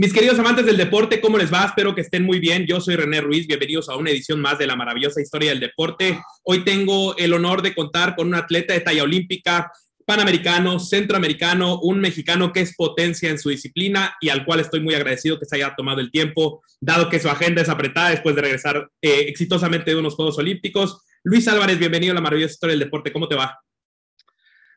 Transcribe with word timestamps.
Mis 0.00 0.12
queridos 0.12 0.38
amantes 0.38 0.64
del 0.64 0.76
deporte, 0.76 1.20
¿cómo 1.20 1.38
les 1.38 1.52
va? 1.52 1.64
Espero 1.64 1.92
que 1.92 2.02
estén 2.02 2.22
muy 2.22 2.38
bien. 2.38 2.66
Yo 2.66 2.80
soy 2.80 2.94
René 2.94 3.20
Ruiz, 3.20 3.48
bienvenidos 3.48 3.88
a 3.88 3.96
una 3.96 4.10
edición 4.10 4.40
más 4.40 4.56
de 4.56 4.68
la 4.68 4.76
maravillosa 4.76 5.20
historia 5.20 5.50
del 5.50 5.58
deporte. 5.58 6.20
Hoy 6.44 6.64
tengo 6.64 7.16
el 7.16 7.32
honor 7.32 7.62
de 7.62 7.74
contar 7.74 8.14
con 8.14 8.28
un 8.28 8.36
atleta 8.36 8.74
de 8.74 8.78
talla 8.78 9.02
olímpica, 9.02 9.72
panamericano, 10.06 10.78
centroamericano, 10.78 11.80
un 11.80 11.98
mexicano 11.98 12.52
que 12.52 12.60
es 12.60 12.76
potencia 12.76 13.28
en 13.28 13.40
su 13.40 13.48
disciplina 13.48 14.14
y 14.20 14.28
al 14.28 14.44
cual 14.44 14.60
estoy 14.60 14.78
muy 14.78 14.94
agradecido 14.94 15.40
que 15.40 15.46
se 15.46 15.56
haya 15.56 15.74
tomado 15.76 15.98
el 15.98 16.12
tiempo, 16.12 16.62
dado 16.80 17.08
que 17.08 17.18
su 17.18 17.28
agenda 17.28 17.62
es 17.62 17.68
apretada 17.68 18.10
después 18.10 18.36
de 18.36 18.42
regresar 18.42 18.88
eh, 19.02 19.22
exitosamente 19.26 19.90
de 19.90 19.96
unos 19.96 20.14
Juegos 20.14 20.38
Olímpicos. 20.38 21.02
Luis 21.24 21.48
Álvarez, 21.48 21.76
bienvenido 21.76 22.12
a 22.12 22.14
la 22.14 22.20
maravillosa 22.20 22.52
historia 22.52 22.74
del 22.74 22.84
deporte. 22.84 23.12
¿Cómo 23.12 23.26
te 23.26 23.34
va? 23.34 23.58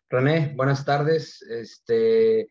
René, 0.10 0.52
buenas 0.56 0.84
tardes. 0.84 1.44
Este, 1.44 2.50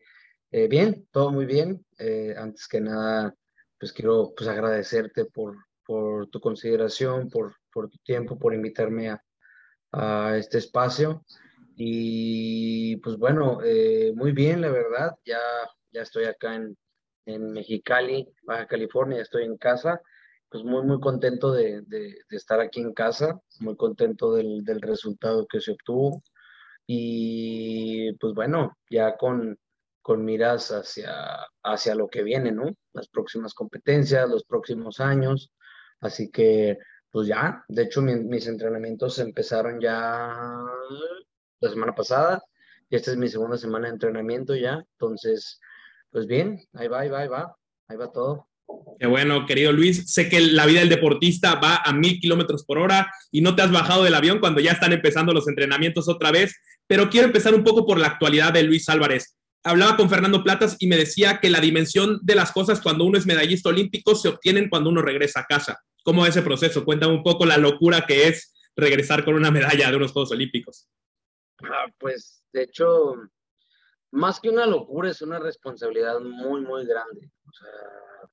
eh, 0.53 0.67
bien, 0.69 1.07
todo 1.11 1.31
muy 1.31 1.45
bien. 1.45 1.85
Eh, 2.01 2.33
antes 2.35 2.67
que 2.67 2.81
nada, 2.81 3.33
pues 3.79 3.93
quiero 3.93 4.33
pues, 4.35 4.49
agradecerte 4.49 5.25
por, 5.25 5.55
por 5.85 6.27
tu 6.27 6.39
consideración, 6.39 7.29
por, 7.29 7.55
por 7.71 7.89
tu 7.89 7.97
tiempo, 7.99 8.39
por 8.39 8.53
invitarme 8.53 9.09
a, 9.09 9.23
a 9.91 10.37
este 10.37 10.57
espacio. 10.57 11.23
Y 11.75 12.97
pues 12.97 13.17
bueno, 13.17 13.59
eh, 13.63 14.11
muy 14.15 14.31
bien, 14.31 14.61
la 14.61 14.69
verdad. 14.69 15.11
Ya, 15.25 15.39
ya 15.91 16.01
estoy 16.01 16.25
acá 16.25 16.55
en, 16.55 16.75
en 17.25 17.51
Mexicali, 17.51 18.27
Baja 18.43 18.65
California, 18.67 19.21
estoy 19.21 19.43
en 19.43 19.57
casa. 19.57 20.01
Pues 20.49 20.65
muy, 20.65 20.83
muy 20.83 20.99
contento 20.99 21.53
de, 21.53 21.81
de, 21.83 22.17
de 22.29 22.37
estar 22.37 22.59
aquí 22.59 22.81
en 22.81 22.93
casa, 22.93 23.39
muy 23.61 23.77
contento 23.77 24.33
del, 24.33 24.65
del 24.65 24.81
resultado 24.81 25.47
que 25.47 25.61
se 25.61 25.71
obtuvo. 25.71 26.21
Y 26.85 28.11
pues 28.17 28.33
bueno, 28.33 28.77
ya 28.89 29.15
con, 29.15 29.57
con 30.01 30.25
miras 30.25 30.69
hacia, 30.71 31.13
hacia 31.63 31.95
lo 31.95 32.07
que 32.07 32.23
viene, 32.23 32.51
¿no? 32.51 32.75
Las 32.93 33.07
próximas 33.07 33.53
competencias, 33.53 34.29
los 34.29 34.43
próximos 34.43 34.99
años. 34.99 35.51
Así 35.99 36.29
que, 36.31 36.77
pues 37.11 37.27
ya, 37.27 37.63
de 37.67 37.83
hecho 37.83 38.01
mis 38.01 38.47
entrenamientos 38.47 39.19
empezaron 39.19 39.79
ya 39.79 40.33
la 41.59 41.69
semana 41.69 41.93
pasada 41.93 42.41
y 42.89 42.95
esta 42.95 43.11
es 43.11 43.17
mi 43.17 43.29
segunda 43.29 43.57
semana 43.57 43.87
de 43.87 43.93
entrenamiento 43.93 44.55
ya. 44.55 44.83
Entonces, 44.93 45.59
pues 46.09 46.25
bien, 46.25 46.59
ahí 46.73 46.87
va, 46.87 47.01
ahí 47.01 47.09
va, 47.09 47.19
ahí 47.19 47.27
va, 47.27 47.55
ahí 47.87 47.97
va 47.97 48.11
todo. 48.11 48.47
Qué 48.99 49.05
bueno, 49.05 49.45
querido 49.45 49.71
Luis. 49.71 50.11
Sé 50.11 50.29
que 50.29 50.39
la 50.39 50.65
vida 50.65 50.79
del 50.79 50.89
deportista 50.89 51.55
va 51.55 51.81
a 51.83 51.93
mil 51.93 52.19
kilómetros 52.19 52.63
por 52.65 52.79
hora 52.79 53.11
y 53.29 53.41
no 53.41 53.55
te 53.55 53.61
has 53.61 53.71
bajado 53.71 54.03
del 54.03 54.15
avión 54.15 54.39
cuando 54.39 54.61
ya 54.61 54.71
están 54.71 54.93
empezando 54.93 55.33
los 55.33 55.47
entrenamientos 55.47 56.07
otra 56.07 56.31
vez, 56.31 56.55
pero 56.87 57.09
quiero 57.09 57.27
empezar 57.27 57.53
un 57.53 57.63
poco 57.63 57.85
por 57.85 57.99
la 57.99 58.07
actualidad 58.07 58.53
de 58.53 58.63
Luis 58.63 58.87
Álvarez 58.89 59.37
hablaba 59.63 59.97
con 59.97 60.09
Fernando 60.09 60.43
Platas 60.43 60.75
y 60.79 60.87
me 60.87 60.97
decía 60.97 61.39
que 61.39 61.49
la 61.49 61.59
dimensión 61.59 62.19
de 62.23 62.35
las 62.35 62.51
cosas 62.51 62.81
cuando 62.81 63.05
uno 63.05 63.17
es 63.17 63.25
medallista 63.25 63.69
olímpico 63.69 64.15
se 64.15 64.29
obtienen 64.29 64.69
cuando 64.69 64.89
uno 64.89 65.01
regresa 65.01 65.41
a 65.41 65.45
casa. 65.45 65.79
¿Cómo 66.03 66.25
es 66.25 66.31
ese 66.31 66.41
proceso? 66.41 66.83
Cuéntame 66.83 67.13
un 67.13 67.23
poco 67.23 67.45
la 67.45 67.57
locura 67.57 68.05
que 68.07 68.27
es 68.27 68.53
regresar 68.75 69.23
con 69.23 69.35
una 69.35 69.51
medalla 69.51 69.89
de 69.89 69.97
unos 69.97 70.11
Juegos 70.11 70.31
Olímpicos. 70.31 70.87
Ah, 71.63 71.85
pues, 71.99 72.43
de 72.51 72.63
hecho, 72.63 73.15
más 74.11 74.39
que 74.39 74.49
una 74.49 74.65
locura, 74.65 75.09
es 75.09 75.21
una 75.21 75.39
responsabilidad 75.39 76.19
muy, 76.19 76.61
muy 76.61 76.85
grande. 76.85 77.31
O 77.47 77.53
sea, 77.53 78.29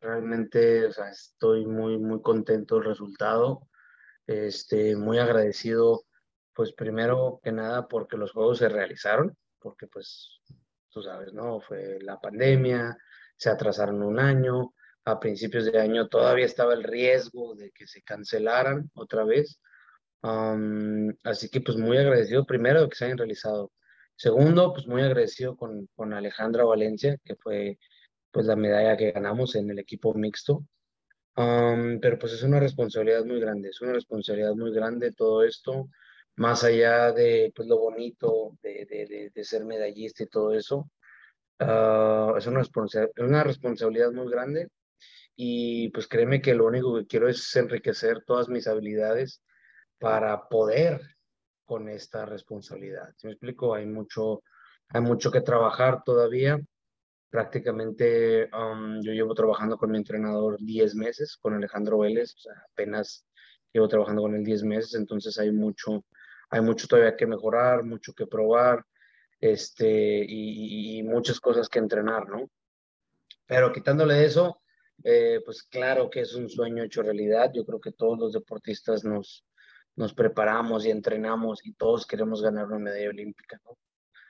realmente, 0.00 0.86
o 0.86 0.92
sea, 0.92 1.10
estoy 1.10 1.66
muy, 1.66 1.98
muy 1.98 2.22
contento 2.22 2.76
del 2.76 2.84
resultado. 2.84 3.68
Este, 4.26 4.96
muy 4.96 5.18
agradecido, 5.18 6.04
pues 6.54 6.72
primero 6.72 7.40
que 7.42 7.50
nada 7.52 7.88
porque 7.88 8.16
los 8.16 8.32
juegos 8.32 8.58
se 8.58 8.68
realizaron, 8.68 9.36
porque 9.58 9.88
pues 9.88 10.40
tú 10.90 11.02
sabes, 11.02 11.32
¿no? 11.32 11.60
Fue 11.60 11.98
la 12.00 12.20
pandemia, 12.20 12.96
se 13.36 13.50
atrasaron 13.50 14.02
un 14.02 14.18
año, 14.18 14.74
a 15.04 15.18
principios 15.18 15.64
de 15.64 15.80
año 15.80 16.08
todavía 16.08 16.46
estaba 16.46 16.74
el 16.74 16.84
riesgo 16.84 17.54
de 17.54 17.70
que 17.72 17.86
se 17.86 18.02
cancelaran 18.02 18.90
otra 18.94 19.24
vez. 19.24 19.60
así 21.24 21.48
que 21.50 21.60
pues 21.60 21.76
muy 21.78 21.96
agradecido 21.96 22.44
primero 22.44 22.82
de 22.82 22.88
que 22.88 22.96
se 22.96 23.06
hayan 23.06 23.18
realizado. 23.18 23.72
Segundo, 24.16 24.72
pues 24.74 24.86
muy 24.86 25.02
agradecido 25.02 25.56
con, 25.56 25.88
con 25.96 26.12
Alejandra 26.12 26.64
Valencia, 26.64 27.16
que 27.24 27.36
fue 27.36 27.78
pues 28.30 28.46
la 28.46 28.56
medalla 28.56 28.96
que 28.96 29.12
ganamos 29.12 29.54
en 29.56 29.70
el 29.70 29.78
equipo 29.78 30.14
mixto. 30.14 30.64
pero 31.34 32.18
pues 32.18 32.32
es 32.34 32.42
una 32.42 32.60
responsabilidad 32.60 33.24
muy 33.24 33.40
grande, 33.40 33.70
es 33.70 33.80
una 33.80 33.92
responsabilidad 33.92 34.54
muy 34.54 34.72
grande 34.72 35.12
todo 35.12 35.44
esto 35.44 35.88
más 36.40 36.64
allá 36.64 37.12
de 37.12 37.52
pues, 37.54 37.68
lo 37.68 37.78
bonito 37.78 38.56
de, 38.62 38.86
de, 38.86 39.30
de, 39.34 39.44
ser 39.44 39.66
medallista 39.66 40.22
y 40.22 40.26
todo 40.26 40.54
eso, 40.54 40.90
uh, 41.60 42.34
es 42.34 42.46
una, 42.46 42.62
una 43.18 43.44
responsabilidad 43.44 44.10
muy 44.10 44.30
grande 44.30 44.68
y 45.36 45.90
pues 45.90 46.08
créeme 46.08 46.40
que 46.40 46.54
lo 46.54 46.64
único 46.64 46.96
que 46.96 47.06
quiero 47.06 47.28
es 47.28 47.54
enriquecer 47.56 48.24
todas 48.24 48.48
mis 48.48 48.66
habilidades 48.66 49.42
para 49.98 50.48
poder 50.48 51.02
con 51.66 51.90
esta 51.90 52.24
responsabilidad. 52.24 53.12
¿Sí 53.18 53.26
me 53.26 53.34
explico? 53.34 53.74
Hay 53.74 53.84
mucho, 53.84 54.42
hay 54.88 55.02
mucho 55.02 55.30
que 55.30 55.42
trabajar 55.42 56.02
todavía. 56.04 56.58
Prácticamente 57.28 58.48
um, 58.56 59.02
yo 59.02 59.12
llevo 59.12 59.34
trabajando 59.34 59.76
con 59.76 59.90
mi 59.90 59.98
entrenador 59.98 60.56
10 60.58 60.94
meses, 60.94 61.36
con 61.36 61.52
Alejandro 61.52 61.98
Vélez, 61.98 62.34
o 62.34 62.38
sea, 62.38 62.54
apenas 62.72 63.26
llevo 63.74 63.88
trabajando 63.88 64.22
con 64.22 64.34
él 64.34 64.42
10 64.42 64.64
meses, 64.64 64.94
entonces 64.94 65.38
hay 65.38 65.52
mucho, 65.52 66.02
hay 66.50 66.60
mucho 66.60 66.86
todavía 66.86 67.16
que 67.16 67.26
mejorar, 67.26 67.84
mucho 67.84 68.12
que 68.12 68.26
probar, 68.26 68.84
este, 69.40 70.24
y, 70.28 71.02
muchas 71.02 71.40
cosas 71.40 71.68
que 71.68 71.78
entrenar, 71.78 72.28
¿no? 72.28 72.50
Pero 73.46 73.72
quitándole 73.72 74.24
eso, 74.24 74.60
eh, 75.02 75.40
pues 75.44 75.62
claro 75.62 76.10
que 76.10 76.20
es 76.20 76.34
un 76.34 76.48
sueño 76.48 76.82
hecho 76.84 77.02
realidad. 77.02 77.50
Yo 77.54 77.64
creo 77.64 77.80
que 77.80 77.92
todos 77.92 78.18
los 78.18 78.32
deportistas 78.32 79.04
nos, 79.04 79.44
nos 79.96 80.12
preparamos 80.12 80.84
y 80.84 80.90
entrenamos 80.90 81.64
y 81.64 81.72
todos 81.72 82.06
queremos 82.06 82.42
ganar 82.42 82.66
una 82.66 82.78
medalla 82.78 83.08
olímpica, 83.08 83.58
¿no? 83.64 83.78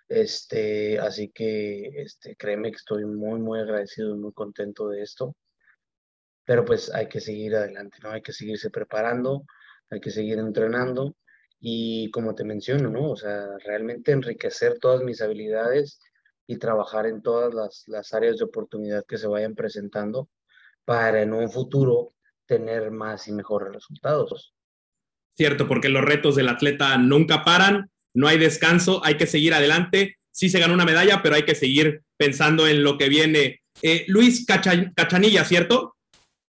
Este, 0.09 0.99
así 0.99 1.31
que 1.31 2.03
este, 2.03 2.37
créeme 2.37 2.71
que 2.71 2.77
estoy 2.77 3.05
muy, 3.05 3.41
muy 3.41 3.61
agradecido 3.61 4.15
y 4.15 4.19
muy 4.19 4.33
contento 4.33 4.89
de 4.89 5.03
esto. 5.03 5.35
Pero 6.45 6.65
pues 6.65 6.93
hay 6.93 7.09
que 7.09 7.21
seguir 7.21 7.57
adelante, 7.57 7.99
¿no? 8.03 8.11
Hay 8.11 8.23
que 8.23 8.33
seguirse 8.33 8.71
preparando, 8.71 9.45
hay 9.89 10.01
que 10.01 10.11
seguir 10.11 10.39
entrenando 10.39 11.15
y 11.61 12.11
como 12.11 12.35
te 12.35 12.45
menciono, 12.45 12.89
¿no? 12.89 13.11
O 13.11 13.17
sea, 13.17 13.47
realmente 13.65 14.13
enriquecer 14.13 14.79
todas 14.81 15.03
mis 15.03 15.21
habilidades 15.21 16.01
y 16.47 16.57
trabajar 16.57 17.07
en 17.07 17.23
todas 17.23 17.53
las, 17.55 17.85
las 17.87 18.13
áreas 18.15 18.39
de 18.39 18.45
oportunidad 18.45 19.05
que 19.07 19.19
se 19.19 19.29
vayan 19.29 19.55
presentando 19.55 20.29
para 20.85 21.23
en 21.23 21.35
un 21.35 21.51
futuro 21.51 22.15
tener 22.47 22.91
más 22.91 23.29
y 23.29 23.33
mejores 23.33 23.73
resultados. 23.73 24.55
Cierto, 25.37 25.69
porque 25.69 25.89
los 25.89 26.03
retos 26.03 26.35
del 26.35 26.49
atleta 26.49 26.97
nunca 26.99 27.45
paran, 27.45 27.91
no 28.15 28.27
hay 28.27 28.39
descanso, 28.39 29.05
hay 29.05 29.17
que 29.17 29.27
seguir 29.27 29.55
adelante. 29.55 30.17
Sí 30.33 30.49
se 30.49 30.59
ganó 30.59 30.75
una 30.75 30.85
medalla, 30.85 31.21
pero 31.23 31.35
hay 31.35 31.45
que 31.45 31.55
seguir 31.55 32.03
pensando 32.17 32.67
en 32.67 32.83
lo 32.83 32.99
que 32.99 33.09
viene. 33.09 33.63
Eh, 33.83 34.05
Luis 34.09 34.45
Cachanilla, 34.47 35.45
¿cierto? 35.45 35.97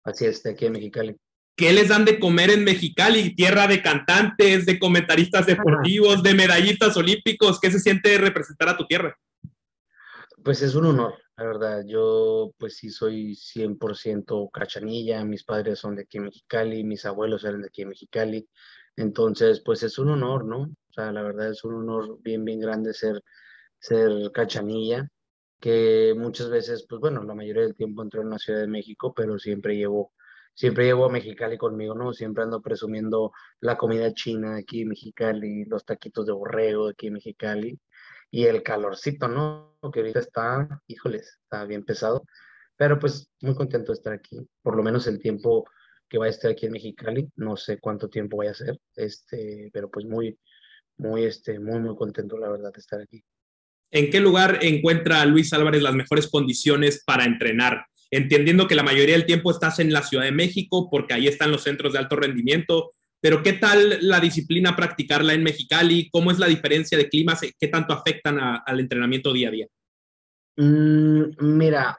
Así 0.04 0.26
es, 0.26 0.42
de 0.42 0.50
aquí 0.50 0.66
en 0.66 0.72
Mexicali. 0.72 1.16
¿Qué 1.56 1.72
les 1.72 1.88
dan 1.88 2.04
de 2.04 2.20
comer 2.20 2.50
en 2.50 2.64
Mexicali? 2.64 3.34
Tierra 3.34 3.66
de 3.66 3.82
cantantes, 3.82 4.66
de 4.66 4.78
comentaristas 4.78 5.46
deportivos, 5.46 6.22
de 6.22 6.34
medallistas 6.34 6.94
olímpicos. 6.98 7.58
¿Qué 7.58 7.70
se 7.70 7.80
siente 7.80 8.18
representar 8.18 8.68
a 8.68 8.76
tu 8.76 8.86
tierra? 8.86 9.18
Pues 10.44 10.60
es 10.60 10.74
un 10.74 10.84
honor, 10.84 11.14
la 11.34 11.44
verdad. 11.44 11.82
Yo 11.86 12.52
pues 12.58 12.76
sí 12.76 12.90
soy 12.90 13.34
100% 13.34 14.50
cachanilla. 14.52 15.24
Mis 15.24 15.44
padres 15.44 15.78
son 15.78 15.96
de 15.96 16.02
aquí 16.02 16.18
en 16.18 16.24
Mexicali, 16.24 16.84
mis 16.84 17.06
abuelos 17.06 17.42
eran 17.42 17.62
de 17.62 17.68
aquí 17.68 17.82
en 17.82 17.88
Mexicali. 17.88 18.46
Entonces, 18.94 19.62
pues 19.64 19.82
es 19.82 19.98
un 19.98 20.10
honor, 20.10 20.44
¿no? 20.44 20.60
O 20.60 20.92
sea, 20.92 21.10
la 21.10 21.22
verdad 21.22 21.50
es 21.50 21.64
un 21.64 21.74
honor 21.74 22.18
bien, 22.20 22.44
bien 22.44 22.60
grande 22.60 22.92
ser, 22.92 23.22
ser 23.78 24.30
cachanilla, 24.32 25.08
que 25.58 26.14
muchas 26.16 26.50
veces, 26.50 26.84
pues 26.86 27.00
bueno, 27.00 27.22
la 27.24 27.34
mayoría 27.34 27.62
del 27.62 27.74
tiempo 27.74 28.02
entro 28.02 28.20
en 28.20 28.28
la 28.28 28.38
Ciudad 28.38 28.60
de 28.60 28.66
México, 28.66 29.14
pero 29.14 29.38
siempre 29.38 29.74
llevo 29.74 30.12
siempre 30.56 30.86
llevo 30.86 31.04
a 31.04 31.10
Mexicali 31.10 31.58
conmigo, 31.58 31.94
¿no? 31.94 32.12
Siempre 32.12 32.42
ando 32.42 32.62
presumiendo 32.62 33.30
la 33.60 33.76
comida 33.76 34.12
china 34.14 34.56
aquí 34.56 34.82
en 34.82 34.88
Mexicali, 34.88 35.66
los 35.66 35.84
taquitos 35.84 36.26
de 36.26 36.32
borrego 36.32 36.88
aquí 36.88 37.08
en 37.08 37.12
Mexicali 37.12 37.78
y 38.30 38.46
el 38.46 38.62
calorcito, 38.62 39.28
¿no? 39.28 39.78
Que 39.92 40.00
ahorita 40.00 40.20
está, 40.20 40.82
híjoles, 40.86 41.38
está 41.42 41.64
bien 41.66 41.84
pesado, 41.84 42.24
pero 42.74 42.98
pues 42.98 43.30
muy 43.42 43.54
contento 43.54 43.92
de 43.92 43.98
estar 43.98 44.14
aquí, 44.14 44.48
por 44.62 44.76
lo 44.76 44.82
menos 44.82 45.06
el 45.06 45.20
tiempo 45.20 45.66
que 46.08 46.18
va 46.18 46.26
a 46.26 46.30
estar 46.30 46.50
aquí 46.50 46.66
en 46.66 46.72
Mexicali, 46.72 47.30
no 47.36 47.56
sé 47.56 47.78
cuánto 47.78 48.08
tiempo 48.08 48.38
voy 48.38 48.46
a 48.46 48.52
hacer, 48.52 48.80
este, 48.94 49.68
pero 49.72 49.90
pues 49.90 50.06
muy, 50.06 50.38
muy, 50.96 51.24
este, 51.24 51.60
muy, 51.60 51.80
muy 51.80 51.94
contento, 51.96 52.38
la 52.38 52.48
verdad, 52.48 52.72
de 52.72 52.80
estar 52.80 53.00
aquí. 53.00 53.22
¿En 53.90 54.10
qué 54.10 54.20
lugar 54.20 54.60
encuentra 54.62 55.24
Luis 55.26 55.52
Álvarez 55.52 55.82
las 55.82 55.94
mejores 55.94 56.28
condiciones 56.28 57.04
para 57.04 57.24
entrenar? 57.24 57.86
Entendiendo 58.10 58.68
que 58.68 58.74
la 58.74 58.82
mayoría 58.82 59.14
del 59.14 59.26
tiempo 59.26 59.50
estás 59.50 59.78
en 59.78 59.92
la 59.92 60.02
Ciudad 60.02 60.24
de 60.24 60.32
México 60.32 60.88
porque 60.90 61.14
ahí 61.14 61.26
están 61.26 61.50
los 61.50 61.62
centros 61.62 61.92
de 61.92 61.98
alto 61.98 62.16
rendimiento, 62.16 62.90
pero 63.20 63.42
¿qué 63.42 63.54
tal 63.54 63.98
la 64.02 64.20
disciplina 64.20 64.76
practicarla 64.76 65.34
en 65.34 65.42
Mexicali? 65.42 66.08
¿Cómo 66.10 66.30
es 66.30 66.38
la 66.38 66.46
diferencia 66.46 66.96
de 66.96 67.08
climas? 67.08 67.40
¿Qué 67.58 67.68
tanto 67.68 67.92
afectan 67.92 68.38
al 68.38 68.80
entrenamiento 68.80 69.32
día 69.32 69.48
a 69.48 69.52
día? 69.52 69.66
Mm, 70.56 71.56
mira, 71.56 71.98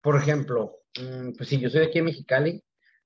por 0.00 0.16
ejemplo, 0.16 0.80
mm, 1.00 1.32
pues 1.36 1.48
sí, 1.48 1.60
yo 1.60 1.70
soy 1.70 1.80
de 1.80 1.86
aquí 1.86 1.98
en 1.98 2.06
Mexicali, 2.06 2.62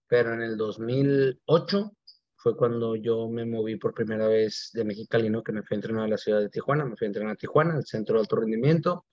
pero 0.07 0.35
en 0.35 0.43
el 0.43 0.57
2008 0.57 1.93
fue 2.37 2.57
cuando 2.57 2.97
yo 2.97 3.29
me 3.29 3.45
moví 3.45 3.77
por 3.77 3.93
primera 3.93 4.29
vez 4.29 4.71
de 4.73 4.85
Mexicali, 4.85 5.29
¿no? 5.29 5.43
Que 5.43 5.53
me 5.53 5.63
fui 5.63 5.75
a 5.75 5.79
entrenar 5.79 6.05
a 6.05 6.09
la 6.09 6.17
ciudad 6.17 6.41
de 6.41 6.49
Tijuana, 6.49 6.85
me 6.85 6.97
fui 6.97 7.07
a 7.07 7.09
entrenar 7.09 7.33
a 7.33 7.37
Tijuana, 7.37 7.75
al 7.75 7.85
centro 7.85 8.15
de 8.15 8.21
alto 8.21 8.37
rendimiento. 8.37 9.07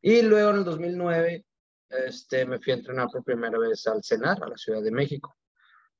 Y 0.00 0.22
luego 0.22 0.50
en 0.50 0.56
el 0.58 0.64
2009 0.64 1.44
este, 1.90 2.46
me 2.46 2.58
fui 2.58 2.72
a 2.72 2.76
entrenar 2.76 3.08
por 3.10 3.24
primera 3.24 3.58
vez 3.58 3.86
al 3.86 4.02
CENAR, 4.02 4.42
a 4.42 4.48
la 4.48 4.56
Ciudad 4.56 4.82
de 4.82 4.90
México. 4.90 5.36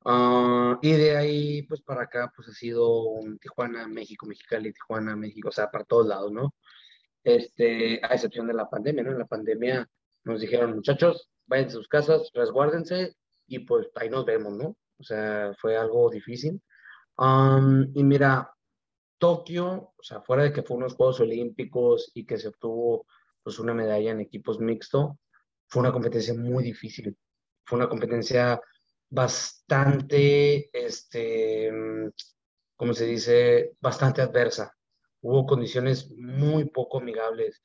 Ah, 0.05 0.79
y 0.83 0.93
de 0.93 1.17
ahí, 1.17 1.63
pues 1.63 1.83
para 1.83 2.03
acá, 2.03 2.33
pues 2.35 2.49
ha 2.49 2.53
sido 2.53 3.03
un 3.03 3.39
Tijuana, 3.39 3.87
México, 3.89 4.27
Mexicali, 4.27 4.73
Tijuana, 4.73 5.17
México, 5.17 5.49
o 5.49 5.53
sea, 5.53 5.71
para 5.71 5.85
todos 5.85 6.07
lados, 6.07 6.33
¿no? 6.33 6.55
Este, 7.25 8.01
a 8.03 8.15
excepción 8.15 8.47
de 8.47 8.55
la 8.55 8.69
pandemia, 8.71 9.03
¿no? 9.03 9.13
En 9.13 9.19
la 9.19 9.27
pandemia 9.27 9.89
nos 10.25 10.41
dijeron, 10.41 10.75
muchachos, 10.77 11.31
vayan 11.47 11.69
a 11.69 11.71
sus 11.71 11.89
casas, 11.89 12.31
resguárdense 12.35 13.17
y 13.47 13.61
pues 13.61 13.89
ahí 13.97 14.09
nos 14.11 14.25
vemos, 14.25 14.53
¿no? 14.55 14.77
O 14.99 15.03
sea, 15.03 15.55
fue 15.59 15.77
algo 15.77 16.11
difícil. 16.11 16.61
y 17.95 18.05
mira, 18.05 18.53
Tokio, 19.19 19.93
o 19.97 20.03
sea, 20.03 20.21
fuera 20.23 20.45
de 20.45 20.53
que 20.53 20.63
fue 20.63 20.77
unos 20.77 20.95
Juegos 20.95 21.21
Olímpicos 21.21 22.11
y 22.15 22.25
que 22.25 22.39
se 22.39 22.49
obtuvo 22.49 23.07
pues 23.43 23.59
una 23.59 23.75
medalla 23.75 24.13
en 24.13 24.21
equipos 24.21 24.61
mixto, 24.61 25.19
fue 25.69 25.81
una 25.81 25.93
competencia 25.93 26.35
muy 26.35 26.65
difícil. 26.65 27.17
Fue 27.65 27.79
una 27.79 27.89
competencia 27.89 28.61
bastante, 29.11 30.71
este, 30.73 31.71
¿cómo 32.77 32.95
se 32.95 33.07
dice? 33.07 33.73
Bastante 33.81 34.23
adversa. 34.23 34.75
Hubo 35.21 35.47
condiciones 35.47 36.11
muy 36.11 36.67
poco 36.67 36.99
amigables, 36.99 37.63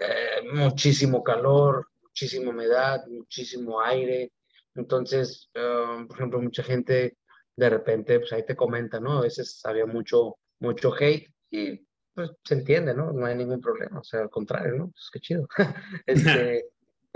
eh, 0.00 0.42
muchísimo 0.52 1.22
calor, 1.22 1.88
muchísima 2.02 2.50
humedad, 2.50 3.06
muchísimo 3.06 3.80
aire. 3.80 4.32
Entonces, 4.74 5.50
um, 5.54 6.06
por 6.06 6.16
ejemplo, 6.16 6.40
mucha 6.40 6.62
gente 6.62 7.16
de 7.56 7.70
repente, 7.70 8.18
pues 8.18 8.32
ahí 8.32 8.44
te 8.44 8.56
comenta, 8.56 9.00
¿no? 9.00 9.18
A 9.18 9.22
veces 9.22 9.60
había 9.64 9.86
mucho, 9.86 10.36
mucho 10.60 10.92
hate 10.94 11.28
y 11.50 11.86
pues 12.14 12.30
se 12.44 12.54
entiende, 12.54 12.94
¿no? 12.94 13.12
No 13.12 13.26
hay 13.26 13.34
ningún 13.34 13.60
problema, 13.60 14.00
o 14.00 14.04
sea, 14.04 14.20
al 14.20 14.30
contrario, 14.30 14.74
¿no? 14.74 14.90
Pues 14.90 15.10
qué 15.12 15.20
chido. 15.20 15.48
este, 16.06 16.66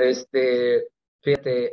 este, 0.03 0.89
fíjate, 1.21 1.73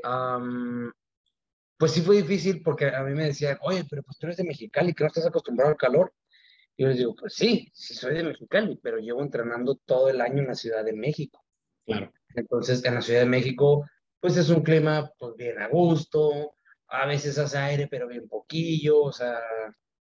pues 1.77 1.91
sí 1.91 2.01
fue 2.01 2.18
difícil 2.18 2.62
porque 2.63 2.88
a 2.88 3.03
mí 3.03 3.13
me 3.13 3.25
decían, 3.25 3.57
oye, 3.62 3.83
pero 3.89 4.03
pues 4.03 4.18
tú 4.18 4.27
eres 4.27 4.38
de 4.38 4.44
Mexicali, 4.44 4.94
que 4.94 5.03
no 5.03 5.07
estás 5.07 5.25
acostumbrado 5.25 5.71
al 5.71 5.77
calor. 5.77 6.13
Y 6.75 6.83
yo 6.83 6.89
les 6.89 6.97
digo, 6.97 7.15
pues 7.15 7.33
sí, 7.33 7.69
sí 7.74 7.94
soy 7.94 8.15
de 8.15 8.24
Mexicali, 8.24 8.79
pero 8.81 8.97
llevo 8.97 9.21
entrenando 9.21 9.75
todo 9.85 10.09
el 10.09 10.21
año 10.21 10.41
en 10.41 10.47
la 10.47 10.56
Ciudad 10.56 10.83
de 10.85 10.94
México. 10.94 11.44
Claro. 11.85 12.12
Entonces, 12.35 12.83
en 12.85 12.95
la 12.95 13.01
Ciudad 13.01 13.21
de 13.21 13.25
México, 13.25 13.85
pues 14.19 14.38
es 14.38 14.50
un 14.50 14.62
clima 14.62 15.12
pues 15.18 15.35
bien 15.35 15.59
a 15.59 15.68
gusto, 15.68 16.56
a 16.88 17.06
veces 17.06 17.38
hace 17.38 17.57
aire, 17.57 17.88
pero 17.88 18.07
bien 18.07 18.27
poquillo, 18.27 19.01
o 19.01 19.12
sea, 19.12 19.39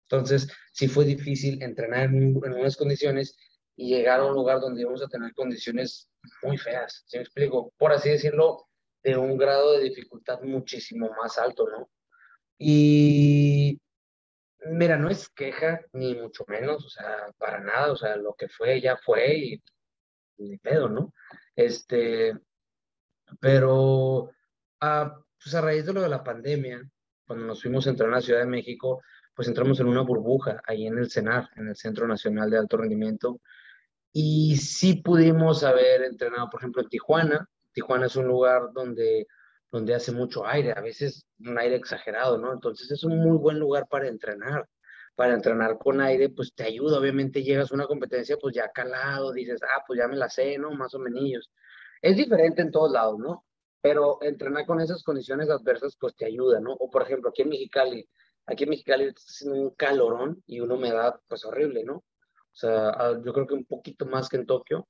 entonces 0.04 0.48
sí 0.72 0.88
fue 0.88 1.04
difícil 1.04 1.62
entrenar 1.62 2.06
en, 2.06 2.40
en 2.44 2.52
unas 2.52 2.76
condiciones 2.76 3.36
y 3.76 3.90
llegar 3.90 4.20
a 4.20 4.24
un 4.24 4.34
lugar 4.34 4.60
donde 4.60 4.80
íbamos 4.80 5.02
a 5.02 5.08
tener 5.08 5.32
condiciones 5.34 6.10
muy 6.42 6.58
feas, 6.58 7.04
¿sí 7.06 7.16
me 7.18 7.22
explico? 7.24 7.72
Por 7.76 7.92
así 7.92 8.10
decirlo, 8.10 8.68
de 9.02 9.16
un 9.16 9.36
grado 9.36 9.72
de 9.72 9.84
dificultad 9.84 10.40
muchísimo 10.42 11.10
más 11.20 11.38
alto, 11.38 11.68
¿no? 11.68 11.90
Y 12.58 13.80
mira, 14.66 14.96
no 14.96 15.08
es 15.10 15.28
queja, 15.28 15.80
ni 15.92 16.14
mucho 16.14 16.44
menos, 16.48 16.84
o 16.84 16.88
sea, 16.88 17.32
para 17.38 17.60
nada, 17.60 17.92
o 17.92 17.96
sea, 17.96 18.16
lo 18.16 18.34
que 18.34 18.48
fue 18.48 18.80
ya 18.80 18.96
fue 18.96 19.36
y 19.36 19.62
ni 20.38 20.58
pedo, 20.58 20.88
¿no? 20.88 21.12
Este, 21.54 22.36
pero 23.40 24.30
a, 24.80 25.14
pues 25.42 25.54
a 25.54 25.60
raíz 25.60 25.86
de 25.86 25.92
lo 25.92 26.02
de 26.02 26.08
la 26.08 26.24
pandemia, 26.24 26.82
cuando 27.26 27.46
nos 27.46 27.62
fuimos 27.62 27.86
a 27.86 27.90
entrar 27.90 28.08
a 28.08 28.16
la 28.16 28.20
Ciudad 28.20 28.40
de 28.40 28.46
México, 28.46 29.02
pues 29.34 29.48
entramos 29.48 29.78
en 29.80 29.86
una 29.86 30.02
burbuja 30.02 30.60
ahí 30.66 30.86
en 30.86 30.98
el 30.98 31.10
CENAR, 31.10 31.48
en 31.56 31.68
el 31.68 31.76
Centro 31.76 32.08
Nacional 32.08 32.50
de 32.50 32.58
Alto 32.58 32.76
Rendimiento, 32.76 33.40
y 34.12 34.56
sí 34.56 34.94
pudimos 35.02 35.64
haber 35.64 36.02
entrenado, 36.02 36.48
por 36.50 36.60
ejemplo, 36.60 36.82
en 36.82 36.88
Tijuana. 36.88 37.48
Tijuana 37.72 38.06
es 38.06 38.16
un 38.16 38.26
lugar 38.26 38.72
donde, 38.72 39.26
donde 39.70 39.94
hace 39.94 40.12
mucho 40.12 40.46
aire, 40.46 40.72
a 40.76 40.80
veces 40.80 41.26
un 41.40 41.58
aire 41.58 41.76
exagerado, 41.76 42.38
¿no? 42.38 42.52
Entonces 42.52 42.90
es 42.90 43.04
un 43.04 43.18
muy 43.18 43.36
buen 43.38 43.58
lugar 43.58 43.86
para 43.88 44.08
entrenar. 44.08 44.66
Para 45.14 45.34
entrenar 45.34 45.78
con 45.78 46.00
aire, 46.00 46.28
pues 46.30 46.54
te 46.54 46.64
ayuda, 46.64 46.98
obviamente 46.98 47.42
llegas 47.42 47.72
a 47.72 47.74
una 47.74 47.86
competencia, 47.86 48.36
pues 48.40 48.54
ya 48.54 48.70
calado, 48.70 49.32
dices, 49.32 49.60
ah, 49.64 49.82
pues 49.86 49.98
ya 49.98 50.06
me 50.08 50.16
la 50.16 50.28
sé, 50.28 50.58
¿no? 50.58 50.70
Más 50.72 50.94
o 50.94 51.00
menos. 51.00 51.50
Es 52.02 52.16
diferente 52.16 52.62
en 52.62 52.70
todos 52.70 52.92
lados, 52.92 53.18
¿no? 53.18 53.44
Pero 53.80 54.18
entrenar 54.22 54.64
con 54.66 54.80
esas 54.80 55.02
condiciones 55.02 55.50
adversas, 55.50 55.96
pues 56.00 56.14
te 56.16 56.26
ayuda, 56.26 56.60
¿no? 56.60 56.72
O 56.72 56.88
por 56.90 57.02
ejemplo, 57.02 57.30
aquí 57.30 57.42
en 57.42 57.48
Mexicali, 57.50 58.08
aquí 58.46 58.64
en 58.64 58.70
Mexicali 58.70 59.04
está 59.06 59.20
haciendo 59.20 59.60
un 59.60 59.70
calorón 59.70 60.42
y 60.46 60.60
una 60.60 60.74
humedad, 60.74 61.20
pues 61.28 61.44
horrible, 61.44 61.84
¿no? 61.84 62.04
Sea, 62.58 62.88
ah, 62.90 63.20
yo 63.24 63.32
creo 63.32 63.46
que 63.46 63.54
un 63.54 63.64
poquito 63.64 64.04
más 64.04 64.28
que 64.28 64.36
en 64.36 64.44
Tokio, 64.46 64.88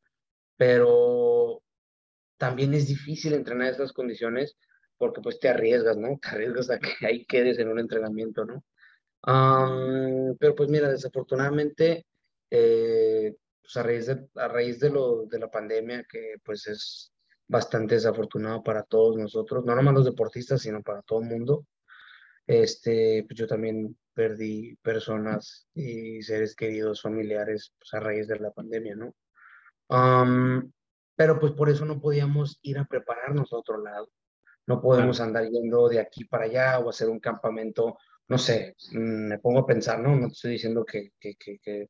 pero 0.57 1.63
también 2.39 2.73
es 2.73 2.89
difícil 2.89 3.35
entrenar 3.35 3.69
en 3.69 3.75
esas 3.75 3.93
condiciones 3.93 4.57
porque 4.97 5.21
pues 5.21 5.39
te 5.39 5.51
arriesgas, 5.51 5.99
¿no? 5.99 6.19
Te 6.23 6.29
arriesgas 6.29 6.71
a 6.71 6.79
que 6.79 7.07
ahí 7.07 7.27
quedes 7.27 7.59
en 7.59 7.69
un 7.69 7.79
entrenamiento, 7.79 8.45
¿no? 8.45 8.65
pero 10.41 10.55
pues 10.55 10.71
mira, 10.71 10.89
desafortunadamente, 10.89 12.07
eh, 12.51 13.35
pues 13.61 13.77
a 13.77 13.83
raíz, 13.83 14.07
de, 14.07 14.27
a 14.37 14.49
raíz 14.49 14.81
de, 14.81 14.91
lo, 14.91 15.27
de 15.27 15.39
la 15.39 15.51
pandemia, 15.51 16.07
que 16.11 16.37
pues 16.43 16.67
es 16.69 17.13
bastante 17.47 17.97
desafortunado 17.97 18.63
para 18.63 18.85
todos 18.85 19.17
nosotros, 19.19 19.65
no 19.67 19.75
nomás 19.75 19.93
los 19.93 20.05
deportistas, 20.07 20.63
sino 20.63 20.83
para 20.83 21.03
todo 21.03 21.21
el 21.21 21.29
mundo, 21.29 21.67
este, 22.47 23.25
pues 23.29 23.39
yo 23.39 23.47
también 23.47 23.95
perdí 24.19 24.75
personas 24.83 25.69
y 25.75 26.21
seres 26.23 26.57
queridos, 26.57 27.03
familiares, 27.03 27.73
pues 27.79 27.95
a 27.95 28.01
raíz 28.01 28.27
de 28.27 28.41
la 28.41 28.51
pandemia, 28.51 28.97
¿no? 28.97 29.15
pero 31.15 31.39
pues 31.39 31.53
por 31.53 31.71
eso 31.71 31.85
no 31.85 32.01
podíamos 32.01 32.59
ir 32.63 32.79
a 32.79 32.85
prepararnos 32.85 33.53
a 33.53 33.57
otro 33.57 33.79
lado. 33.81 34.09
No 34.67 34.81
podemos 34.81 35.21
andar 35.21 35.49
yendo 35.49 35.89
de 35.89 36.01
aquí 36.01 36.25
para 36.25 36.47
allá 36.47 36.81
o 36.81 36.91
hacer 36.91 37.09
un 37.09 37.21
campamento, 37.21 37.97
no 38.27 38.39
sé, 38.39 38.75
mm, 38.91 39.29
me 39.29 39.39
pongo 39.39 39.61
a 39.61 39.67
pensar, 39.67 40.01
¿no? 40.01 40.17
No 40.17 40.27
te 40.27 40.33
estoy 40.33 40.51
diciendo 40.53 40.85
que, 40.85 41.13
que, 41.21 41.37
que, 41.37 41.59
que, 41.61 41.89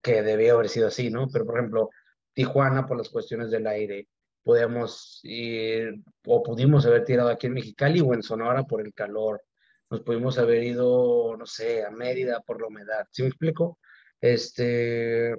que 0.00 0.22
debía 0.22 0.52
haber 0.52 0.68
sido 0.68 0.86
así, 0.86 1.10
¿no? 1.10 1.26
Pero 1.32 1.44
por 1.44 1.58
ejemplo, 1.58 1.90
Tijuana 2.34 2.86
por 2.86 2.96
las 2.98 3.08
cuestiones 3.08 3.50
del 3.50 3.66
aire, 3.66 4.08
podíamos 4.44 5.20
ir 5.24 6.02
o 6.24 6.42
pudimos 6.42 6.86
haber 6.86 7.04
tirado 7.04 7.30
aquí 7.30 7.48
en 7.48 7.54
Mexicali 7.54 8.00
o 8.00 8.14
en 8.14 8.22
Sonora 8.22 8.62
por 8.62 8.80
el 8.80 8.94
calor 8.94 9.42
nos 9.90 10.00
pudimos 10.02 10.38
haber 10.38 10.62
ido, 10.64 11.36
no 11.36 11.46
sé, 11.46 11.84
a 11.84 11.90
Mérida 11.90 12.40
por 12.40 12.60
la 12.60 12.68
humedad. 12.68 13.06
¿Sí 13.10 13.22
me 13.22 13.28
explico? 13.28 13.78
Este, 14.20 15.34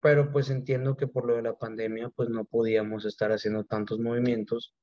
pero 0.00 0.30
pues 0.30 0.50
entiendo 0.50 0.96
que 0.96 1.06
por 1.06 1.26
lo 1.26 1.36
de 1.36 1.42
la 1.42 1.56
pandemia, 1.56 2.10
pues 2.10 2.28
no 2.28 2.44
podíamos 2.44 3.04
estar 3.04 3.32
haciendo 3.32 3.64
tantos 3.64 3.98
movimientos. 3.98 4.74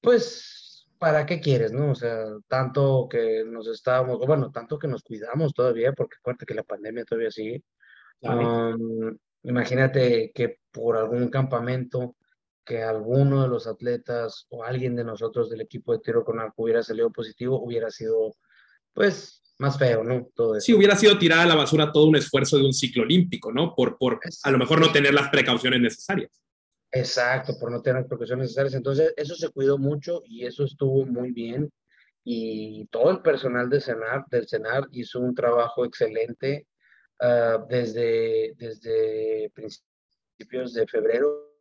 Pues, 0.00 0.88
¿para 0.98 1.26
qué 1.26 1.40
quieres, 1.40 1.72
no? 1.72 1.90
O 1.90 1.94
sea, 1.94 2.24
tanto 2.48 3.08
que 3.10 3.44
nos 3.44 3.68
estábamos, 3.68 4.18
bueno, 4.26 4.50
tanto 4.50 4.78
que 4.78 4.88
nos 4.88 5.02
cuidamos 5.02 5.54
todavía, 5.54 5.92
porque 5.92 6.16
acuérdate 6.18 6.46
que 6.46 6.54
la 6.54 6.64
pandemia 6.64 7.04
todavía 7.04 7.30
sigue. 7.30 7.62
imagínate 9.42 10.32
que 10.34 10.58
por 10.70 10.96
algún 10.96 11.28
campamento 11.28 12.16
que 12.64 12.82
alguno 12.82 13.42
de 13.42 13.48
los 13.48 13.66
atletas 13.66 14.46
o 14.50 14.64
alguien 14.64 14.94
de 14.94 15.04
nosotros 15.04 15.50
del 15.50 15.62
equipo 15.62 15.92
de 15.92 15.98
tiro 15.98 16.24
con 16.24 16.38
arco 16.38 16.62
hubiera 16.62 16.82
salido 16.82 17.10
positivo, 17.10 17.60
hubiera 17.62 17.90
sido, 17.90 18.36
pues, 18.92 19.42
más 19.58 19.78
feo, 19.78 20.02
¿no? 20.02 20.28
Todo 20.34 20.60
Sí, 20.60 20.72
hubiera 20.72 20.96
sido 20.96 21.18
tirada 21.18 21.42
a 21.42 21.46
la 21.46 21.54
basura 21.54 21.92
todo 21.92 22.06
un 22.06 22.16
esfuerzo 22.16 22.56
de 22.56 22.64
un 22.64 22.72
ciclo 22.72 23.02
olímpico, 23.02 23.52
¿no? 23.52 23.74
Por, 23.74 23.96
por 23.98 24.20
a 24.42 24.50
lo 24.50 24.58
mejor 24.58 24.80
no 24.80 24.92
tener 24.92 25.14
las 25.14 25.28
precauciones 25.28 25.80
necesarias. 25.80 26.42
Exacto, 26.90 27.54
por 27.58 27.70
no 27.70 27.80
tener 27.80 28.02
las 28.02 28.08
precauciones 28.08 28.44
necesarias. 28.44 28.74
Entonces, 28.74 29.14
eso 29.16 29.34
se 29.34 29.48
cuidó 29.50 29.78
mucho 29.78 30.22
y 30.24 30.44
eso 30.44 30.64
estuvo 30.64 31.06
muy 31.06 31.32
bien. 31.32 31.72
Y 32.24 32.86
todo 32.86 33.10
el 33.10 33.22
personal 33.22 33.68
del 33.68 33.82
CENAR, 33.82 34.24
del 34.30 34.48
CENAR 34.48 34.88
hizo 34.92 35.20
un 35.20 35.34
trabajo 35.34 35.84
excelente 35.84 36.66
ah, 37.20 37.64
desde, 37.68 38.54
desde 38.56 39.50
principios 39.54 40.74
de 40.74 40.86
febrero 40.86 41.51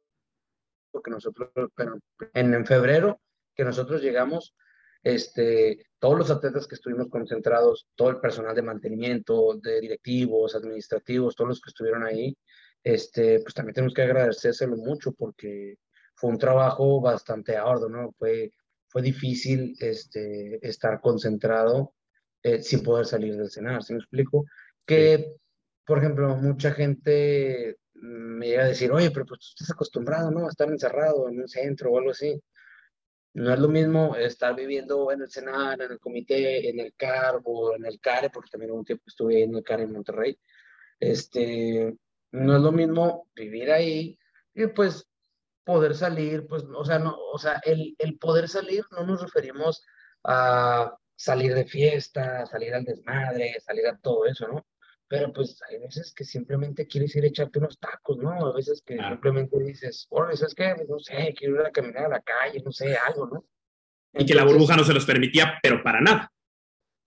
porque 0.91 1.11
nosotros, 1.11 1.49
pero 1.75 1.97
en, 2.33 2.65
febrero 2.65 3.21
que 3.55 3.63
nosotros 3.63 4.01
llegamos, 4.01 4.55
este, 5.03 5.87
todos 5.99 6.17
los 6.17 6.31
atletas 6.31 6.67
que 6.67 6.75
estuvimos 6.75 7.09
concentrados, 7.09 7.87
todo 7.95 8.09
el 8.09 8.19
personal 8.19 8.55
de 8.55 8.61
mantenimiento, 8.61 9.59
de 9.61 9.81
directivos, 9.81 10.55
administrativos, 10.55 11.35
todos 11.35 11.49
los 11.49 11.61
que 11.61 11.69
estuvieron 11.69 12.03
ahí, 12.03 12.37
este, 12.83 13.39
pues 13.39 13.53
también 13.53 13.73
tenemos 13.73 13.93
que 13.93 14.03
agradecérselo 14.03 14.75
mucho 14.77 15.11
porque 15.13 15.77
fue 16.15 16.29
un 16.29 16.37
trabajo 16.37 17.01
bastante 17.01 17.57
arduo, 17.57 17.89
¿no? 17.89 18.11
Fue, 18.17 18.51
fue 18.87 19.01
difícil 19.01 19.75
este, 19.79 20.59
estar 20.67 20.99
concentrado 21.01 21.93
eh, 22.43 22.61
sin 22.61 22.83
poder 22.83 23.05
salir 23.05 23.35
del 23.35 23.49
cenar, 23.49 23.83
¿sí 23.83 23.93
me 23.93 23.99
explico? 23.99 24.45
Que, 24.85 25.35
por 25.85 25.99
ejemplo, 25.99 26.35
mucha 26.35 26.71
gente 26.71 27.77
me 28.01 28.47
llega 28.47 28.63
a 28.63 28.67
decir, 28.67 28.91
oye, 28.91 29.11
pero 29.11 29.25
pues 29.25 29.39
tú 29.39 29.45
estás 29.51 29.71
acostumbrado, 29.71 30.31
¿no? 30.31 30.45
A 30.45 30.49
estar 30.49 30.69
encerrado 30.69 31.29
en 31.29 31.41
un 31.41 31.47
centro 31.47 31.91
o 31.91 31.97
algo 31.99 32.11
así. 32.11 32.41
No 33.33 33.53
es 33.53 33.59
lo 33.59 33.69
mismo 33.69 34.15
estar 34.15 34.55
viviendo 34.55 35.11
en 35.11 35.21
el 35.21 35.29
Senado, 35.29 35.83
en 35.83 35.91
el 35.93 35.99
comité, 35.99 36.69
en 36.69 36.79
el 36.79 36.93
CAR 36.95 37.39
o 37.43 37.75
en 37.75 37.85
el 37.85 37.99
CARE, 37.99 38.29
porque 38.29 38.49
también 38.49 38.71
un 38.71 38.83
tiempo 38.83 39.03
estuve 39.07 39.43
en 39.43 39.55
el 39.55 39.63
CARE 39.63 39.83
en 39.83 39.93
Monterrey. 39.93 40.37
Este, 40.99 41.95
no 42.31 42.55
es 42.55 42.61
lo 42.61 42.71
mismo 42.71 43.29
vivir 43.35 43.71
ahí 43.71 44.17
y 44.53 44.67
pues 44.67 45.07
poder 45.63 45.95
salir, 45.95 46.47
pues, 46.47 46.63
o 46.63 46.85
sea, 46.85 46.99
no, 46.99 47.15
o 47.15 47.37
sea, 47.37 47.61
el, 47.63 47.95
el 47.99 48.17
poder 48.17 48.49
salir 48.49 48.83
no 48.91 49.05
nos 49.05 49.21
referimos 49.21 49.83
a 50.23 50.97
salir 51.15 51.53
de 51.53 51.65
fiesta, 51.65 52.45
salir 52.47 52.73
al 52.73 52.83
desmadre, 52.83 53.59
salir 53.61 53.87
a 53.87 53.97
todo 53.97 54.25
eso, 54.25 54.47
¿no? 54.47 54.65
Pero 55.11 55.33
pues 55.33 55.61
hay 55.69 55.77
veces 55.77 56.13
que 56.13 56.23
simplemente 56.23 56.87
quieres 56.87 57.13
ir 57.17 57.25
a 57.25 57.27
echarte 57.27 57.59
unos 57.59 57.77
tacos, 57.77 58.17
¿no? 58.17 58.31
A 58.31 58.53
veces 58.53 58.81
que 58.81 58.97
simplemente 58.97 59.59
dices, 59.59 60.07
oye, 60.09 60.37
¿sabes 60.37 60.55
qué? 60.55 60.73
No 60.87 60.99
sé, 60.99 61.35
quiero 61.37 61.55
ir 61.55 61.67
a 61.67 61.71
caminar 61.71 62.05
a 62.05 62.07
la 62.07 62.21
calle, 62.21 62.63
no 62.63 62.71
sé, 62.71 62.95
algo, 62.95 63.27
¿no? 63.27 63.45
y 64.13 64.25
que 64.25 64.33
la 64.33 64.45
burbuja 64.45 64.77
no 64.77 64.85
se 64.85 64.93
los 64.93 65.05
permitía, 65.05 65.59
pero 65.61 65.83
para 65.83 65.99
nada. 65.99 66.31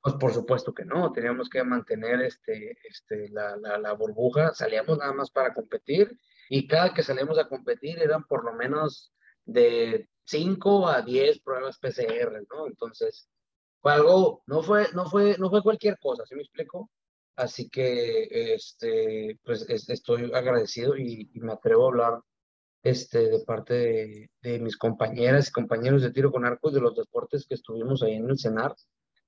Pues 0.02 0.16
por 0.16 0.34
supuesto 0.34 0.74
que 0.74 0.84
no, 0.84 1.12
teníamos 1.12 1.48
que 1.48 1.64
mantener 1.64 2.20
este, 2.20 2.76
este, 2.84 3.30
la, 3.30 3.56
la, 3.56 3.78
la 3.78 3.92
burbuja, 3.92 4.52
salíamos 4.52 4.98
nada 4.98 5.14
más 5.14 5.30
para 5.30 5.54
competir 5.54 6.18
y 6.50 6.66
cada 6.66 6.92
que 6.92 7.02
salíamos 7.02 7.38
a 7.38 7.48
competir 7.48 7.98
eran 8.00 8.24
por 8.24 8.44
lo 8.44 8.52
menos 8.52 9.14
de 9.46 10.10
5 10.26 10.88
a 10.88 11.00
10 11.00 11.40
pruebas 11.40 11.78
PCR, 11.78 12.46
¿no? 12.50 12.66
Entonces, 12.66 13.30
fue 13.80 13.94
algo, 13.94 14.42
no 14.46 14.62
fue, 14.62 14.88
no 14.92 15.06
fue, 15.06 15.38
no 15.38 15.48
fue 15.48 15.62
cualquier 15.62 15.98
cosa, 15.98 16.26
¿sí 16.26 16.34
me 16.34 16.42
explico? 16.42 16.90
Así 17.36 17.68
que, 17.68 18.54
este, 18.54 19.38
pues 19.44 19.68
estoy 19.68 20.30
agradecido 20.32 20.96
y, 20.96 21.30
me 21.34 21.52
atrevo 21.52 21.84
a 21.84 21.88
hablar 21.88 22.20
este, 22.82 23.28
de 23.28 23.40
parte 23.40 24.30
de, 24.42 24.58
mis 24.60 24.76
compañeras 24.76 25.48
y 25.48 25.52
compañeros 25.52 26.02
de 26.02 26.12
tiro 26.12 26.30
con 26.30 26.44
arcos 26.44 26.74
de 26.74 26.80
los 26.80 26.94
deportes 26.96 27.46
que 27.46 27.54
estuvimos 27.54 28.02
ahí 28.02 28.14
en 28.14 28.30
el 28.30 28.38
CENAR. 28.38 28.74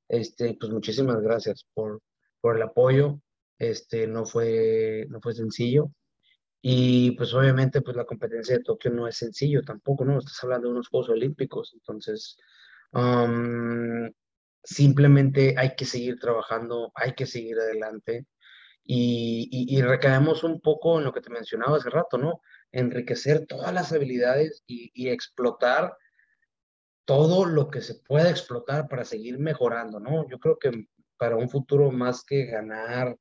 Este, 0.09 0.57
pues 0.59 0.71
muchísimas 0.73 1.21
gracias 1.21 1.67
por, 1.75 2.01
por 2.41 2.57
el 2.57 2.63
apoyo. 2.63 3.21
Este, 3.59 4.07
no 4.07 4.25
fue, 4.27 5.07
no 5.09 5.21
fue 5.21 5.35
sencillo. 5.35 5.91
Y 6.63 7.13
pues 7.13 7.33
obviamente 7.35 7.81
pues 7.81 7.97
la 7.97 8.05
competencia 8.05 8.57
de 8.57 8.65
Tokio 8.65 8.91
no 8.91 9.07
es 9.09 9.17
sencillo 9.17 9.63
tampoco, 9.63 10.05
¿no? 10.05 10.19
Estás 10.19 10.43
hablando 10.43 10.69
de 10.69 10.75
unos 10.75 10.89
Juegos 10.89 11.11
Olímpicos. 11.11 11.73
Entonces, 11.75 12.37
um, 12.93 14.11
simplemente 14.67 15.55
hay 15.57 15.77
que 15.77 15.85
seguir 15.85 16.19
trabajando, 16.19 16.93
hay 16.95 17.15
que 17.15 17.25
seguir 17.25 17.59
adelante 17.59 18.27
y, 18.83 19.49
y, 19.69 19.83
recaemos 19.83 20.45
un 20.45 20.61
poco 20.61 20.99
en 20.99 21.05
lo 21.05 21.13
que 21.13 21.21
te 21.21 21.31
mencionaba 21.31 21.77
hace 21.77 21.91
rato, 21.91 22.19
¿no? 22.19 22.41
Enriquecer 22.71 23.47
todas 23.47 23.73
las 23.73 23.93
habilidades 23.93 24.63
y, 24.67 24.91
y 24.95 25.09
explotar 25.09 25.97
todo 27.05 27.47
lo 27.47 27.69
que 27.71 27.81
se 27.81 27.97
pueda 27.97 28.31
explotar 28.31 28.89
para 28.89 29.05
seguir 29.05 29.39
mejorando, 29.39 29.99
¿no? 29.99 30.29
Yo 30.29 30.39
creo 30.39 30.59
que 30.59 30.89
para 31.17 31.37
un 31.37 31.49
futuro 31.49 31.91
más 31.91 32.25
que 32.25 32.47
ganar 32.47 33.17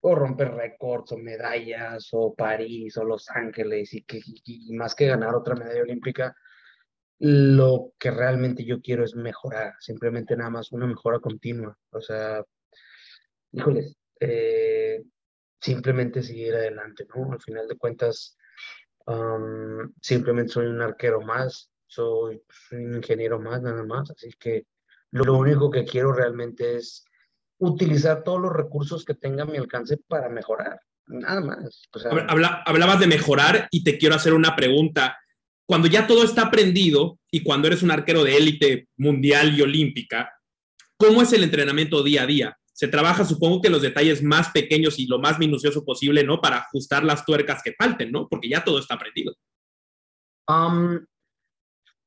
o 0.00 0.14
romper 0.14 0.54
récords 0.54 1.12
o 1.12 1.18
medallas 1.18 2.08
o 2.12 2.34
París 2.34 2.96
o 2.96 3.04
Los 3.04 3.28
Ángeles 3.30 3.92
y, 3.92 4.04
que, 4.04 4.20
y 4.44 4.72
más 4.74 4.94
que 4.94 5.06
ganar 5.06 5.34
otra 5.34 5.54
medalla 5.54 5.82
olímpica, 5.82 6.34
lo 7.18 7.92
que 7.98 8.10
realmente 8.10 8.64
yo 8.64 8.80
quiero 8.80 9.04
es 9.04 9.14
mejorar, 9.14 9.74
simplemente 9.80 10.36
nada 10.36 10.50
más 10.50 10.72
una 10.72 10.86
mejora 10.86 11.18
continua. 11.18 11.76
O 11.90 12.00
sea, 12.00 12.44
híjoles, 13.52 13.96
eh, 14.20 15.02
simplemente 15.60 16.22
seguir 16.22 16.54
adelante, 16.54 17.06
¿no? 17.14 17.32
Al 17.32 17.40
final 17.40 17.66
de 17.66 17.76
cuentas, 17.76 18.36
simplemente 20.00 20.52
soy 20.52 20.66
un 20.66 20.82
arquero 20.82 21.20
más, 21.20 21.70
soy, 21.86 22.42
un 22.72 22.96
ingeniero 22.96 23.40
más, 23.40 23.62
nada 23.62 23.84
más. 23.84 24.10
Así 24.10 24.30
que 24.38 24.66
lo, 25.10 25.38
único 25.38 25.70
que 25.70 25.84
quiero 25.84 26.12
realmente 26.12 26.76
es 26.76 27.04
utilizar 27.58 28.22
todos 28.24 28.40
los 28.40 28.52
recursos 28.52 29.04
que 29.04 29.14
tenga 29.14 29.44
a 29.44 29.46
mi 29.46 29.56
alcance 29.56 29.96
para 30.06 30.28
mejorar, 30.28 30.78
nada 31.06 31.40
más. 31.40 31.88
hablabas 32.66 33.00
de 33.00 33.06
mejorar 33.06 33.68
y 33.70 33.82
te 33.82 33.96
quiero 33.96 34.14
hacer 34.14 34.34
una 34.34 34.54
pregunta 34.54 35.16
cuando 35.66 35.88
ya 35.88 36.06
todo 36.06 36.22
está 36.22 36.42
aprendido 36.42 37.18
y 37.30 37.42
cuando 37.42 37.66
eres 37.66 37.82
un 37.82 37.90
arquero 37.90 38.22
de 38.24 38.36
élite 38.36 38.88
mundial 38.96 39.56
y 39.56 39.62
olímpica, 39.62 40.32
¿cómo 40.96 41.22
es 41.22 41.32
el 41.32 41.42
entrenamiento 41.42 42.02
día 42.02 42.22
a 42.22 42.26
día? 42.26 42.58
Se 42.72 42.88
trabaja, 42.88 43.24
supongo 43.24 43.60
que 43.60 43.70
los 43.70 43.82
detalles 43.82 44.22
más 44.22 44.50
pequeños 44.50 44.98
y 44.98 45.06
lo 45.06 45.18
más 45.18 45.38
minucioso 45.38 45.84
posible, 45.84 46.24
¿no? 46.24 46.40
Para 46.40 46.58
ajustar 46.58 47.04
las 47.04 47.24
tuercas 47.24 47.62
que 47.64 47.74
falten, 47.76 48.12
¿no? 48.12 48.28
Porque 48.28 48.48
ya 48.48 48.64
todo 48.64 48.78
está 48.78 48.94
aprendido. 48.94 49.34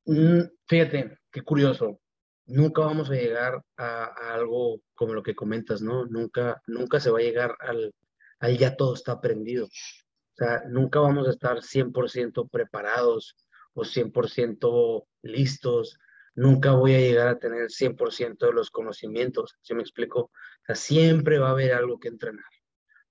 Mm, 0.06 0.42
fíjate, 0.68 1.18
qué 1.32 1.42
curioso. 1.42 2.00
Nunca 2.46 2.82
vamos 2.82 3.10
a 3.10 3.14
llegar 3.14 3.62
a, 3.78 4.06
algo 4.34 4.82
como 4.96 5.14
lo 5.14 5.22
que 5.22 5.36
comentas, 5.36 5.82
¿no? 5.82 6.06
Nunca, 6.06 6.62
nunca 6.68 7.00
se 7.00 7.12
va 7.12 7.20
a 7.20 7.24
llegar 7.24 7.56
al, 7.60 7.94
al 8.40 8.58
ya 8.58 8.76
todo 8.76 8.94
está 8.94 9.14
aprendido. 9.14 9.66
O 9.66 10.36
sea, 10.36 10.64
nunca 10.70 11.00
vamos 11.00 11.28
a 11.28 11.32
estar 11.32 11.58
100% 11.58 12.50
preparados 12.50 13.36
o 13.74 13.84
100% 13.84 15.08
listos, 15.24 15.98
nunca 16.36 16.72
voy 16.72 16.96
a 16.96 17.00
llegar 17.00 17.28
a 17.28 17.40
tener 17.40 17.70
100% 17.70 18.48
de 18.48 18.54
los 18.54 18.72
conocimientos, 18.72 19.56
¿sí 19.62 19.74
me 19.74 19.82
explico? 19.82 20.20
O 20.22 20.32
sea, 20.66 20.76
siempre 20.76 21.40
va 21.40 21.50
a 21.50 21.52
haber 21.52 21.74
algo 21.74 22.00
que 22.00 22.08
entrenar. 22.08 22.46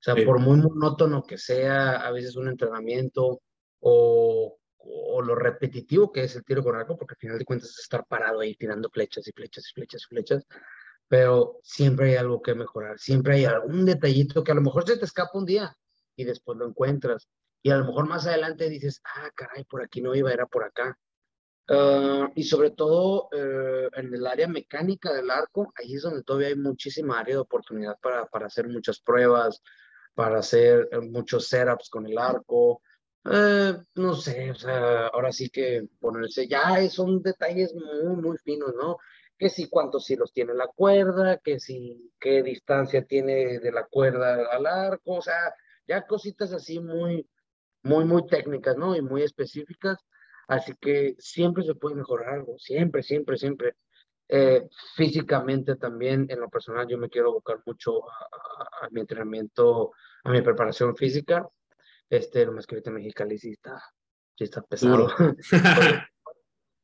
O 0.01 0.03
sea, 0.03 0.15
por 0.25 0.39
muy 0.39 0.59
monótono 0.59 1.25
que 1.25 1.39
sea 1.39 1.97
a 1.97 2.11
veces 2.13 2.37
un 2.37 2.49
entrenamiento 2.49 3.43
o, 3.81 4.59
o, 4.77 5.23
lo 5.23 5.35
repetitivo 5.35 6.13
que 6.13 6.23
es 6.23 6.37
el 6.37 6.45
tiro 6.45 6.63
con 6.63 6.77
arco, 6.77 6.97
porque 6.97 7.15
al 7.15 7.19
final 7.19 7.39
de 7.39 7.45
cuentas 7.45 7.71
es 7.71 7.81
estar 7.81 8.07
parado 8.07 8.41
ahí 8.41 8.55
tirando 8.55 8.89
flechas 8.91 9.27
y 9.27 9.33
flechas 9.33 9.69
y 9.69 9.75
flechas 9.75 10.03
y 10.03 10.07
flechas, 10.07 10.47
pero 11.09 11.59
siempre 11.63 12.11
hay 12.11 12.17
algo 12.17 12.41
que 12.41 12.55
mejorar, 12.55 12.99
siempre 12.99 13.35
hay 13.35 13.45
algún 13.45 13.85
detallito 13.85 14.45
que 14.45 14.53
a 14.53 14.55
lo 14.55 14.63
mejor 14.63 14.87
se 14.87 14.97
te 14.97 15.05
escapa 15.05 15.37
un 15.39 15.47
día 15.47 15.77
y 16.15 16.25
después 16.25 16.57
lo 16.59 16.67
encuentras, 16.67 17.29
y 17.63 17.71
a 17.71 17.77
lo 17.77 17.87
mejor 17.87 18.09
más 18.09 18.27
adelante 18.27 18.69
dices, 18.69 19.01
ah, 19.05 19.31
caray, 19.35 19.65
por 19.65 19.83
aquí 19.83 20.01
no 20.01 20.15
iba, 20.15 20.33
era 20.33 20.47
por 20.47 20.65
acá. 20.65 20.97
Ah, 21.71 22.31
y 22.35 22.45
sobre 22.45 22.71
todo 22.71 23.29
eh, 23.33 23.91
en 23.95 24.15
el 24.15 24.27
área 24.27 24.49
mecánica 24.49 25.13
del 25.13 25.31
arco, 25.31 25.73
ahí 25.77 25.95
es 25.95 26.03
donde 26.03 26.23
todavía 26.23 26.49
hay 26.49 26.57
muchísima 26.57 27.21
área 27.21 27.35
de 27.35 27.41
oportunidad 27.41 27.99
para, 28.01 28.25
para 28.27 28.47
hacer 28.47 28.69
muchas 28.69 29.01
pruebas, 29.01 29.61
para 30.15 30.39
hacer 30.39 30.89
eh, 30.91 31.01
muchos 31.01 31.49
setups 31.49 31.91
con 31.91 32.07
el 32.07 32.17
arco. 32.17 32.81
Eh, 33.31 33.75
no 33.97 34.15
sé, 34.15 34.51
o 34.51 34.55
sea, 34.55 35.09
ahora 35.09 35.33
sí 35.33 35.51
que 35.51 35.87
ponerse, 36.01 36.49
ya 36.49 36.89
son 36.89 37.23
detalles 37.23 37.75
muy, 37.75 38.17
muy 38.17 38.39
finos, 38.39 38.75
¿no? 38.75 38.97
Que 39.37 39.51
si 39.51 39.69
cuántos 39.69 40.09
hilos 40.11 40.33
tiene 40.33 40.55
la 40.55 40.69
cuerda, 40.69 41.39
que 41.39 41.61
si 41.61 42.13
qué 42.19 42.43
distancia 42.43 43.05
tiene 43.05 43.59
de 43.59 43.73
la 43.73 43.85
cuerda 43.85 44.47
al 44.51 44.67
arco, 44.67 45.17
o 45.17 45.23
sea, 45.23 45.55
ya 45.87 46.07
cositas 46.07 46.53
así 46.53 46.81
muy, 46.81 47.29
muy, 47.89 48.05
muy 48.05 48.27
técnicas, 48.27 48.77
¿no? 48.77 48.95
Y 48.95 49.03
muy 49.03 49.23
específicas. 49.23 49.99
Así 50.47 50.73
que 50.81 51.15
siempre 51.19 51.65
se 51.65 51.75
puede 51.75 51.97
mejorar 51.97 52.35
algo, 52.35 52.59
siempre, 52.59 53.03
siempre, 53.03 53.37
siempre. 53.37 53.75
Eh, 54.31 54.69
físicamente 54.95 55.77
también, 55.77 56.27
en 56.29 56.41
lo 56.41 56.51
personal, 56.51 56.87
yo 56.87 56.99
me 56.99 57.09
quiero 57.09 57.31
abocar 57.31 57.63
mucho 57.65 58.09
a, 58.11 58.89
mi 58.91 59.01
entrenamiento, 59.01 59.93
a 60.25 60.31
mi 60.31 60.43
preparación 60.43 60.97
física. 60.97 61.49
Este, 62.11 62.45
lo 62.45 62.53
más 62.53 62.67
que 62.67 62.75
ahorita 62.75 62.91
Mexicali 62.91 63.39
sí 63.39 63.51
está, 63.53 63.83
sí 64.37 64.45
está 64.45 64.63
pesado. 64.63 65.09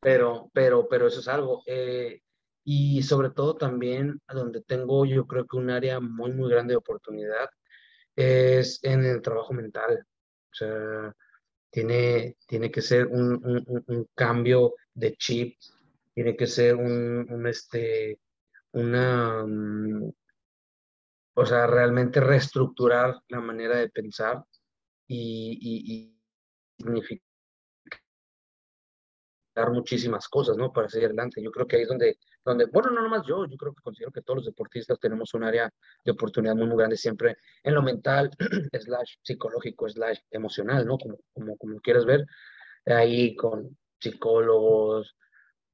pero, 0.00 0.50
pero, 0.52 0.88
pero 0.88 1.06
eso 1.06 1.20
es 1.20 1.28
algo. 1.28 1.62
Eh, 1.66 2.22
y 2.64 3.02
sobre 3.02 3.30
todo 3.30 3.56
también, 3.56 4.20
donde 4.26 4.62
tengo 4.62 5.04
yo 5.04 5.26
creo 5.26 5.46
que 5.46 5.56
un 5.58 5.70
área 5.70 6.00
muy, 6.00 6.32
muy 6.32 6.50
grande 6.50 6.72
de 6.72 6.78
oportunidad 6.78 7.50
es 8.16 8.82
en 8.84 9.04
el 9.04 9.20
trabajo 9.20 9.52
mental. 9.52 10.06
O 10.54 10.56
sea, 10.56 11.14
tiene, 11.70 12.36
tiene 12.46 12.70
que 12.70 12.80
ser 12.80 13.06
un, 13.08 13.64
un, 13.88 14.08
cambio 14.14 14.74
de 14.94 15.16
chip, 15.16 15.58
tiene 16.14 16.36
que 16.36 16.46
ser 16.46 16.76
un, 16.76 17.44
este, 17.48 18.20
una, 18.72 19.44
mm, 19.44 20.12
o 21.34 21.46
sea, 21.46 21.66
realmente 21.66 22.20
reestructurar 22.20 23.16
la 23.28 23.40
manera 23.40 23.76
de 23.78 23.88
pensar 23.88 24.44
y, 25.08 25.58
y, 25.60 25.94
y 25.94 26.20
significar 26.78 27.24
muchísimas 29.72 30.28
cosas, 30.28 30.56
¿no? 30.56 30.72
Para 30.72 30.88
seguir 30.88 31.06
adelante. 31.06 31.42
Yo 31.42 31.50
creo 31.50 31.66
que 31.66 31.76
ahí 31.76 31.82
es 31.82 31.88
donde, 31.88 32.18
donde, 32.44 32.66
bueno, 32.66 32.90
no 32.90 33.02
nomás 33.02 33.26
yo, 33.26 33.46
yo 33.46 33.56
creo 33.56 33.74
que 33.74 33.82
considero 33.82 34.12
que 34.12 34.20
todos 34.22 34.38
los 34.38 34.46
deportistas 34.46 34.98
tenemos 35.00 35.32
un 35.34 35.44
área 35.44 35.72
de 36.04 36.12
oportunidad 36.12 36.54
muy, 36.54 36.66
muy 36.66 36.76
grande 36.76 36.96
siempre 36.96 37.36
en 37.62 37.74
lo 37.74 37.82
mental, 37.82 38.30
slash 38.80 39.14
psicológico, 39.22 39.88
slash 39.88 40.18
emocional, 40.30 40.86
¿no? 40.86 40.98
Como, 40.98 41.18
como, 41.32 41.56
como 41.56 41.80
quieras 41.80 42.04
ver, 42.04 42.26
ahí 42.86 43.34
con 43.34 43.76
psicólogos 43.98 45.16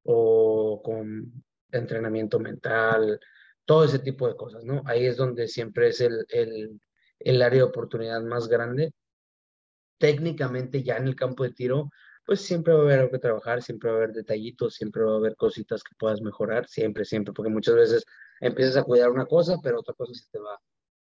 o 0.03 0.81
con 0.83 1.43
entrenamiento 1.71 2.39
mental, 2.39 3.19
todo 3.65 3.83
ese 3.83 3.99
tipo 3.99 4.27
de 4.27 4.35
cosas, 4.35 4.63
¿no? 4.63 4.81
Ahí 4.85 5.05
es 5.05 5.17
donde 5.17 5.47
siempre 5.47 5.89
es 5.89 6.01
el, 6.01 6.25
el, 6.29 6.79
el 7.19 7.41
área 7.41 7.59
de 7.59 7.63
oportunidad 7.63 8.21
más 8.21 8.47
grande. 8.47 8.93
Técnicamente 9.97 10.83
ya 10.83 10.97
en 10.97 11.07
el 11.07 11.15
campo 11.15 11.43
de 11.43 11.51
tiro 11.51 11.89
pues 12.25 12.41
siempre 12.41 12.73
va 12.73 12.79
a 12.79 12.83
haber 12.83 12.99
algo 12.99 13.11
que 13.11 13.19
trabajar, 13.19 13.61
siempre 13.61 13.89
va 13.89 13.95
a 13.95 13.97
haber 13.99 14.13
detallitos, 14.13 14.75
siempre 14.75 15.03
va 15.03 15.13
a 15.13 15.17
haber 15.17 15.35
cositas 15.35 15.83
que 15.83 15.95
puedas 15.97 16.21
mejorar, 16.21 16.67
siempre, 16.67 17.05
siempre, 17.05 17.33
porque 17.33 17.51
muchas 17.51 17.75
veces 17.75 18.05
empiezas 18.39 18.77
a 18.77 18.83
cuidar 18.83 19.11
una 19.11 19.25
cosa, 19.25 19.57
pero 19.63 19.79
otra 19.79 19.93
cosa 19.93 20.13
se 20.13 20.29
te 20.31 20.39
va. 20.39 20.59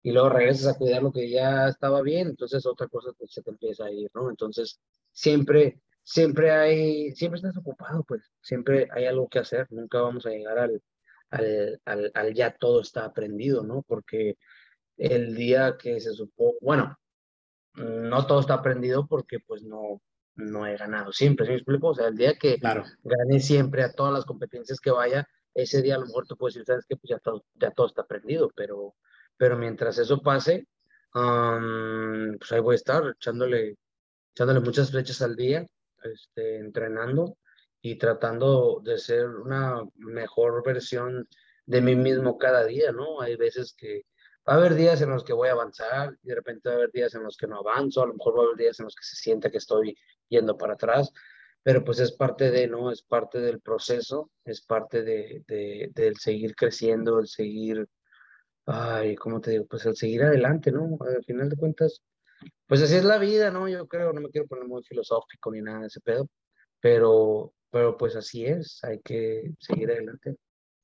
Y 0.02 0.12
luego 0.12 0.28
regresas 0.28 0.74
a 0.74 0.78
cuidar 0.78 1.02
lo 1.02 1.12
que 1.12 1.30
ya 1.30 1.68
estaba 1.68 2.02
bien, 2.02 2.28
entonces 2.28 2.66
otra 2.66 2.88
cosa 2.88 3.10
se 3.28 3.42
te 3.42 3.50
empieza 3.50 3.86
a 3.86 3.90
ir, 3.90 4.10
¿no? 4.14 4.28
Entonces, 4.30 4.80
siempre, 5.12 5.80
siempre 6.02 6.50
hay, 6.50 7.12
siempre 7.12 7.38
estás 7.38 7.56
ocupado, 7.56 8.04
pues, 8.04 8.22
siempre 8.42 8.88
hay 8.92 9.06
algo 9.06 9.28
que 9.28 9.38
hacer, 9.38 9.66
nunca 9.70 10.02
vamos 10.02 10.26
a 10.26 10.30
llegar 10.30 10.58
al, 10.58 10.82
al, 11.30 11.80
al, 11.84 12.10
al 12.14 12.34
ya 12.34 12.54
todo 12.56 12.80
está 12.80 13.04
aprendido, 13.04 13.62
¿no? 13.62 13.82
Porque 13.82 14.36
el 14.96 15.34
día 15.34 15.76
que 15.78 16.00
se 16.00 16.12
supo, 16.12 16.56
bueno, 16.60 16.96
no 17.74 18.26
todo 18.26 18.40
está 18.40 18.54
aprendido 18.54 19.06
porque 19.06 19.40
pues 19.40 19.62
no, 19.62 20.00
no 20.36 20.66
he 20.66 20.76
ganado 20.76 21.12
siempre, 21.12 21.46
¿sí 21.46 21.52
me 21.52 21.56
explico? 21.56 21.88
O 21.88 21.94
sea, 21.94 22.08
el 22.08 22.16
día 22.16 22.34
que 22.36 22.58
claro. 22.58 22.84
gane 23.02 23.40
siempre 23.40 23.82
a 23.82 23.92
todas 23.92 24.12
las 24.12 24.24
competencias 24.24 24.80
que 24.80 24.90
vaya, 24.90 25.28
ese 25.54 25.82
día 25.82 25.94
a 25.94 25.98
lo 25.98 26.06
mejor 26.06 26.26
tú 26.26 26.36
puedes 26.36 26.54
decir, 26.54 26.66
sabes 26.66 26.86
que 26.86 26.96
pues 26.96 27.10
ya 27.10 27.18
todo, 27.18 27.44
ya 27.54 27.70
todo 27.70 27.86
está 27.86 28.02
aprendido, 28.02 28.50
pero, 28.54 28.94
pero 29.36 29.56
mientras 29.56 29.98
eso 29.98 30.20
pase, 30.20 30.66
pues 31.12 32.52
ahí 32.52 32.60
voy 32.60 32.74
a 32.74 32.76
estar 32.76 33.14
echándole, 33.16 33.76
echándole 34.32 34.60
muchas 34.60 34.90
flechas 34.90 35.22
al 35.22 35.36
día, 35.36 35.66
este, 36.02 36.58
entrenando 36.58 37.36
y 37.80 37.96
tratando 37.96 38.80
de 38.82 38.98
ser 38.98 39.28
una 39.28 39.82
mejor 39.96 40.64
versión 40.64 41.28
de 41.66 41.80
mí 41.80 41.94
mismo 41.94 42.36
cada 42.36 42.64
día, 42.64 42.92
¿no? 42.92 43.20
Hay 43.20 43.36
veces 43.36 43.74
que 43.78 44.06
va 44.46 44.54
a 44.54 44.56
haber 44.56 44.74
días 44.74 45.00
en 45.00 45.10
los 45.10 45.24
que 45.24 45.32
voy 45.32 45.48
a 45.48 45.52
avanzar 45.52 46.18
y 46.22 46.28
de 46.28 46.34
repente 46.34 46.68
va 46.68 46.74
a 46.74 46.78
haber 46.78 46.90
días 46.90 47.14
en 47.14 47.22
los 47.22 47.36
que 47.36 47.46
no 47.46 47.58
avanzo, 47.58 48.02
a 48.02 48.06
lo 48.06 48.14
mejor 48.14 48.36
va 48.36 48.42
a 48.42 48.44
haber 48.46 48.56
días 48.56 48.80
en 48.80 48.84
los 48.84 48.94
que 48.94 49.04
se 49.04 49.16
siente 49.16 49.50
que 49.50 49.58
estoy 49.58 49.96
yendo 50.34 50.56
para 50.56 50.74
atrás, 50.74 51.12
pero 51.62 51.82
pues 51.82 51.98
es 52.00 52.12
parte 52.12 52.50
de, 52.50 52.68
¿no? 52.68 52.90
Es 52.90 53.02
parte 53.02 53.40
del 53.40 53.60
proceso, 53.60 54.30
es 54.44 54.60
parte 54.60 55.02
de, 55.02 55.42
de, 55.48 55.90
del 55.94 56.16
seguir 56.16 56.54
creciendo, 56.54 57.18
el 57.18 57.26
seguir, 57.26 57.86
ay, 58.66 59.14
¿cómo 59.16 59.40
te 59.40 59.52
digo? 59.52 59.66
Pues 59.66 59.86
el 59.86 59.96
seguir 59.96 60.24
adelante, 60.24 60.70
¿no? 60.70 60.98
Al 61.00 61.24
final 61.24 61.48
de 61.48 61.56
cuentas, 61.56 62.02
pues 62.66 62.82
así 62.82 62.96
es 62.96 63.04
la 63.04 63.18
vida, 63.18 63.50
¿no? 63.50 63.68
Yo 63.68 63.86
creo, 63.86 64.12
no 64.12 64.20
me 64.20 64.30
quiero 64.30 64.46
poner 64.46 64.66
muy 64.66 64.82
filosófico 64.82 65.50
ni 65.50 65.62
nada 65.62 65.80
de 65.80 65.86
ese 65.86 66.00
pedo, 66.00 66.28
pero, 66.80 67.54
pero 67.70 67.96
pues 67.96 68.14
así 68.16 68.44
es, 68.44 68.82
hay 68.84 69.00
que 69.00 69.52
seguir 69.58 69.90
adelante. 69.90 70.36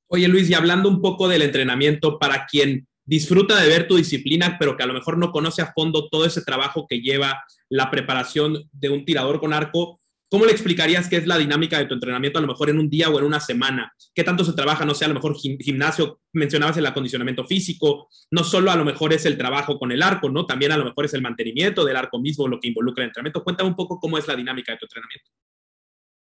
Oye 0.09 0.29
Luis, 0.29 0.49
y 0.51 0.55
hablando 0.55 0.89
un 0.89 1.01
poco 1.01 1.29
del 1.29 1.43
entrenamiento, 1.43 2.19
para 2.19 2.47
quien 2.47 2.89
disfruta 3.11 3.61
de 3.61 3.69
ver 3.69 3.89
tu 3.89 3.97
disciplina, 3.97 4.57
pero 4.57 4.77
que 4.77 4.85
a 4.85 4.87
lo 4.87 4.95
mejor 4.95 5.19
no 5.19 5.33
conoce 5.33 5.63
a 5.63 5.73
fondo 5.73 6.09
todo 6.09 6.25
ese 6.25 6.43
trabajo 6.43 6.87
que 6.89 7.01
lleva 7.01 7.43
la 7.69 7.91
preparación 7.91 8.71
de 8.71 8.89
un 8.89 9.05
tirador 9.05 9.41
con 9.41 9.53
arco, 9.53 9.99
¿cómo 10.29 10.45
le 10.45 10.53
explicarías 10.53 11.09
qué 11.09 11.17
es 11.17 11.27
la 11.27 11.37
dinámica 11.37 11.77
de 11.77 11.87
tu 11.87 11.95
entrenamiento 11.95 12.39
a 12.39 12.43
lo 12.43 12.47
mejor 12.47 12.71
en 12.71 12.79
un 12.79 12.89
día 12.89 13.11
o 13.11 13.19
en 13.19 13.25
una 13.25 13.41
semana? 13.41 13.93
¿Qué 14.15 14.23
tanto 14.23 14.45
se 14.45 14.53
trabaja? 14.53 14.85
No 14.85 14.95
sé, 14.95 15.07
a 15.07 15.09
lo 15.09 15.15
mejor 15.15 15.37
gimnasio, 15.37 16.21
mencionabas 16.33 16.77
el 16.77 16.87
acondicionamiento 16.87 17.45
físico, 17.45 18.09
no 18.31 18.45
solo 18.45 18.71
a 18.71 18.77
lo 18.77 18.85
mejor 18.85 19.13
es 19.13 19.27
el 19.27 19.37
trabajo 19.37 19.77
con 19.77 19.91
el 19.91 20.05
arco, 20.05 20.31
¿no? 20.31 20.47
También 20.47 20.71
a 20.71 20.77
lo 20.77 20.85
mejor 20.85 21.05
es 21.05 21.15
el 21.15 21.23
mantenimiento 21.23 21.85
del 21.85 21.97
arco 21.97 22.21
mismo 22.21 22.47
lo 22.47 22.61
que 22.61 22.69
involucra 22.69 23.03
el 23.03 23.09
entrenamiento. 23.09 23.43
Cuéntame 23.43 23.71
un 23.71 23.77
poco 23.77 23.99
cómo 23.99 24.19
es 24.19 24.29
la 24.29 24.37
dinámica 24.37 24.71
de 24.71 24.79
tu 24.79 24.85
entrenamiento. 24.85 25.31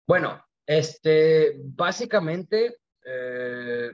Bueno, 0.09 0.45
este, 0.67 1.55
básicamente, 1.57 2.79
eh, 3.07 3.93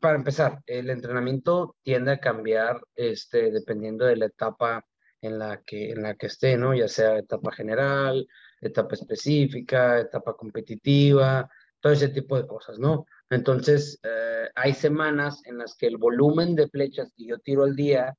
para 0.00 0.16
empezar, 0.16 0.60
el 0.66 0.90
entrenamiento 0.90 1.76
tiende 1.82 2.12
a 2.12 2.20
cambiar 2.20 2.80
este, 2.94 3.50
dependiendo 3.50 4.04
de 4.06 4.16
la 4.16 4.26
etapa 4.26 4.84
en 5.20 5.38
la, 5.38 5.62
que, 5.62 5.90
en 5.90 6.02
la 6.02 6.14
que 6.14 6.26
esté, 6.26 6.56
¿no? 6.56 6.74
Ya 6.74 6.88
sea 6.88 7.18
etapa 7.18 7.52
general, 7.52 8.26
etapa 8.60 8.94
específica, 8.94 10.00
etapa 10.00 10.34
competitiva, 10.34 11.48
todo 11.80 11.92
ese 11.92 12.08
tipo 12.08 12.36
de 12.36 12.46
cosas, 12.46 12.78
¿no? 12.78 13.06
Entonces, 13.30 13.98
eh, 14.02 14.48
hay 14.54 14.74
semanas 14.74 15.42
en 15.44 15.58
las 15.58 15.76
que 15.76 15.86
el 15.86 15.96
volumen 15.96 16.54
de 16.54 16.68
flechas 16.68 17.12
que 17.16 17.26
yo 17.26 17.38
tiro 17.38 17.64
al 17.64 17.76
día, 17.76 18.14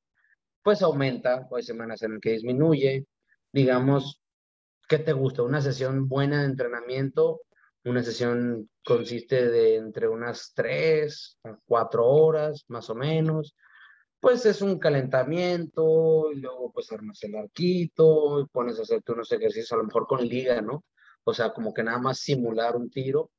pues 0.64 0.82
aumenta, 0.82 1.48
o 1.50 1.56
hay 1.56 1.64
semanas 1.64 2.02
en 2.04 2.14
las 2.14 2.22
que 2.22 2.32
disminuye. 2.34 3.06
Digamos, 3.52 4.22
¿qué 4.88 5.00
te 5.00 5.14
gusta? 5.14 5.44
Una 5.44 5.62
sesión 5.62 6.08
buena 6.10 6.42
de 6.42 6.48
entrenamiento 6.48 7.42
una 7.86 8.04
sesión 8.04 8.70
consiste 8.84 9.48
de 9.50 9.76
entre 9.78 10.08
unas 10.08 10.52
tres 10.54 11.38
a 11.44 11.58
cuatro 11.66 12.06
horas, 12.06 12.66
más 12.68 12.90
o 12.90 12.96
menos. 12.96 13.56
Pues 14.20 14.46
es 14.46 14.62
un 14.62 14.80
calentamiento, 14.80 16.32
y 16.32 16.42
luego 16.42 16.72
pues 16.74 16.92
armas 16.92 17.24
el 17.24 17.36
arquito, 17.36 18.42
y 18.42 18.48
pones 18.48 18.80
a 18.80 18.84
hacerte 18.84 19.14
unos 19.14 19.32
ejercicios, 19.32 19.72
a 19.72 19.78
lo 19.78 19.86
mejor 19.86 20.08
con 20.08 20.28
liga, 20.28 20.62
¿no? 20.62 20.84
O 21.24 21.34
sea, 21.34 21.54
como 21.54 21.74
que 21.74 21.84
nada 21.84 22.00
más 22.00 22.20
simular 22.20 22.76
un 22.76 22.90
tiro 22.90 23.32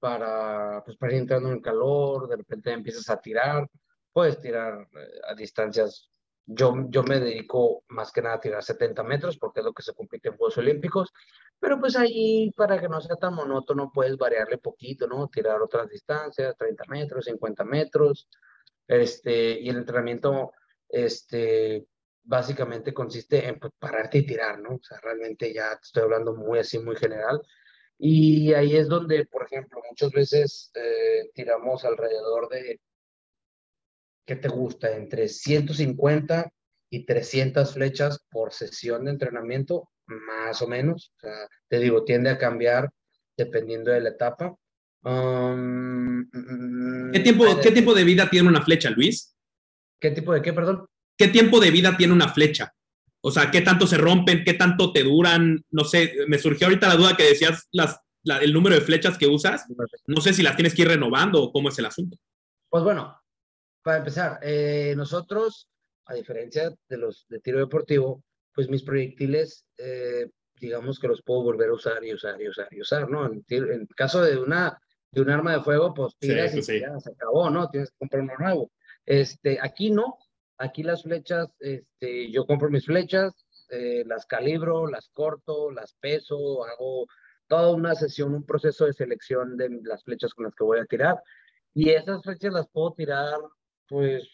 para, 0.00 0.82
pues, 0.84 0.96
para 0.96 1.12
ir 1.12 1.20
entrando 1.20 1.50
en 1.50 1.60
calor, 1.60 2.28
de 2.28 2.36
repente 2.36 2.72
empiezas 2.72 3.08
a 3.10 3.20
tirar, 3.20 3.68
puedes 4.12 4.40
tirar 4.40 4.88
eh, 4.92 5.20
a 5.28 5.34
distancias 5.34 6.10
yo, 6.46 6.74
yo 6.88 7.02
me 7.02 7.20
dedico 7.20 7.84
más 7.88 8.12
que 8.12 8.22
nada 8.22 8.36
a 8.36 8.40
tirar 8.40 8.62
70 8.62 9.02
metros 9.02 9.38
porque 9.38 9.60
es 9.60 9.66
lo 9.66 9.72
que 9.72 9.82
se 9.82 9.94
compite 9.94 10.28
en 10.28 10.36
Juegos 10.36 10.58
Olímpicos, 10.58 11.12
pero 11.64 11.80
pues 11.80 11.96
ahí 11.96 12.50
para 12.50 12.78
que 12.78 12.90
no 12.90 13.00
sea 13.00 13.16
tan 13.16 13.32
monótono 13.32 13.90
puedes 13.90 14.18
variarle 14.18 14.58
poquito, 14.58 15.06
¿no? 15.06 15.28
Tirar 15.28 15.62
otras 15.62 15.88
distancias, 15.88 16.54
30 16.58 16.84
metros, 16.88 17.24
50 17.24 17.64
metros, 17.64 18.28
este, 18.86 19.60
y 19.60 19.70
el 19.70 19.78
entrenamiento, 19.78 20.52
este, 20.90 21.86
básicamente 22.22 22.92
consiste 22.92 23.48
en 23.48 23.58
pues, 23.58 23.72
pararte 23.78 24.18
y 24.18 24.26
tirar, 24.26 24.60
¿no? 24.60 24.74
O 24.74 24.82
sea, 24.82 25.00
realmente 25.00 25.54
ya 25.54 25.70
te 25.70 25.84
estoy 25.84 26.02
hablando 26.02 26.34
muy 26.36 26.58
así, 26.58 26.78
muy 26.78 26.96
general. 26.96 27.40
Y 27.96 28.52
ahí 28.52 28.76
es 28.76 28.86
donde, 28.86 29.24
por 29.24 29.44
ejemplo, 29.46 29.80
muchas 29.88 30.10
veces 30.10 30.70
eh, 30.74 31.30
tiramos 31.32 31.82
alrededor 31.86 32.50
de 32.50 32.78
¿qué 34.26 34.36
te 34.36 34.48
gusta? 34.48 34.94
Entre 34.94 35.28
150 35.28 36.52
y 36.90 37.06
300 37.06 37.72
flechas 37.72 38.22
por 38.30 38.52
sesión 38.52 39.06
de 39.06 39.12
entrenamiento, 39.12 39.88
más 40.06 40.60
o 40.62 40.66
menos. 40.66 41.12
O 41.16 41.20
sea, 41.20 41.48
te 41.68 41.78
digo, 41.78 42.04
tiende 42.04 42.30
a 42.30 42.38
cambiar 42.38 42.90
dependiendo 43.36 43.90
de 43.90 44.00
la 44.00 44.10
etapa. 44.10 44.54
Um, 45.02 46.30
¿Qué, 47.12 47.20
tiempo, 47.20 47.44
¿Qué 47.62 47.70
tiempo 47.70 47.94
de 47.94 48.04
vida 48.04 48.30
tiene 48.30 48.48
una 48.48 48.62
flecha, 48.62 48.90
Luis? 48.90 49.36
¿Qué 50.00 50.10
tipo 50.10 50.32
de 50.32 50.42
qué, 50.42 50.52
perdón? 50.52 50.86
¿Qué 51.16 51.28
tiempo 51.28 51.60
de 51.60 51.70
vida 51.70 51.96
tiene 51.96 52.12
una 52.12 52.28
flecha? 52.28 52.72
O 53.20 53.30
sea, 53.30 53.50
¿qué 53.50 53.62
tanto 53.62 53.86
se 53.86 53.96
rompen? 53.96 54.44
¿Qué 54.44 54.54
tanto 54.54 54.92
te 54.92 55.02
duran? 55.02 55.64
No 55.70 55.84
sé, 55.84 56.14
me 56.28 56.38
surgió 56.38 56.66
ahorita 56.66 56.88
la 56.88 56.96
duda 56.96 57.16
que 57.16 57.24
decías 57.24 57.68
las, 57.72 57.98
el 58.42 58.52
número 58.52 58.74
de 58.74 58.82
flechas 58.82 59.16
que 59.16 59.26
usas. 59.26 59.64
No 60.06 60.20
sé 60.20 60.34
si 60.34 60.42
las 60.42 60.56
tienes 60.56 60.74
que 60.74 60.82
ir 60.82 60.88
renovando 60.88 61.42
o 61.42 61.52
cómo 61.52 61.68
es 61.68 61.78
el 61.78 61.86
asunto. 61.86 62.18
Pues 62.68 62.84
bueno, 62.84 63.18
para 63.82 63.98
empezar, 63.98 64.40
eh, 64.42 64.94
nosotros, 64.96 65.68
a 66.06 66.14
diferencia 66.14 66.74
de 66.88 66.96
los 66.98 67.26
de 67.28 67.40
tiro 67.40 67.60
deportivo, 67.60 68.22
pues 68.54 68.68
mis 68.68 68.82
proyectiles, 68.82 69.66
eh, 69.78 70.30
digamos 70.60 70.98
que 70.98 71.08
los 71.08 71.22
puedo 71.22 71.42
volver 71.42 71.70
a 71.70 71.74
usar 71.74 72.04
y 72.04 72.14
usar 72.14 72.40
y 72.40 72.48
usar 72.48 72.68
y 72.70 72.80
usar, 72.80 73.10
¿no? 73.10 73.26
En, 73.26 73.44
en 73.48 73.86
caso 73.96 74.22
de 74.22 74.38
una 74.38 74.78
de 75.10 75.20
un 75.20 75.30
arma 75.30 75.52
de 75.52 75.62
fuego, 75.62 75.94
pues 75.94 76.16
tiras 76.18 76.52
y 76.54 76.62
pues 76.62 76.80
ya 76.80 76.98
se 76.98 77.12
acabó, 77.12 77.48
¿no? 77.48 77.68
Tienes 77.70 77.90
que 77.90 77.98
comprar 77.98 78.22
uno 78.22 78.34
nuevo. 78.38 78.72
Este, 79.06 79.58
aquí 79.62 79.90
no, 79.90 80.18
aquí 80.58 80.82
las 80.82 81.04
flechas, 81.04 81.48
este, 81.60 82.30
yo 82.32 82.46
compro 82.46 82.68
mis 82.68 82.86
flechas, 82.86 83.46
eh, 83.70 84.02
las 84.06 84.26
calibro, 84.26 84.88
las 84.88 85.08
corto, 85.10 85.70
las 85.70 85.94
peso, 86.00 86.64
hago 86.64 87.06
toda 87.46 87.70
una 87.70 87.94
sesión, 87.94 88.34
un 88.34 88.44
proceso 88.44 88.86
de 88.86 88.92
selección 88.92 89.56
de 89.56 89.68
las 89.84 90.02
flechas 90.02 90.34
con 90.34 90.46
las 90.46 90.54
que 90.54 90.64
voy 90.64 90.80
a 90.80 90.86
tirar. 90.86 91.22
Y 91.74 91.90
esas 91.90 92.22
flechas 92.22 92.52
las 92.52 92.68
puedo 92.68 92.92
tirar 92.94 93.38
pues, 93.88 94.26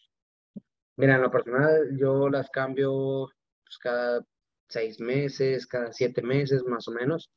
mira, 0.96 1.16
en 1.16 1.22
lo 1.22 1.30
personal 1.30 1.96
yo 1.98 2.28
las 2.28 2.50
cambio 2.50 3.28
pues, 3.70 3.78
cada 3.78 4.24
seis 4.68 5.00
meses, 5.00 5.66
cada 5.66 5.92
siete 5.92 6.22
meses 6.22 6.64
más 6.64 6.88
o 6.88 6.92
menos, 6.92 7.30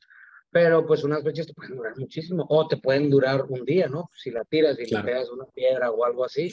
pero 0.49 0.85
pues 0.85 1.03
unas 1.03 1.23
fechas 1.23 1.47
te 1.47 1.53
pueden 1.53 1.75
durar 1.75 1.97
muchísimo, 1.97 2.45
o 2.49 2.67
te 2.67 2.77
pueden 2.77 3.09
durar 3.09 3.43
un 3.43 3.63
día, 3.65 3.87
¿no? 3.87 4.09
Si 4.15 4.31
la 4.31 4.43
tiras 4.45 4.79
y 4.79 4.85
le 4.85 5.03
pegas 5.03 5.29
una 5.29 5.45
piedra 5.45 5.91
o 5.91 6.03
algo 6.05 6.25
así, 6.25 6.51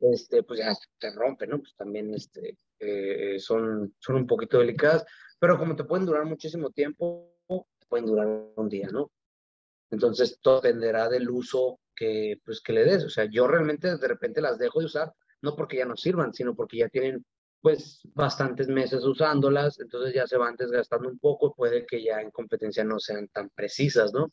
este, 0.00 0.42
pues 0.42 0.60
ya 0.60 0.74
te 0.98 1.10
rompe, 1.12 1.46
¿no? 1.46 1.58
Pues 1.58 1.74
también 1.76 2.14
este, 2.14 2.56
eh, 2.78 3.38
son, 3.38 3.94
son 3.98 4.16
un 4.16 4.26
poquito 4.26 4.58
delicadas, 4.58 5.04
pero 5.38 5.58
como 5.58 5.76
te 5.76 5.84
pueden 5.84 6.06
durar 6.06 6.24
muchísimo 6.24 6.70
tiempo, 6.70 7.34
te 7.46 7.86
pueden 7.88 8.06
durar 8.06 8.26
un 8.56 8.68
día, 8.68 8.88
¿no? 8.90 9.10
Entonces, 9.90 10.38
todo 10.40 10.60
dependerá 10.60 11.08
del 11.08 11.28
uso 11.28 11.80
que, 11.96 12.40
pues, 12.44 12.60
que 12.60 12.72
le 12.72 12.84
des. 12.84 13.04
O 13.04 13.10
sea, 13.10 13.24
yo 13.24 13.46
realmente 13.46 13.96
de 13.96 14.08
repente 14.08 14.40
las 14.40 14.58
dejo 14.58 14.80
de 14.80 14.86
usar, 14.86 15.12
no 15.42 15.56
porque 15.56 15.78
ya 15.78 15.84
no 15.84 15.96
sirvan, 15.96 16.32
sino 16.32 16.54
porque 16.54 16.78
ya 16.78 16.88
tienen 16.88 17.24
pues 17.60 18.00
bastantes 18.14 18.68
meses 18.68 19.04
usándolas, 19.04 19.78
entonces 19.80 20.14
ya 20.14 20.26
se 20.26 20.38
van 20.38 20.56
desgastando 20.56 21.08
un 21.08 21.18
poco, 21.18 21.54
puede 21.54 21.84
que 21.86 22.02
ya 22.02 22.20
en 22.20 22.30
competencia 22.30 22.84
no 22.84 22.98
sean 22.98 23.28
tan 23.28 23.50
precisas, 23.50 24.12
¿no? 24.12 24.32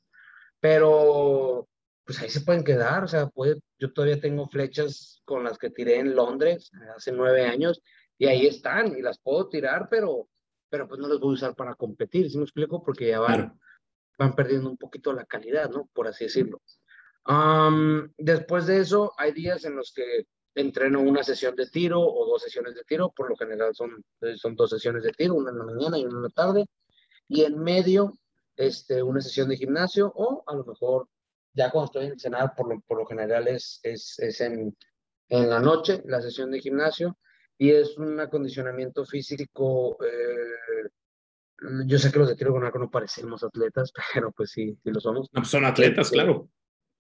Pero 0.59 1.67
pues 2.05 2.21
ahí 2.21 2.29
se 2.29 2.41
pueden 2.41 2.63
quedar, 2.63 3.03
o 3.03 3.07
sea, 3.07 3.27
puede, 3.27 3.59
yo 3.77 3.91
todavía 3.91 4.19
tengo 4.21 4.47
flechas 4.47 5.21
con 5.25 5.43
las 5.43 5.57
que 5.57 5.69
tiré 5.69 5.99
en 5.99 6.15
Londres 6.15 6.71
hace 6.95 7.11
nueve 7.11 7.45
años 7.45 7.81
y 8.17 8.27
ahí 8.27 8.47
están 8.47 8.97
y 8.97 9.01
las 9.01 9.19
puedo 9.19 9.49
tirar, 9.49 9.89
pero, 9.91 10.29
pero 10.69 10.87
pues 10.87 11.01
no 11.01 11.09
las 11.09 11.19
voy 11.19 11.31
a 11.31 11.33
usar 11.33 11.55
para 11.55 11.75
competir, 11.75 12.31
¿sí 12.31 12.37
me 12.37 12.43
explico? 12.43 12.81
Porque 12.81 13.09
ya 13.09 13.19
van, 13.19 13.59
van 14.17 14.35
perdiendo 14.35 14.69
un 14.69 14.77
poquito 14.77 15.11
la 15.11 15.25
calidad, 15.25 15.69
¿no? 15.69 15.89
Por 15.93 16.07
así 16.07 16.25
decirlo. 16.25 16.61
después 18.17 18.67
de 18.67 18.79
eso, 18.79 19.11
hay 19.17 19.33
días 19.33 19.65
en 19.65 19.75
los 19.75 19.91
que 19.93 20.27
entreno 20.57 21.01
una 21.01 21.23
sesión 21.23 21.55
de 21.55 21.67
tiro 21.67 22.01
o 22.01 22.25
dos 22.25 22.41
sesiones 22.41 22.75
de 22.75 22.83
tiro, 22.83 23.11
por 23.15 23.29
lo 23.29 23.35
general 23.35 23.75
son, 23.75 24.03
son 24.35 24.55
dos 24.55 24.71
sesiones 24.71 25.03
de 25.03 25.11
tiro, 25.11 25.35
una 25.35 25.51
en 25.51 25.59
la 25.59 25.63
mañana 25.65 25.97
y 25.97 26.05
una 26.05 26.17
en 26.17 26.23
la 26.23 26.29
tarde, 26.29 26.65
y 27.27 27.43
en 27.43 27.59
medio 27.59 28.17
este, 28.55 29.03
una 29.03 29.21
sesión 29.21 29.49
de 29.49 29.57
gimnasio 29.57 30.11
o 30.15 30.43
a 30.47 30.55
lo 30.55 30.65
mejor 30.65 31.07
ya 31.53 31.69
cuando 31.69 31.85
estoy 31.85 32.05
en 32.07 32.19
cenar, 32.19 32.53
por 32.55 32.69
lo, 32.69 32.81
por 32.81 32.97
lo 32.97 33.05
general 33.05 33.47
es, 33.47 33.79
es, 33.83 34.17
es 34.19 34.41
en, 34.41 34.75
en, 35.29 35.49
la 35.49 35.59
noche 35.59 36.01
la 36.05 36.21
sesión 36.21 36.51
de 36.51 36.59
gimnasio 36.59 37.17
y 37.57 37.71
es 37.71 37.97
un 37.97 38.19
acondicionamiento 38.19 39.05
físico. 39.05 39.97
Eh, 40.03 40.89
yo 41.87 41.97
sé 41.97 42.11
que 42.11 42.19
los 42.19 42.29
de 42.29 42.35
tiro 42.35 42.51
con 42.51 42.63
arco 42.63 42.77
no 42.77 42.91
parecemos 42.91 43.43
atletas, 43.43 43.91
pero 44.13 44.31
pues 44.31 44.51
sí, 44.51 44.77
sí 44.83 44.91
lo 44.91 44.99
somos. 44.99 45.29
Pues 45.31 45.47
son 45.47 45.65
atletas, 45.65 46.07
este, 46.07 46.17
claro. 46.17 46.49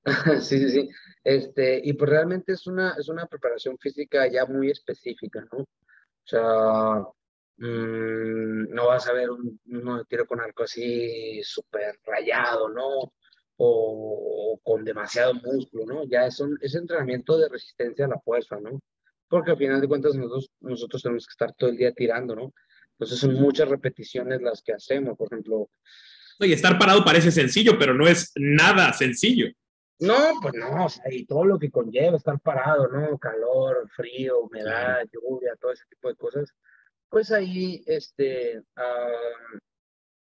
sí, 0.41 0.59
sí, 0.59 0.69
sí. 0.69 0.89
Este, 1.23 1.81
y 1.83 1.93
pues 1.93 2.09
realmente 2.09 2.53
es 2.53 2.65
una, 2.67 2.95
es 2.97 3.09
una 3.09 3.25
preparación 3.25 3.77
física 3.77 4.27
ya 4.31 4.45
muy 4.45 4.71
específica, 4.71 5.45
¿no? 5.51 5.59
O 5.59 5.67
sea, 6.23 7.05
mmm, 7.57 8.73
no 8.73 8.87
vas 8.87 9.07
a 9.07 9.13
ver 9.13 9.29
un, 9.29 9.59
de 9.65 10.05
tiro 10.07 10.25
con 10.25 10.39
arco 10.39 10.63
así 10.63 11.41
súper 11.43 11.99
rayado, 12.05 12.69
¿no? 12.69 13.13
O, 13.57 14.59
con 14.63 14.85
demasiado 14.85 15.33
músculo, 15.33 15.85
¿no? 15.85 16.03
Ya 16.07 16.25
es, 16.27 16.39
un, 16.39 16.57
es 16.61 16.75
entrenamiento 16.75 17.37
de 17.37 17.49
resistencia 17.49 18.05
a 18.05 18.09
la 18.09 18.19
fuerza, 18.19 18.57
¿no? 18.61 18.79
Porque 19.27 19.51
al 19.51 19.57
final 19.57 19.81
de 19.81 19.87
cuentas 19.87 20.15
nosotros, 20.15 20.51
nosotros 20.61 21.01
tenemos 21.01 21.27
que 21.27 21.31
estar 21.31 21.53
todo 21.53 21.69
el 21.69 21.77
día 21.77 21.91
tirando, 21.91 22.35
¿no? 22.35 22.53
Entonces 22.91 23.19
son 23.19 23.33
muchas 23.35 23.67
repeticiones 23.67 24.41
las 24.41 24.61
que 24.61 24.73
hacemos, 24.73 25.17
por 25.17 25.27
ejemplo. 25.27 25.69
Y 26.39 26.53
estar 26.53 26.79
parado 26.79 27.03
parece 27.03 27.31
sencillo, 27.31 27.77
pero 27.77 27.93
no 27.93 28.07
es 28.07 28.31
nada 28.35 28.93
sencillo. 28.93 29.47
No, 29.99 30.39
pues 30.41 30.53
no, 30.53 30.85
o 30.85 30.89
sea, 30.89 31.11
y 31.11 31.25
todo 31.25 31.43
lo 31.43 31.57
que 31.57 31.71
conlleva 31.71 32.17
estar 32.17 32.39
parado, 32.39 32.87
¿no? 32.87 33.17
Calor, 33.17 33.89
frío, 33.95 34.41
humedad, 34.41 35.03
lluvia, 35.11 35.55
todo 35.59 35.71
ese 35.71 35.85
tipo 35.89 36.07
de 36.09 36.15
cosas. 36.15 36.53
Pues 37.09 37.31
ahí, 37.31 37.83
este, 37.87 38.61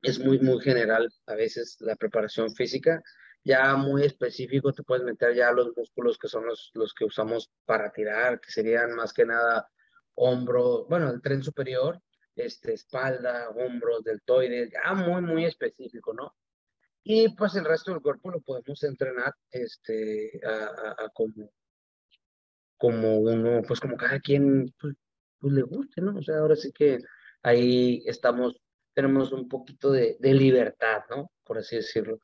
es 0.03 0.19
muy, 0.19 0.39
muy 0.39 0.61
general 0.61 1.13
a 1.27 1.35
veces 1.35 1.77
la 1.81 1.97
preparación 1.97 2.55
física. 2.55 3.03
Ya 3.45 3.77
muy 3.77 4.05
específico 4.05 4.73
te 4.73 4.83
puedes 4.83 5.05
meter 5.05 5.35
ya 5.35 5.53
los 5.53 5.77
músculos 5.77 6.19
que 6.19 6.29
son 6.29 6.47
los, 6.47 6.71
los 6.75 6.95
que 6.95 7.05
usamos 7.05 7.51
para 7.67 7.91
tirar, 7.93 8.41
que 8.41 8.51
serían 8.51 8.95
más 8.95 9.13
que 9.13 9.25
nada 9.27 9.69
hombro, 10.15 10.87
bueno, 10.87 11.11
el 11.11 11.23
tren 11.23 11.43
superior, 11.43 12.01
este, 12.35 12.73
espalda, 12.75 13.51
hombros, 13.51 14.03
deltoides, 14.03 14.71
ya 14.73 14.95
muy, 14.95 15.23
muy 15.23 15.45
específico, 15.45 16.13
¿no? 16.13 16.35
Y 17.11 17.35
pues 17.35 17.55
el 17.57 17.65
resto 17.65 17.91
del 17.91 18.03
cuerpo 18.03 18.31
lo 18.31 18.41
podemos 18.43 18.83
entrenar 18.83 19.35
este, 19.51 20.39
a, 20.45 21.09
como, 21.15 21.51
como 22.77 23.21
uno, 23.21 23.63
pues 23.67 23.81
como 23.81 23.97
cada 23.97 24.21
quien 24.21 24.75
pues, 24.79 24.95
pues, 25.39 25.55
le 25.55 25.63
guste, 25.63 26.03
¿no? 26.03 26.19
O 26.19 26.23
sea, 26.23 26.37
ahora 26.37 26.55
sí 26.55 26.71
que 26.71 26.99
ahí 27.43 28.03
estamos, 28.05 28.61
tenemos 28.93 29.33
un 29.33 29.49
poquito 29.49 29.91
de, 29.91 30.19
de 30.21 30.35
libertad, 30.35 31.05
¿no? 31.09 31.31
Por 31.45 31.57
así 31.57 31.77
decirlo. 31.77 32.21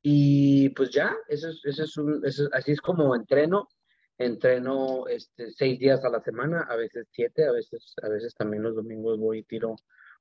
y 0.00 0.68
pues 0.68 0.90
ya, 0.90 1.16
eso 1.26 1.48
es, 1.48 1.62
eso 1.64 1.82
es 1.82 1.96
un, 1.96 2.24
eso, 2.24 2.48
así 2.52 2.70
es 2.70 2.80
como 2.80 3.16
entreno. 3.16 3.68
Entreno 4.16 5.08
este, 5.08 5.50
seis 5.50 5.76
días 5.80 6.04
a 6.04 6.08
la 6.08 6.20
semana, 6.20 6.68
a 6.70 6.76
veces 6.76 7.08
siete, 7.10 7.46
a 7.46 7.50
veces, 7.50 7.94
a 8.00 8.08
veces 8.08 8.32
también 8.36 8.62
los 8.62 8.76
domingos 8.76 9.18
voy 9.18 9.38
y 9.38 9.42
tiro 9.42 9.74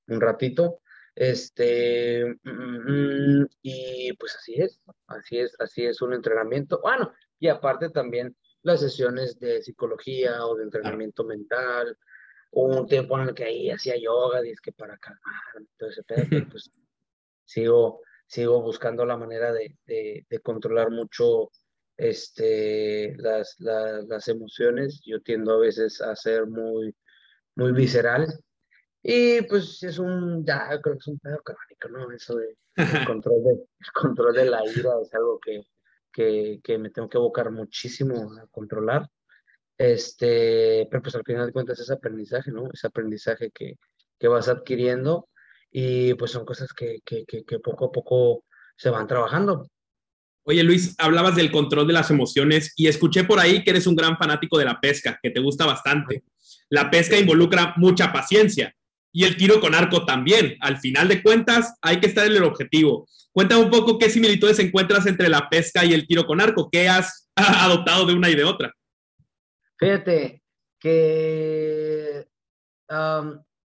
un 0.07 0.19
ratito. 0.19 0.81
Este, 1.19 2.23
mm, 2.43 3.45
y 3.61 4.13
pues 4.13 4.37
así 4.37 4.53
es, 4.55 4.79
así 5.07 5.39
es, 5.39 5.53
así 5.59 5.85
es 5.85 6.01
un 6.01 6.13
entrenamiento. 6.13 6.79
Bueno, 6.81 7.13
y 7.37 7.49
aparte 7.49 7.89
también 7.89 8.37
las 8.61 8.79
sesiones 8.79 9.37
de 9.37 9.61
psicología 9.61 10.45
o 10.45 10.55
de 10.55 10.63
entrenamiento 10.63 11.25
mental, 11.25 11.97
un 12.51 12.87
tiempo 12.87 13.19
en 13.19 13.27
el 13.27 13.35
que 13.35 13.43
ahí 13.43 13.69
hacía 13.69 13.97
yoga, 13.97 14.39
es 14.39 14.61
que 14.61 14.71
para 14.71 14.97
calmar, 14.97 15.43
entonces 15.57 16.05
pues 16.53 16.71
sigo, 17.43 17.99
sigo 18.25 18.61
buscando 18.61 19.05
la 19.05 19.17
manera 19.17 19.51
de, 19.51 19.75
de, 19.85 20.39
controlar 20.41 20.89
mucho 20.89 21.51
este, 21.97 23.13
las, 23.17 23.57
las 23.59 24.25
emociones. 24.29 25.01
Yo 25.05 25.21
tiendo 25.21 25.55
a 25.55 25.59
veces 25.59 25.99
a 25.99 26.15
ser 26.15 26.47
muy, 26.47 26.95
muy 27.55 27.73
visceral 27.73 28.25
y 29.01 29.41
pues 29.43 29.81
es 29.83 29.97
un, 29.97 30.45
ya 30.45 30.67
creo 30.81 30.95
que 30.95 30.99
es 30.99 31.07
un 31.07 31.19
pedo 31.19 31.41
crónico, 31.43 31.89
¿no? 31.89 32.11
Eso 32.11 32.35
de 32.35 32.57
el 32.75 32.75
control 33.07 33.43
de, 33.43 33.51
el 33.51 33.91
control 33.93 34.33
de 34.33 34.45
la 34.45 34.65
ira 34.65 34.91
es 35.01 35.13
algo 35.13 35.39
que, 35.39 35.63
que, 36.11 36.59
que, 36.63 36.77
me 36.77 36.89
tengo 36.89 37.09
que 37.09 37.17
evocar 37.17 37.51
muchísimo 37.51 38.31
a 38.37 38.47
controlar. 38.47 39.09
Este, 39.77 40.87
pero 40.91 41.01
pues 41.01 41.15
al 41.15 41.23
final 41.23 41.45
de 41.45 41.53
cuentas 41.53 41.79
es 41.79 41.89
aprendizaje, 41.89 42.51
¿no? 42.51 42.69
Es 42.73 42.83
aprendizaje 42.83 43.51
que, 43.51 43.77
que 44.19 44.27
vas 44.27 44.49
adquiriendo 44.49 45.29
y 45.71 46.13
pues 46.15 46.31
son 46.31 46.45
cosas 46.45 46.73
que, 46.73 46.99
que, 47.05 47.25
que, 47.25 47.59
poco 47.59 47.85
a 47.85 47.91
poco 47.91 48.43
se 48.75 48.89
van 48.89 49.07
trabajando. 49.07 49.69
Oye 50.43 50.63
Luis, 50.63 50.95
hablabas 50.97 51.35
del 51.35 51.51
control 51.51 51.87
de 51.87 51.93
las 51.93 52.09
emociones 52.11 52.73
y 52.75 52.87
escuché 52.87 53.23
por 53.23 53.39
ahí 53.39 53.63
que 53.63 53.69
eres 53.69 53.87
un 53.87 53.95
gran 53.95 54.17
fanático 54.17 54.57
de 54.57 54.65
la 54.65 54.79
pesca, 54.81 55.17
que 55.21 55.29
te 55.29 55.39
gusta 55.39 55.65
bastante. 55.65 56.23
La 56.69 56.89
pesca 56.89 57.17
involucra 57.17 57.73
mucha 57.77 58.11
paciencia 58.11 58.75
y 59.11 59.25
el 59.25 59.37
tiro 59.37 59.59
con 59.59 59.75
arco 59.75 60.05
también. 60.05 60.55
Al 60.61 60.77
final 60.77 61.07
de 61.07 61.21
cuentas, 61.21 61.75
hay 61.81 61.99
que 61.99 62.07
estar 62.07 62.25
en 62.25 62.35
el 62.35 62.43
objetivo. 62.43 63.07
Cuéntame 63.31 63.63
un 63.63 63.69
poco 63.69 63.97
qué 63.97 64.09
similitudes 64.09 64.59
encuentras 64.59 65.05
entre 65.05 65.29
la 65.29 65.49
pesca 65.49 65.85
y 65.85 65.93
el 65.93 66.07
tiro 66.07 66.25
con 66.25 66.41
arco. 66.41 66.69
¿Qué 66.71 66.89
has 66.89 67.29
adoptado 67.35 68.05
de 68.05 68.13
una 68.13 68.29
y 68.29 68.35
de 68.35 68.43
otra? 68.43 68.73
Fíjate 69.77 70.43
que 70.79 72.27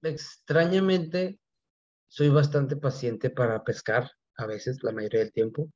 extrañamente 0.02 1.38
soy 2.08 2.28
bastante 2.28 2.76
paciente 2.76 3.30
para 3.30 3.64
pescar, 3.64 4.10
a 4.36 4.46
veces, 4.46 4.82
la 4.82 4.92
mayoría 4.92 5.20
del 5.20 5.32
tiempo. 5.32 5.70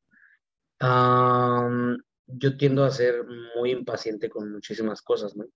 yo 0.80 2.56
tiendo 2.56 2.84
a 2.84 2.90
ser 2.90 3.24
muy 3.56 3.70
impaciente 3.70 4.28
con 4.28 4.52
muchísimas 4.52 5.02
cosas, 5.02 5.34
¿no? 5.36 5.46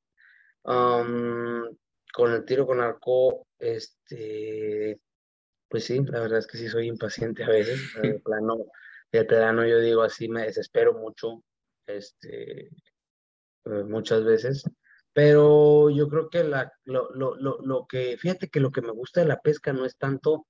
con 2.13 2.33
el 2.33 2.45
tiro 2.45 2.67
con 2.67 2.81
arco, 2.81 3.47
este, 3.63 5.01
pues 5.69 5.85
sí, 5.85 6.05
la 6.05 6.21
verdad 6.21 6.41
es 6.41 6.47
que 6.47 6.59
sí 6.59 6.69
soy 6.69 6.89
impaciente 6.89 7.45
a 7.45 7.49
veces. 7.49 7.81
De 8.03 8.19
plano, 8.21 8.59
de 9.11 9.25
plano 9.25 9.67
yo 9.67 9.79
digo 9.79 10.03
así, 10.03 10.29
me 10.29 10.43
desespero 10.43 10.95
mucho, 10.95 11.43
este, 11.87 12.67
eh, 12.67 13.85
muchas 13.87 14.25
veces. 14.25 14.65
Pero 15.15 15.91
yo 15.91 16.09
creo 16.09 16.29
que 16.29 16.43
la, 16.43 16.73
lo, 16.85 17.11
lo, 17.15 17.37
lo, 17.37 17.59
lo, 17.61 17.87
que, 17.87 18.17
fíjate 18.17 18.49
que 18.49 18.61
lo 18.61 18.71
que 18.73 18.83
me 18.83 18.93
gusta 18.93 19.21
de 19.21 19.29
la 19.29 19.41
pesca 19.41 19.73
no 19.73 19.85
es 19.85 19.97
tanto 19.97 20.47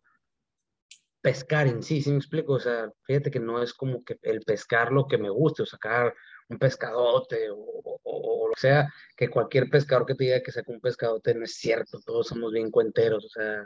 pescar 1.21 1.67
en 1.67 1.83
sí, 1.83 2.03
¿sí 2.03 2.11
me 2.11 2.19
explico? 2.19 2.55
O 2.55 2.61
sea, 2.61 2.91
fíjate 3.05 3.31
que 3.31 3.41
no 3.41 3.63
es 3.63 3.75
como 3.75 4.05
que 4.05 4.19
el 4.23 4.41
pescar 4.43 4.93
lo 4.93 5.07
que 5.07 5.19
me 5.19 5.31
guste, 5.31 5.63
o 5.63 5.67
sacar 5.67 6.15
un 6.49 6.59
pescadote 6.59 7.51
o, 7.51 8.01
o, 8.03 8.42
lo 8.53 8.61
sea, 8.61 8.93
que 9.17 9.29
cualquier 9.31 9.71
pescador 9.71 10.07
que 10.07 10.15
te 10.15 10.25
diga 10.25 10.43
que 10.43 10.53
saca 10.53 10.73
un 10.73 10.81
pescadote 10.81 11.35
no 11.35 11.45
es 11.45 11.55
cierto, 11.57 12.01
todos 12.05 12.29
somos 12.29 12.53
bien 12.53 12.71
cuenteros, 12.71 13.25
o 13.25 13.29
sea, 13.29 13.65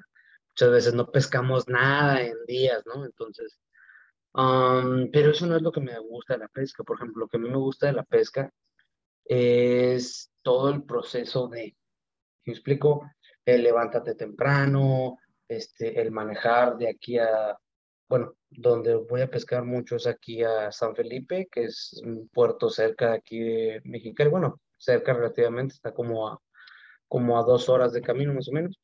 muchas 0.51 0.71
veces 0.71 0.95
no 0.95 1.11
pescamos 1.11 1.69
nada 1.69 2.23
en 2.23 2.35
días, 2.47 2.83
¿no? 2.87 3.05
Entonces, 3.05 3.59
pero 5.13 5.31
eso 5.31 5.47
no 5.47 5.57
es 5.57 5.63
lo 5.63 5.73
que 5.73 5.81
me 5.81 5.99
gusta 5.99 6.35
de 6.35 6.41
la 6.41 6.49
pesca, 6.49 6.85
por 6.85 6.97
ejemplo, 6.97 7.21
lo 7.23 7.29
que 7.29 7.37
a 7.39 7.41
mí 7.41 7.49
me 7.49 7.57
gusta 7.57 7.87
de 7.87 7.95
la 7.95 8.05
pesca 8.05 8.51
es 9.25 10.31
todo 10.43 10.71
el 10.71 10.85
proceso 10.85 11.49
de, 11.49 11.77
¿me 12.45 12.53
explico? 12.53 13.11
El 13.45 13.63
levántate 13.63 14.15
temprano, 14.15 15.19
este, 15.49 16.01
el 16.01 16.11
manejar 16.11 16.77
de 16.77 16.89
aquí 16.91 17.19
a, 17.19 17.57
bueno, 18.09 18.35
donde 18.51 18.95
voy 18.95 19.23
a 19.23 19.31
pescar 19.31 19.65
mucho 19.65 19.97
es 19.97 20.07
aquí 20.07 20.43
a 20.43 20.71
San 20.71 20.95
Felipe, 20.95 21.49
que 21.51 21.65
es 21.65 22.01
un 22.05 22.29
puerto 22.29 22.71
cerca 22.71 23.11
de 23.11 23.17
aquí 23.17 23.41
de 23.41 23.81
Mexicali, 23.85 24.31
bueno, 24.31 24.61
cerca 24.79 25.13
relativamente, 25.13 25.75
está 25.75 25.93
como 25.93 26.29
a, 26.29 26.41
como 27.09 27.39
a 27.39 27.43
dos 27.45 27.69
horas 27.69 27.93
de 27.93 28.03
camino 28.03 28.35
más 28.35 28.49
o 28.49 28.53
menos. 28.53 28.79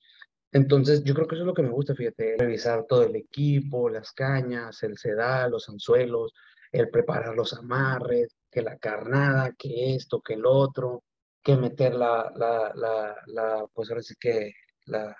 Entonces, 0.52 1.02
yo 1.05 1.14
creo 1.14 1.26
que 1.26 1.35
eso 1.37 1.44
es 1.44 1.46
lo 1.46 1.55
que 1.55 1.62
me 1.62 1.70
gusta, 1.70 1.94
fíjate, 1.94 2.37
revisar 2.38 2.85
todo 2.87 3.05
el 3.05 3.16
equipo, 3.16 3.88
las 3.88 4.12
cañas, 4.12 4.83
el 4.83 4.98
sedal, 4.98 5.50
los 5.52 5.68
anzuelos, 5.68 6.33
el 6.72 6.90
preparar 6.90 7.35
los 7.35 7.55
amarres, 7.55 8.37
que 8.50 8.62
la 8.62 8.76
carnada, 8.78 9.52
que 9.59 9.94
esto, 9.94 10.20
que 10.20 10.35
el 10.35 10.44
otro, 10.46 11.05
que 11.42 11.57
meter 11.57 11.94
la, 11.94 12.33
la, 12.37 12.72
la, 12.74 13.16
la 13.26 13.66
pues 13.72 13.90
ahora 13.90 14.02
sí 14.02 14.14
que 14.20 14.52
la, 14.87 15.16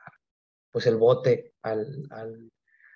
pues 0.71 0.87
el 0.87 0.97
bote 0.97 1.55
al, 1.63 2.07
al, 2.11 2.51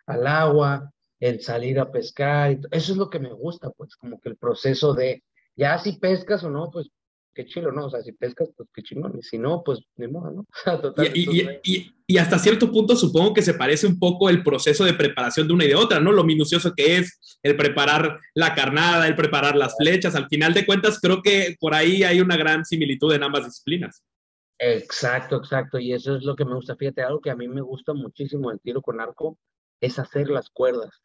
al 0.06 0.26
agua, 0.26 0.90
el 1.20 1.40
salir 1.40 1.80
a 1.80 1.90
pescar, 1.90 2.58
eso 2.70 2.92
es 2.92 2.98
lo 2.98 3.10
que 3.10 3.18
me 3.18 3.32
gusta, 3.32 3.70
pues 3.70 3.96
como 3.96 4.20
que 4.20 4.28
el 4.28 4.36
proceso 4.36 4.94
de, 4.94 5.24
ya 5.56 5.78
si 5.78 5.98
pescas 5.98 6.44
o 6.44 6.50
no, 6.50 6.70
pues 6.70 6.90
qué 7.37 7.44
chilo, 7.44 7.70
¿no? 7.70 7.87
O 7.87 7.90
sea, 7.90 8.01
si 8.03 8.12
pescas, 8.12 8.49
pues 8.57 8.68
qué 8.72 8.83
chingón, 8.83 9.18
y 9.18 9.22
si 9.22 9.38
no, 9.38 9.62
pues 9.62 9.81
ni 9.96 10.09
modo, 10.09 10.31
¿no? 10.31 10.46
Total, 10.83 11.12
y, 11.14 11.42
y, 11.42 11.49
y, 11.62 11.94
y, 12.07 12.16
hasta 12.16 12.38
cierto 12.38 12.72
punto 12.72 12.96
supongo 12.96 13.35
que 13.35 13.42
se 13.42 13.53
parece 13.53 13.87
un 13.87 13.99
poco 13.99 14.31
el 14.31 14.42
proceso 14.42 14.85
de 14.85 14.94
preparación 14.94 15.46
de 15.46 15.53
una 15.53 15.66
y 15.66 15.68
de 15.68 15.75
otra, 15.75 16.01
¿no? 16.01 16.12
Lo 16.12 16.25
minucioso 16.25 16.72
que 16.75 16.96
es 16.96 17.38
el 17.42 17.57
preparar 17.57 18.18
la 18.35 18.55
carnada, 18.55 19.07
el 19.07 19.14
preparar 19.14 19.55
las 19.55 19.77
flechas, 19.77 20.14
al 20.14 20.29
final 20.29 20.55
de 20.55 20.64
cuentas 20.64 20.99
creo 20.99 21.20
que 21.20 21.57
por 21.61 21.75
ahí 21.75 22.03
hay 22.03 22.20
una 22.20 22.38
gran 22.38 22.64
similitud 22.64 23.12
en 23.12 23.22
ambas 23.22 23.44
disciplinas. 23.44 24.03
Exacto, 24.59 25.37
exacto, 25.37 25.79
y 25.79 25.92
eso 25.92 26.16
es 26.16 26.25
lo 26.25 26.35
que 26.35 26.46
me 26.46 26.55
gusta, 26.55 26.75
fíjate, 26.75 27.03
algo 27.03 27.20
que 27.20 27.31
a 27.31 27.37
mí 27.37 27.46
me 27.46 27.61
gusta 27.61 27.92
muchísimo 27.92 28.51
el 28.51 28.61
tiro 28.61 28.81
con 28.81 29.01
arco 29.01 29.38
es 29.81 29.99
hacer 29.99 30.31
las 30.31 30.49
cuerdas. 30.49 31.03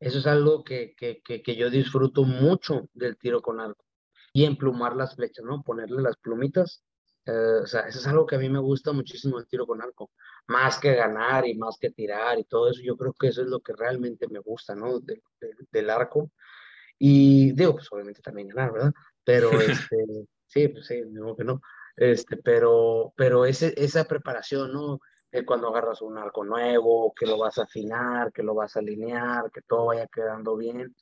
Eso 0.00 0.18
es 0.18 0.26
algo 0.26 0.64
que, 0.64 0.94
que, 0.96 1.20
que, 1.22 1.42
que 1.42 1.54
yo 1.54 1.68
disfruto 1.68 2.24
mucho 2.24 2.88
del 2.94 3.18
tiro 3.18 3.42
con 3.42 3.60
arco 3.60 3.84
y 4.32 4.44
emplumar 4.44 4.96
las 4.96 5.14
flechas, 5.14 5.44
¿no? 5.44 5.62
Ponerle 5.62 6.02
las 6.02 6.16
plumitas. 6.16 6.82
Eh, 7.26 7.60
o 7.62 7.66
sea, 7.66 7.82
eso 7.82 7.98
es 7.98 8.06
algo 8.06 8.26
que 8.26 8.36
a 8.36 8.38
mí 8.38 8.48
me 8.48 8.58
gusta 8.58 8.92
muchísimo 8.92 9.38
el 9.38 9.46
tiro 9.46 9.66
con 9.66 9.82
arco. 9.82 10.10
Más 10.46 10.78
que 10.78 10.94
ganar 10.94 11.46
y 11.46 11.54
más 11.54 11.76
que 11.78 11.90
tirar 11.90 12.38
y 12.38 12.44
todo 12.44 12.70
eso, 12.70 12.80
yo 12.82 12.96
creo 12.96 13.12
que 13.12 13.28
eso 13.28 13.42
es 13.42 13.48
lo 13.48 13.60
que 13.60 13.74
realmente 13.74 14.26
me 14.28 14.40
gusta, 14.40 14.74
¿no? 14.74 15.00
del 15.70 15.90
arco. 15.90 16.30
Y 16.98 17.52
digo, 17.52 17.74
pues 17.74 17.88
obviamente 17.92 18.22
también 18.22 18.48
ganar, 18.48 18.72
¿verdad? 18.72 18.92
Pero 19.24 19.50
este, 19.90 19.96
sí, 20.46 20.68
pues 20.68 20.86
sí, 20.86 21.02
digo 21.04 21.36
que 21.36 21.44
no. 21.44 21.60
Este, 21.96 22.36
pero, 22.38 23.12
pero 23.16 23.44
ese, 23.44 23.74
esa 23.76 24.04
preparación, 24.04 24.72
¿no? 24.72 25.00
cuando 25.46 25.68
agarras 25.68 26.02
un 26.02 26.18
arco 26.18 26.44
nuevo, 26.44 27.14
que 27.14 27.24
lo 27.26 27.38
vas 27.38 27.56
a 27.56 27.62
afinar, 27.62 28.32
que 28.32 28.42
lo 28.42 28.54
vas 28.54 28.76
a 28.76 28.80
alinear, 28.80 29.50
que 29.50 29.62
todo 29.62 29.86
vaya 29.86 30.06
quedando 30.06 30.56
bien. 30.56 30.94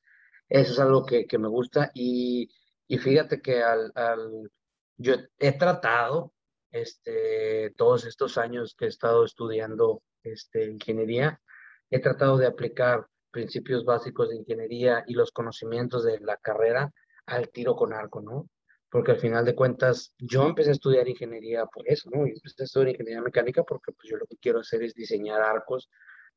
Eso 0.48 0.72
es 0.72 0.78
algo 0.78 1.04
que, 1.04 1.26
que 1.26 1.38
me 1.38 1.48
gusta 1.48 1.90
y 1.94 2.48
y 2.90 2.98
fíjate 2.98 3.40
que 3.40 3.62
al, 3.62 3.92
al, 3.94 4.50
yo 4.96 5.14
he 5.38 5.52
tratado 5.52 6.34
este, 6.72 7.72
todos 7.76 8.04
estos 8.04 8.36
años 8.36 8.74
que 8.76 8.86
he 8.86 8.88
estado 8.88 9.24
estudiando 9.24 10.02
este, 10.24 10.64
ingeniería, 10.64 11.40
he 11.88 12.00
tratado 12.00 12.36
de 12.36 12.48
aplicar 12.48 13.06
principios 13.30 13.84
básicos 13.84 14.30
de 14.30 14.38
ingeniería 14.38 15.04
y 15.06 15.14
los 15.14 15.30
conocimientos 15.30 16.02
de 16.02 16.18
la 16.18 16.36
carrera 16.38 16.92
al 17.26 17.50
tiro 17.50 17.76
con 17.76 17.92
arco, 17.92 18.22
¿no? 18.22 18.50
Porque 18.90 19.12
al 19.12 19.20
final 19.20 19.44
de 19.44 19.54
cuentas, 19.54 20.12
yo 20.18 20.46
empecé 20.46 20.70
a 20.70 20.72
estudiar 20.72 21.08
ingeniería 21.08 21.66
por 21.66 21.88
eso, 21.88 22.10
¿no? 22.12 22.26
Y 22.26 22.30
empecé 22.30 22.62
a 22.62 22.64
estudiar 22.64 22.88
ingeniería 22.88 23.22
mecánica 23.22 23.62
porque 23.62 23.92
pues 23.92 24.08
yo 24.10 24.16
lo 24.16 24.26
que 24.26 24.36
quiero 24.38 24.58
hacer 24.58 24.82
es 24.82 24.94
diseñar 24.94 25.40
arcos, 25.42 25.88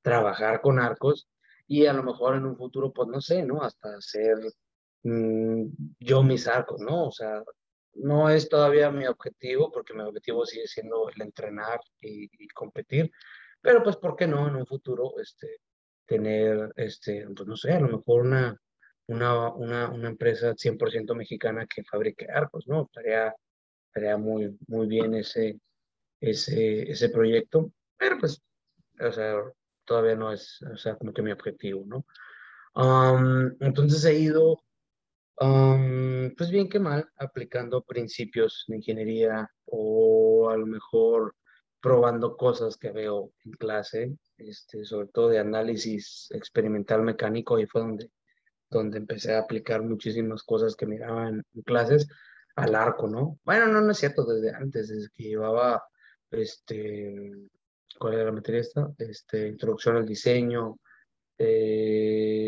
trabajar 0.04 0.62
con 0.62 0.80
arcos 0.80 1.28
y 1.66 1.88
a 1.88 1.94
lo 1.94 2.04
mejor 2.04 2.36
en 2.36 2.46
un 2.46 2.56
futuro, 2.56 2.94
pues 2.94 3.08
no 3.08 3.22
sé, 3.22 3.44
¿no? 3.44 3.64
Hasta 3.64 3.96
hacer 3.96 4.38
Mm, 5.04 5.66
yo 6.00 6.24
mis 6.24 6.48
arcos, 6.48 6.82
¿no? 6.82 7.08
O 7.08 7.12
sea, 7.12 7.44
no 7.96 8.30
es 8.30 8.50
todavía 8.50 8.90
mi 8.92 9.06
objetivo, 9.06 9.72
porque 9.72 9.94
mi 9.94 10.02
objetivo 10.02 10.46
sigue 10.46 10.68
siendo 10.68 11.10
el 11.10 11.22
entrenar 11.22 11.80
y, 12.02 12.30
competir, 12.50 13.12
pero 13.62 13.84
pues, 13.84 13.98
¿por 13.98 14.16
qué 14.16 14.28
no 14.28 14.48
en 14.48 14.56
un 14.56 14.66
futuro 14.66 15.14
este, 15.22 15.60
tener, 16.06 16.72
este, 16.76 17.28
pues 17.36 17.48
no 17.48 17.56
sé, 17.58 17.74
a 17.74 17.80
lo 17.80 17.98
mejor 17.98 18.24
una, 18.24 18.58
una, 19.08 19.50
una, 19.54 19.90
una 19.90 20.10
empresa 20.10 20.56
100% 20.56 21.16
mexicana 21.16 21.68
que 21.68 21.84
fabrique 21.84 22.28
arcos, 22.32 22.68
¿no? 22.68 22.84
Estaría, 22.84 23.36
estaría 23.88 24.18
muy, 24.18 24.58
muy 24.68 24.88
bien 24.88 25.16
ese, 25.16 25.60
ese, 26.20 26.92
ese 26.92 27.10
proyecto, 27.10 27.72
pero 27.98 28.18
pues, 28.20 28.42
o 29.00 29.12
sea, 29.12 29.36
todavía 29.86 30.16
no 30.16 30.32
es, 30.32 30.62
o 30.74 30.78
sea, 30.78 30.96
como 30.96 31.14
que 31.14 31.22
mi 31.22 31.32
objetivo, 31.32 31.84
¿no? 31.86 32.06
entonces 33.60 34.04
he 34.06 34.16
ido 34.16 34.63
pues 35.36 36.50
bien 36.52 36.70
que 36.70 36.80
mal, 36.80 37.10
aplicando 37.18 37.82
principios 37.84 38.66
de 38.68 38.78
ingeniería 38.78 39.50
o 39.66 40.50
a 40.50 40.58
lo 40.58 40.66
mejor 40.66 41.36
probando 41.84 42.38
cosas 42.38 42.78
que 42.78 42.92
veo 42.92 43.34
en 43.44 43.52
clase, 43.52 44.18
este, 44.38 44.86
sobre 44.86 45.08
todo 45.08 45.28
de 45.28 45.40
análisis 45.40 46.30
experimental 46.32 47.02
mecánico, 47.02 47.60
y 47.60 47.66
fue 47.66 47.82
donde, 47.82 48.10
donde 48.70 49.00
empecé 49.00 49.34
a 49.34 49.40
aplicar 49.40 49.84
muchísimas 49.84 50.44
cosas 50.44 50.78
que 50.78 50.86
miraba 50.86 51.28
en, 51.28 51.44
clases 51.66 52.08
al 52.56 52.76
arco, 52.76 53.10
¿no? 53.10 53.38
Bueno, 53.44 53.68
no, 53.68 53.82
no 53.82 53.92
es 53.92 53.98
cierto, 53.98 54.24
desde 54.24 54.56
antes, 54.56 54.88
desde 54.88 55.10
que 55.14 55.24
llevaba, 55.24 55.84
este, 56.32 57.32
¿cuál 58.00 58.14
era 58.14 58.26
la 58.26 58.32
materia 58.32 58.62
esta? 58.62 58.90
Este, 58.98 59.50
introducción 59.50 59.98
al 59.98 60.06
diseño, 60.06 60.78
eh, 61.38 62.43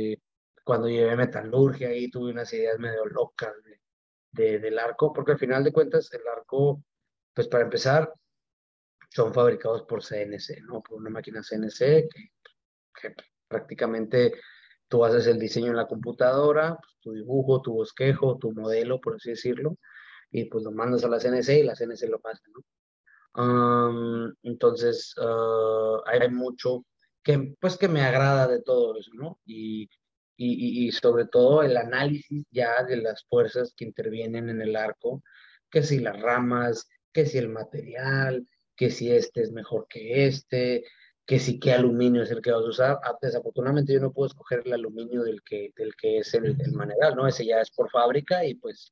cuando 0.65 0.89
llevé 0.89 1.15
metalurgia 1.15 1.89
ahí 1.89 2.10
tuve 2.10 2.32
unas 2.32 2.51
ideas 2.51 2.80
medio 2.80 3.06
locas 3.06 3.54
de, 4.32 4.60
del 4.60 4.80
arco, 4.80 5.13
porque 5.13 5.34
al 5.34 5.39
final 5.39 5.63
de 5.63 5.71
cuentas 5.71 6.12
el 6.12 6.28
arco, 6.28 6.84
pues 7.34 7.47
para 7.47 7.63
empezar, 7.63 8.12
son 9.12 9.32
fabricados 9.34 9.84
por 9.84 10.04
CNC, 10.04 10.62
¿no? 10.63 10.82
Por 10.82 10.97
una 10.97 11.12
máquina 11.12 11.43
CNC 11.43 12.10
que, 12.10 13.13
prácticamente 13.47 14.34
tú 14.88 15.06
haces 15.06 15.28
el 15.28 15.38
diseño 15.38 15.67
en 15.67 15.78
la 15.78 15.88
computadora, 15.88 16.75
pues, 16.82 16.97
tu 16.99 17.13
dibujo, 17.13 17.62
tu 17.62 17.73
bosquejo, 17.75 18.38
tu 18.39 18.51
modelo, 18.51 18.99
por 18.99 19.15
así 19.15 19.30
decirlo, 19.30 19.78
y 20.32 20.45
pues 20.45 20.63
lo 20.63 20.71
mandas 20.71 21.04
a 21.06 21.10
la 21.10 21.19
CNC 21.19 21.60
y 21.60 21.63
la 21.63 21.75
CNC 21.75 22.10
lo 22.10 22.19
pasa, 22.19 22.41
¿no? 22.51 22.63
entonces, 24.43 25.13
ah, 25.19 26.01
hay 26.06 26.30
mucho 26.32 26.86
que, 27.21 27.56
pues, 27.60 27.78
que 27.78 27.88
me 27.88 28.01
agrada 28.01 28.47
de 28.47 28.62
todo 28.62 28.97
eso, 28.97 29.12
¿no? 29.13 29.39
Y 29.45 29.89
y, 30.38 30.88
y, 30.88 30.91
sobre 30.91 31.26
todo 31.26 31.63
el 31.63 31.78
análisis 31.78 32.45
ya 32.52 32.84
de 32.84 32.98
las 32.98 33.26
fuerzas 33.26 33.74
que 33.76 33.86
intervienen 33.86 34.50
en 34.50 34.62
el 34.62 34.76
arco, 34.76 35.24
que 35.69 35.84
si 35.84 36.00
las 36.00 36.19
ramas, 36.21 36.88
que 37.13 37.26
si 37.26 37.38
el 37.38 37.50
material, 37.50 38.48
que 38.76 38.91
si 38.91 39.12
este 39.12 39.41
es 39.41 39.52
mejor 39.52 39.88
que 39.89 40.28
este, 40.28 40.84
que 41.26 41.39
si 41.39 41.60
qué 41.60 41.74
aluminio 41.74 42.24
es 42.24 42.32
el 42.32 42.41
que 42.41 42.52
vas 42.52 42.63
a 42.63 42.69
usar. 42.69 43.00
Ah, 43.04 43.17
desafortunadamente 43.21 43.93
yo 43.93 44.00
no 44.00 44.13
puedo 44.13 44.28
escoger 44.28 44.62
el 44.65 44.74
aluminio 44.74 45.24
del 45.24 45.41
que, 45.43 45.71
del 45.76 45.95
que 45.95 46.19
es 46.19 46.34
el, 46.34 46.45
el 46.60 46.74
maneral, 46.74 47.15
¿no? 47.15 47.28
Ese 47.28 47.45
ya 47.45 47.62
es 47.62 47.71
por 47.71 47.89
fábrica 47.89 48.45
y 48.45 48.56
pues 48.56 48.91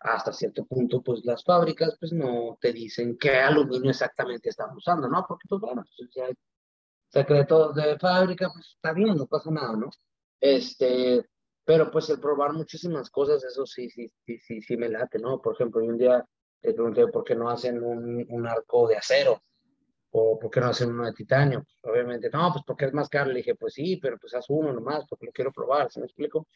hasta 0.00 0.32
cierto 0.32 0.64
punto 0.66 1.00
pues 1.02 1.24
las 1.24 1.44
fábricas 1.44 1.96
pues 1.98 2.12
no 2.12 2.58
te 2.60 2.72
dicen 2.72 3.16
qué 3.18 3.36
aluminio 3.36 3.90
exactamente 3.90 4.48
están 4.50 4.76
usando, 4.76 5.08
¿no? 5.08 5.24
Porque 5.28 5.46
pues 5.48 5.60
bueno, 5.60 5.84
pues, 5.96 6.10
ya 6.14 6.26
secretos 7.08 7.74
de 7.74 7.98
fábrica, 7.98 8.50
pues 8.52 8.66
está 8.74 8.92
bien, 8.92 9.16
no 9.16 9.26
pasa 9.26 9.50
nada, 9.50 9.76
¿no? 9.76 9.90
Este, 10.42 11.24
pero 11.64 11.88
pues 11.88 12.10
el 12.10 12.18
probar 12.18 12.52
muchísimas 12.52 13.08
cosas, 13.10 13.44
eso 13.44 13.64
sí, 13.64 13.88
sí, 13.88 14.08
sí, 14.26 14.38
sí, 14.38 14.60
sí 14.60 14.76
me 14.76 14.88
late, 14.88 15.20
¿no? 15.20 15.40
Por 15.40 15.54
ejemplo, 15.54 15.84
un 15.84 15.96
día 15.96 16.26
le 16.62 16.74
pregunté 16.74 17.06
por 17.06 17.22
qué 17.22 17.36
no 17.36 17.48
hacen 17.48 17.80
un, 17.80 18.26
un 18.28 18.46
arco 18.48 18.88
de 18.88 18.96
acero 18.96 19.40
o 20.10 20.40
por 20.40 20.50
qué 20.50 20.60
no 20.60 20.66
hacen 20.66 20.90
uno 20.90 21.06
de 21.06 21.12
titanio. 21.12 21.64
Pues, 21.80 21.94
obviamente, 21.94 22.28
no, 22.28 22.50
pues 22.52 22.64
porque 22.66 22.86
es 22.86 22.92
más 22.92 23.08
caro. 23.08 23.30
Le 23.30 23.36
dije, 23.36 23.54
pues 23.54 23.74
sí, 23.74 23.98
pero 23.98 24.18
pues 24.18 24.34
haz 24.34 24.46
uno 24.48 24.72
nomás 24.72 25.04
porque 25.08 25.26
lo 25.26 25.32
quiero 25.32 25.52
probar, 25.52 25.92
¿se 25.92 26.00
me 26.00 26.06
explico? 26.06 26.48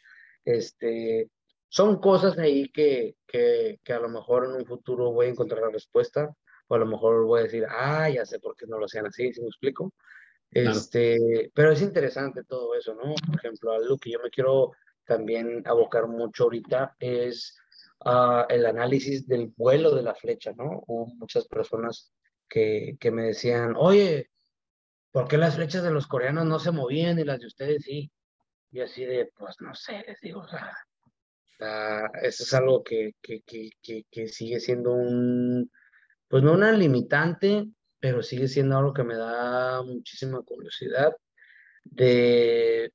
Este, 0.45 1.31
son 1.69 2.01
cosas 2.01 2.37
ahí 2.39 2.69
que, 2.71 3.15
que, 3.25 3.79
que 3.85 3.93
a 3.93 4.01
lo 4.01 4.09
mejor 4.09 4.47
en 4.47 4.53
un 4.53 4.67
futuro 4.67 5.13
voy 5.13 5.27
a 5.27 5.31
encontrar 5.31 5.61
la 5.63 5.71
respuesta 5.71 6.35
o 6.67 6.75
a 6.75 6.79
lo 6.79 6.87
mejor 6.87 7.25
voy 7.25 7.41
a 7.41 7.45
decir, 7.45 7.65
ah, 7.71 8.11
ya 8.11 8.27
sé 8.27 8.41
por 8.41 8.57
qué 8.57 8.67
no 8.67 8.79
lo 8.81 8.87
hacían 8.87 9.07
así, 9.07 9.33
¿se 9.33 9.43
me 9.43 9.47
explico? 9.47 9.93
Este, 10.57 11.51
pero 11.55 11.73
es 11.73 11.83
interesante 11.83 12.45
todo 12.45 12.75
eso, 12.75 12.95
¿no? 12.95 13.15
Por 13.27 13.37
ejemplo, 13.37 13.73
algo 13.73 13.99
que 13.99 14.11
yo 14.11 14.19
me 14.23 14.31
quiero 14.31 14.73
también 15.05 15.63
abocar 15.67 16.07
mucho 16.09 16.45
ahorita 16.45 16.97
es 16.99 17.57
uh, 18.05 18.45
el 18.49 18.67
análisis 18.67 19.27
del 19.27 19.53
vuelo 19.57 19.95
de 19.95 20.03
la 20.03 20.15
flecha, 20.15 20.53
¿no? 20.57 20.83
Hubo 20.87 21.07
muchas 21.17 21.47
personas 21.47 22.13
que, 22.49 22.97
que 22.99 23.11
me 23.11 23.25
decían, 23.25 23.75
oye, 23.77 24.31
¿por 25.11 25.29
qué 25.29 25.37
las 25.37 25.57
flechas 25.57 25.83
de 25.83 25.91
los 25.91 26.07
coreanos 26.07 26.47
no 26.47 26.59
se 26.59 26.71
movían 26.71 27.19
y 27.19 27.25
las 27.25 27.41
de 27.41 27.47
ustedes 27.47 27.85
sí? 27.85 28.11
Y 28.71 28.81
así 28.81 29.05
de, 29.05 29.31
pues 29.37 29.57
no 29.61 29.75
sé, 29.75 30.05
les 30.07 30.21
digo, 30.21 30.41
o 30.41 30.49
sea, 30.49 30.73
eso 32.23 32.43
es 32.43 32.55
algo 32.55 32.83
que, 32.83 33.13
que, 33.23 33.41
que, 33.43 34.05
que, 34.11 34.29
sigue 34.29 34.61
siendo 34.61 34.93
un, 34.93 35.71
pues 36.29 36.43
no 36.43 36.53
una 36.53 36.73
limitante, 36.73 37.67
pero 38.01 38.23
sigue 38.23 38.49
siendo 38.49 38.77
algo 38.77 38.93
que 38.93 39.05
me 39.05 39.17
da 39.17 39.83
muchísima 39.83 40.43
curiosidad 40.43 41.17
de 41.85 42.93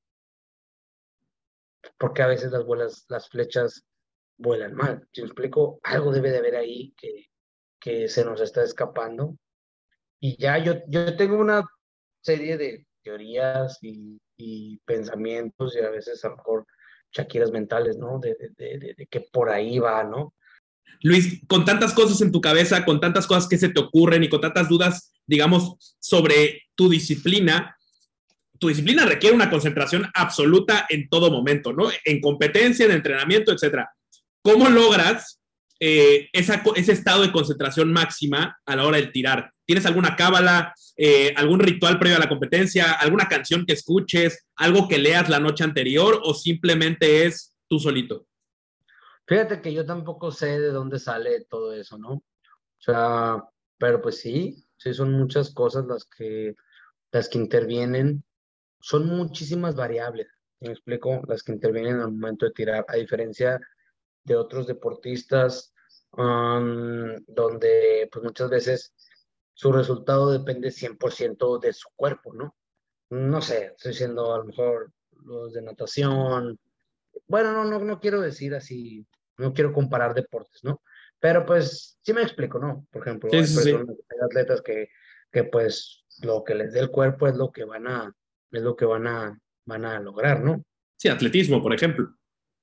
por 1.97 2.13
qué 2.13 2.21
a 2.23 2.27
veces 2.27 2.51
las, 2.51 2.65
vuelas, 2.65 3.05
las 3.09 3.29
flechas 3.29 3.85
vuelan 4.37 4.73
mal. 4.73 5.07
Si 5.11 5.21
me 5.21 5.27
explico, 5.27 5.79
algo 5.83 6.11
debe 6.11 6.31
de 6.31 6.39
haber 6.39 6.55
ahí 6.55 6.93
que, 6.97 7.29
que 7.79 8.07
se 8.07 8.25
nos 8.25 8.41
está 8.41 8.63
escapando. 8.63 9.37
Y 10.19 10.37
ya 10.41 10.57
yo, 10.57 10.75
yo 10.87 11.15
tengo 11.15 11.37
una 11.37 11.63
serie 12.21 12.57
de 12.57 12.85
teorías 13.03 13.79
y, 13.81 14.19
pensamientos 14.85 15.75
y 15.75 15.79
a 15.79 15.91
veces 15.91 16.25
a 16.25 16.29
lo 16.29 16.37
mejor 16.37 16.65
chaquiras 17.11 17.51
mentales, 17.51 17.97
¿no? 17.97 18.17
De, 18.17 18.35
de, 18.57 18.95
de, 18.97 19.05
que 19.05 19.21
por 19.21 19.51
ahí 19.51 19.77
va, 19.77 20.03
¿no? 20.03 20.33
Luis, 21.03 21.39
con 21.47 21.65
tantas 21.65 21.93
cosas 21.93 22.21
en 22.21 22.31
tu 22.31 22.41
cabeza, 22.41 22.85
con 22.85 22.99
tantas 22.99 23.25
cosas 23.25 23.47
que 23.47 23.57
se 23.57 23.69
te 23.69 23.79
ocurren 23.79 24.23
y 24.23 24.29
con 24.29 24.41
tantas 24.41 24.69
dudas, 24.69 25.11
digamos, 25.25 25.95
sobre 25.99 26.63
tu 26.75 26.89
disciplina, 26.89 27.75
tu 28.59 28.67
disciplina 28.67 29.05
requiere 29.05 29.35
una 29.35 29.49
concentración 29.49 30.07
absoluta 30.13 30.85
en 30.89 31.09
todo 31.09 31.31
momento, 31.31 31.73
¿no? 31.73 31.89
En 32.05 32.21
competencia, 32.21 32.85
en 32.85 32.91
entrenamiento, 32.91 33.51
etcétera. 33.51 33.89
¿Cómo 34.43 34.69
logras 34.69 35.39
eh, 35.79 36.29
ese 36.31 36.91
estado 36.91 37.23
de 37.23 37.31
concentración 37.31 37.91
máxima 37.91 38.55
a 38.63 38.75
la 38.75 38.85
hora 38.85 38.97
de 38.97 39.07
tirar? 39.07 39.51
¿Tienes 39.65 39.87
alguna 39.87 40.15
cábala, 40.15 40.75
eh, 40.95 41.33
algún 41.35 41.59
ritual 41.59 41.97
previo 41.97 42.17
a 42.17 42.19
la 42.19 42.29
competencia, 42.29 42.91
alguna 42.91 43.27
canción 43.27 43.65
que 43.65 43.73
escuches, 43.73 44.45
algo 44.55 44.87
que 44.87 44.99
leas 44.99 45.27
la 45.27 45.39
noche 45.39 45.63
anterior 45.63 46.21
o 46.23 46.35
simplemente 46.35 47.25
es 47.25 47.55
tú 47.67 47.79
solito? 47.79 48.27
Fíjate 49.25 49.61
que 49.61 49.73
yo 49.73 49.85
tampoco 49.85 50.31
sé 50.31 50.59
de 50.59 50.71
dónde 50.71 50.99
sale 50.99 51.45
todo 51.45 51.73
eso, 51.73 51.97
¿no? 51.97 52.13
O 52.13 52.23
sea, 52.79 53.43
pero 53.77 54.01
pues 54.01 54.19
sí, 54.19 54.67
sí 54.77 54.93
son 54.93 55.13
muchas 55.13 55.53
cosas 55.53 55.85
las 55.85 56.05
que, 56.05 56.55
las 57.11 57.29
que 57.29 57.37
intervienen. 57.37 58.23
Son 58.79 59.07
muchísimas 59.07 59.75
variables, 59.75 60.27
¿me 60.59 60.71
explico? 60.71 61.21
Las 61.27 61.43
que 61.43 61.51
intervienen 61.51 61.99
al 61.99 62.11
momento 62.11 62.45
de 62.45 62.51
tirar, 62.51 62.85
a 62.87 62.95
diferencia 62.95 63.59
de 64.23 64.35
otros 64.35 64.67
deportistas, 64.67 65.73
donde 66.17 68.09
pues 68.11 68.23
muchas 68.23 68.49
veces 68.49 68.93
su 69.53 69.71
resultado 69.71 70.31
depende 70.31 70.71
100% 70.71 71.59
de 71.59 71.73
su 71.73 71.89
cuerpo, 71.95 72.33
¿no? 72.33 72.55
No 73.11 73.41
sé, 73.41 73.73
estoy 73.75 73.91
diciendo 73.91 74.33
a 74.33 74.39
lo 74.39 74.45
mejor 74.45 74.91
los 75.23 75.53
de 75.53 75.61
natación. 75.61 76.59
Bueno, 77.27 77.51
no, 77.51 77.63
no, 77.65 77.79
no 77.79 77.99
quiero 77.99 78.21
decir 78.21 78.53
así, 78.55 79.05
no 79.37 79.53
quiero 79.53 79.73
comparar 79.73 80.13
deportes, 80.13 80.63
¿no? 80.63 80.81
Pero 81.19 81.45
pues 81.45 81.99
sí 82.01 82.13
me 82.13 82.23
explico, 82.23 82.59
¿no? 82.59 82.87
Por 82.91 83.03
ejemplo, 83.03 83.29
hay, 83.31 83.39
atletas 84.23 84.61
que, 84.61 84.89
que 85.31 85.43
pues 85.43 86.03
lo 86.21 86.43
que 86.43 86.55
les 86.55 86.73
dé 86.73 86.79
el 86.79 86.89
cuerpo 86.89 87.27
es 87.27 87.35
lo 87.35 87.51
que 87.51 87.63
van 87.63 87.87
a, 87.87 88.13
es 88.51 88.61
lo 88.61 88.75
que 88.75 88.85
van 88.85 89.07
a, 89.07 89.39
van 89.65 89.85
a 89.85 89.99
lograr, 89.99 90.43
¿no? 90.43 90.63
Sí, 90.97 91.09
atletismo, 91.09 91.61
por 91.61 91.73
ejemplo. 91.73 92.15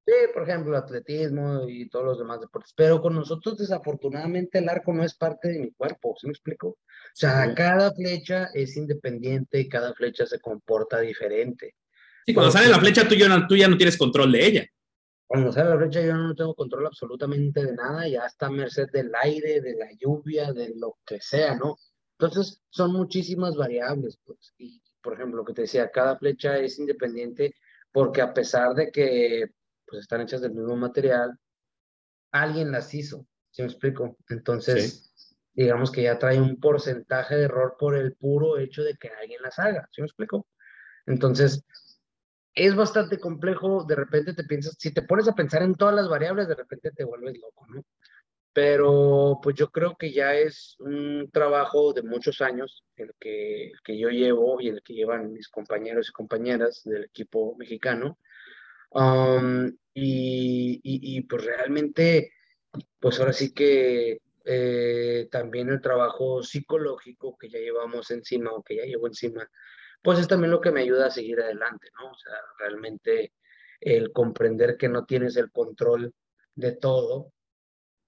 Sí, 0.08 0.14
por 0.32 0.48
ejemplo, 0.48 0.74
atletismo 0.76 1.68
y 1.68 1.86
todos 1.90 2.04
los 2.06 2.18
demás 2.18 2.40
deportes. 2.40 2.72
Pero 2.74 3.02
con 3.02 3.14
nosotros, 3.14 3.58
desafortunadamente, 3.58 4.58
el 4.58 4.68
arco 4.68 4.92
no 4.94 5.04
es 5.04 5.14
parte 5.14 5.48
de 5.48 5.58
mi 5.58 5.72
cuerpo, 5.72 6.14
¿sí 6.18 6.26
me 6.26 6.32
explico? 6.32 6.68
O 6.68 6.78
sea, 7.12 7.54
cada 7.54 7.92
flecha 7.92 8.48
es 8.54 8.76
independiente, 8.76 9.68
cada 9.68 9.92
flecha 9.92 10.24
se 10.24 10.40
comporta 10.40 11.00
diferente. 11.00 11.74
Sí, 12.28 12.34
cuando 12.34 12.52
sale 12.52 12.68
la 12.68 12.78
flecha, 12.78 13.08
tú 13.08 13.14
ya, 13.14 13.26
no, 13.26 13.46
tú 13.46 13.56
ya 13.56 13.68
no 13.68 13.78
tienes 13.78 13.96
control 13.96 14.32
de 14.32 14.46
ella. 14.46 14.66
Cuando 15.26 15.50
sale 15.50 15.70
la 15.70 15.78
flecha, 15.78 16.02
yo 16.02 16.14
no 16.14 16.34
tengo 16.34 16.54
control 16.54 16.84
absolutamente 16.84 17.64
de 17.64 17.72
nada, 17.72 18.06
ya 18.06 18.26
está 18.26 18.48
a 18.48 18.50
merced 18.50 18.90
del 18.92 19.10
aire, 19.22 19.62
de 19.62 19.74
la 19.76 19.86
lluvia, 19.98 20.52
de 20.52 20.74
lo 20.76 20.98
que 21.06 21.22
sea, 21.22 21.54
¿no? 21.54 21.78
Entonces, 22.18 22.60
son 22.68 22.92
muchísimas 22.92 23.56
variables, 23.56 24.18
pues. 24.22 24.52
Y, 24.58 24.82
por 25.00 25.14
ejemplo, 25.14 25.38
lo 25.38 25.44
que 25.46 25.54
te 25.54 25.62
decía, 25.62 25.90
cada 25.90 26.18
flecha 26.18 26.58
es 26.58 26.78
independiente 26.78 27.54
porque 27.92 28.20
a 28.20 28.34
pesar 28.34 28.74
de 28.74 28.90
que 28.90 29.46
pues 29.86 30.02
están 30.02 30.20
hechas 30.20 30.42
del 30.42 30.52
mismo 30.52 30.76
material, 30.76 31.34
alguien 32.30 32.70
las 32.70 32.92
hizo, 32.92 33.26
¿sí 33.52 33.62
me 33.62 33.68
explico? 33.68 34.18
Entonces, 34.28 35.34
digamos 35.54 35.90
que 35.90 36.02
ya 36.02 36.18
trae 36.18 36.38
un 36.38 36.60
porcentaje 36.60 37.36
de 37.36 37.44
error 37.44 37.76
por 37.78 37.96
el 37.96 38.12
puro 38.12 38.58
hecho 38.58 38.82
de 38.82 38.98
que 38.98 39.08
alguien 39.08 39.40
las 39.40 39.58
haga, 39.58 39.88
¿sí 39.92 40.02
me 40.02 40.06
explico? 40.08 40.46
Entonces, 41.06 41.64
es 42.58 42.74
bastante 42.74 43.18
complejo, 43.18 43.84
de 43.84 43.94
repente 43.94 44.34
te 44.34 44.44
piensas, 44.44 44.76
si 44.78 44.92
te 44.92 45.02
pones 45.02 45.28
a 45.28 45.34
pensar 45.34 45.62
en 45.62 45.74
todas 45.74 45.94
las 45.94 46.08
variables, 46.08 46.48
de 46.48 46.54
repente 46.54 46.90
te 46.90 47.04
vuelves 47.04 47.38
loco, 47.38 47.66
¿no? 47.68 47.84
Pero 48.52 49.38
pues 49.42 49.54
yo 49.54 49.70
creo 49.70 49.96
que 49.96 50.12
ya 50.12 50.34
es 50.34 50.76
un 50.80 51.30
trabajo 51.32 51.92
de 51.92 52.02
muchos 52.02 52.40
años 52.40 52.84
el 52.96 53.12
que, 53.20 53.68
el 53.68 53.80
que 53.84 53.98
yo 53.98 54.08
llevo 54.08 54.60
y 54.60 54.68
el 54.68 54.82
que 54.82 54.94
llevan 54.94 55.32
mis 55.32 55.48
compañeros 55.48 56.08
y 56.08 56.12
compañeras 56.12 56.82
del 56.84 57.04
equipo 57.04 57.54
mexicano, 57.56 58.18
y, 59.94 60.80
y, 60.82 61.20
pues 61.22 61.44
realmente, 61.44 62.32
pues 62.98 63.20
ahora 63.20 63.32
sí 63.32 63.52
que 63.52 64.20
eh, 64.44 65.28
también 65.30 65.68
el 65.68 65.80
trabajo 65.80 66.42
psicológico 66.42 67.36
que 67.36 67.50
ya 67.50 67.58
llevamos 67.58 68.10
encima 68.10 68.50
o 68.52 68.62
que 68.62 68.76
ya 68.76 68.84
llevo 68.84 69.06
encima, 69.06 69.48
pues 70.02 70.18
es 70.18 70.28
también 70.28 70.50
lo 70.50 70.60
que 70.60 70.70
me 70.70 70.82
ayuda 70.82 71.06
a 71.06 71.10
seguir 71.10 71.40
adelante, 71.40 71.88
¿no? 71.98 72.10
O 72.10 72.14
sea, 72.14 72.34
realmente 72.58 73.32
el 73.80 74.12
comprender 74.12 74.76
que 74.76 74.88
no 74.88 75.04
tienes 75.04 75.36
el 75.36 75.50
control 75.50 76.14
de 76.54 76.72
todo, 76.72 77.32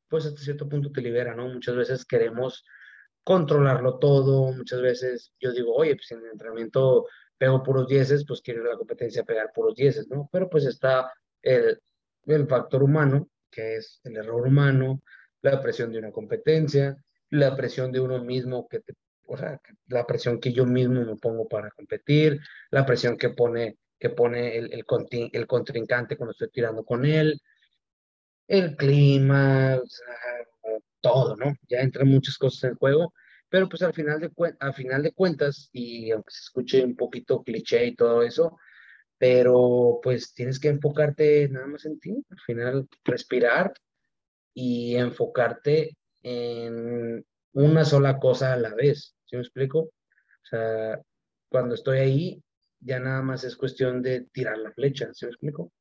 pues 0.09 0.27
hasta 0.27 0.41
cierto 0.41 0.69
punto 0.69 0.91
te 0.91 1.03
libera, 1.03 1.35
¿no? 1.35 1.49
Muchas 1.49 1.77
veces 1.77 2.05
queremos 2.05 2.65
controlarlo 3.23 3.99
todo, 3.99 4.53
muchas 4.53 4.81
veces 4.83 5.33
yo 5.41 5.53
digo, 5.53 5.75
oye, 5.75 5.95
pues 5.95 6.11
en 6.13 6.21
el 6.21 6.33
entrenamiento 6.33 7.07
pego 7.39 7.63
puros 7.63 7.87
dieces, 7.87 8.25
pues 8.27 8.41
quiere 8.43 8.63
la 8.63 8.77
competencia 8.77 9.25
pegar 9.25 9.53
puros 9.55 9.75
dieces, 9.75 10.09
¿no? 10.09 10.29
Pero 10.33 10.51
pues 10.51 10.65
está 10.65 11.13
el, 11.43 11.81
el 12.27 12.47
factor 12.47 12.83
humano, 12.83 13.29
que 13.51 13.77
es 13.77 14.01
el 14.05 14.17
error 14.17 14.47
humano, 14.47 15.03
la 15.43 15.61
presión 15.61 15.93
de 15.93 15.99
una 15.99 16.13
competencia, 16.13 16.97
la 17.31 17.57
presión 17.57 17.93
de 17.93 18.01
uno 18.01 18.23
mismo, 18.23 18.69
que 18.69 18.81
te, 18.81 18.95
o 19.31 19.37
sea, 19.37 19.61
la 19.89 20.07
presión 20.07 20.41
que 20.41 20.53
yo 20.53 20.67
mismo 20.67 21.05
me 21.05 21.17
pongo 21.17 21.49
para 21.49 21.71
competir, 21.71 22.41
la 22.71 22.85
presión 22.87 23.17
que 23.17 23.31
pone, 23.31 23.79
que 23.99 24.11
pone 24.11 24.57
el, 24.59 24.73
el, 24.73 24.85
el 25.33 25.47
contrincante 25.47 26.17
cuando 26.17 26.33
estoy 26.33 26.51
tirando 26.51 26.85
con 26.85 27.05
él, 27.05 27.41
el 28.49 28.77
clima, 28.77 29.79
o 29.83 29.87
sea, 29.87 30.77
todo, 31.01 31.37
¿no? 31.37 31.55
Ya 31.69 31.81
entran 31.81 32.09
muchas 32.09 32.37
cosas 32.37 32.65
en 32.65 32.75
juego 32.77 33.13
pero 33.51 33.69
pues 33.69 33.83
al 33.83 33.93
final 33.93 34.21
de, 34.21 34.31
al 34.61 34.75
final 34.75 35.03
de 35.03 35.13
cuentas, 35.13 35.69
y 35.73 36.11
aunque 36.13 36.31
se 36.31 36.41
escuche 36.45 36.85
un 36.85 36.97
poquito 36.97 37.43
cliché 37.43 37.85
y 37.87 37.97
todo 37.97 38.23
eso, 38.23 38.57
pero 39.19 40.01
pues 40.03 40.33
tienes 40.35 40.61
que 40.61 40.69
enfocarte 40.69 41.49
nada 41.51 41.67
más 41.67 41.85
en 41.85 41.99
ti, 42.01 42.25
al 42.31 42.41
final 42.41 42.89
respirar 43.05 43.73
y 44.55 44.97
enfocarte 44.97 45.97
en 46.23 47.25
una 47.53 47.85
sola 47.85 48.19
cosa 48.21 48.53
a 48.55 48.57
la 48.57 48.75
vez, 48.75 49.17
¿sí 49.31 49.37
me 49.37 49.43
explico? 49.43 49.79
O 49.81 50.47
sea, 50.51 51.01
cuando 51.49 51.75
estoy 51.75 51.99
ahí, 51.99 52.43
ya 52.81 52.99
nada 52.99 53.23
más 53.23 53.45
es 53.45 53.57
cuestión 53.57 54.03
de 54.03 54.23
tirar 54.33 54.59
la 54.59 54.73
flecha, 54.73 55.09
¿sí 55.13 55.27
me 55.27 55.31
explico? 55.31 55.73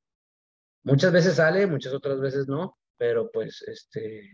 Muchas 0.84 1.12
veces 1.12 1.36
sale, 1.36 1.66
muchas 1.66 1.94
otras 1.94 2.20
veces 2.22 2.48
no, 2.48 2.78
pero 2.98 3.32
pues, 3.32 3.64
este, 3.68 4.30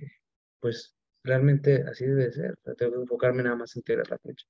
pues 0.59 0.95
realmente 1.23 1.83
así 1.89 2.05
debe 2.05 2.31
ser. 2.31 2.55
tengo 2.77 2.93
que 2.93 3.01
enfocarme 3.01 3.43
nada 3.43 3.55
más 3.55 3.75
en 3.75 3.83
tirar 3.83 4.09
la 4.09 4.17
flecha. 4.17 4.45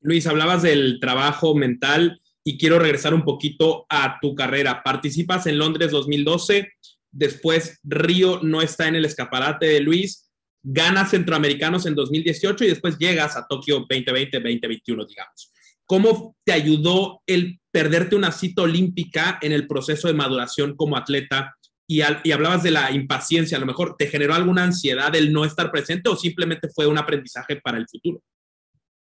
Luis, 0.00 0.26
hablabas 0.26 0.62
del 0.62 1.00
trabajo 1.00 1.54
mental 1.56 2.20
y 2.44 2.56
quiero 2.56 2.78
regresar 2.78 3.14
un 3.14 3.24
poquito 3.24 3.84
a 3.88 4.18
tu 4.20 4.34
carrera. 4.34 4.82
Participas 4.84 5.46
en 5.46 5.58
Londres 5.58 5.90
2012, 5.90 6.72
después 7.10 7.80
Río 7.82 8.40
no 8.42 8.62
está 8.62 8.86
en 8.86 8.94
el 8.94 9.04
escaparate 9.04 9.66
de 9.66 9.80
Luis, 9.80 10.27
ganas 10.70 11.10
centroamericanos 11.10 11.86
en 11.86 11.94
2018 11.94 12.64
y 12.64 12.68
después 12.68 12.98
llegas 12.98 13.36
a 13.36 13.46
Tokio 13.46 13.86
2020-2021, 13.86 15.06
digamos. 15.06 15.52
¿Cómo 15.86 16.36
te 16.44 16.52
ayudó 16.52 17.22
el 17.26 17.58
perderte 17.70 18.16
una 18.16 18.32
cita 18.32 18.62
olímpica 18.62 19.38
en 19.40 19.52
el 19.52 19.66
proceso 19.66 20.08
de 20.08 20.14
maduración 20.14 20.76
como 20.76 20.98
atleta 20.98 21.54
y, 21.86 22.02
hablabas 22.02 22.62
de 22.62 22.70
la 22.70 22.92
impaciencia, 22.92 23.56
a 23.56 23.60
lo 23.60 23.66
mejor 23.66 23.96
te 23.96 24.08
generó 24.08 24.34
alguna 24.34 24.64
ansiedad 24.64 25.14
el 25.16 25.32
no 25.32 25.46
estar 25.46 25.70
presente 25.70 26.10
o 26.10 26.16
simplemente 26.16 26.68
fue 26.68 26.86
un 26.86 26.98
aprendizaje 26.98 27.56
para 27.56 27.78
el 27.78 27.88
futuro? 27.88 28.22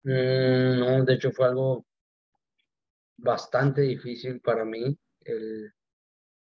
Mm, 0.05 0.79
no, 0.79 1.05
de 1.05 1.15
hecho 1.15 1.31
fue 1.31 1.47
algo 1.47 1.85
bastante 3.19 3.83
difícil 3.83 4.41
para 4.41 4.65
mí 4.65 4.97
el, 5.27 5.71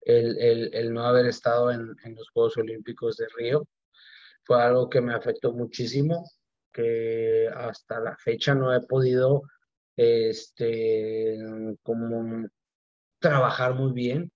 el, 0.00 0.70
el, 0.72 0.94
no 0.94 1.04
haber 1.04 1.26
estado 1.26 1.70
en, 1.70 1.94
en, 2.02 2.14
los 2.14 2.30
Juegos 2.30 2.56
Olímpicos 2.56 3.18
de 3.18 3.26
Río. 3.36 3.68
Fue 4.44 4.62
algo 4.62 4.88
que 4.90 5.00
me 5.00 5.14
afectó 5.14 5.52
muchísimo, 5.52 6.24
que 6.72 7.48
hasta 7.54 8.00
la 8.00 8.16
fecha 8.16 8.54
no 8.54 8.74
he 8.74 8.80
podido 8.86 9.42
este, 9.96 11.38
como 11.82 12.48
trabajar 13.18 13.74
muy 13.74 13.92
bien, 13.92 14.32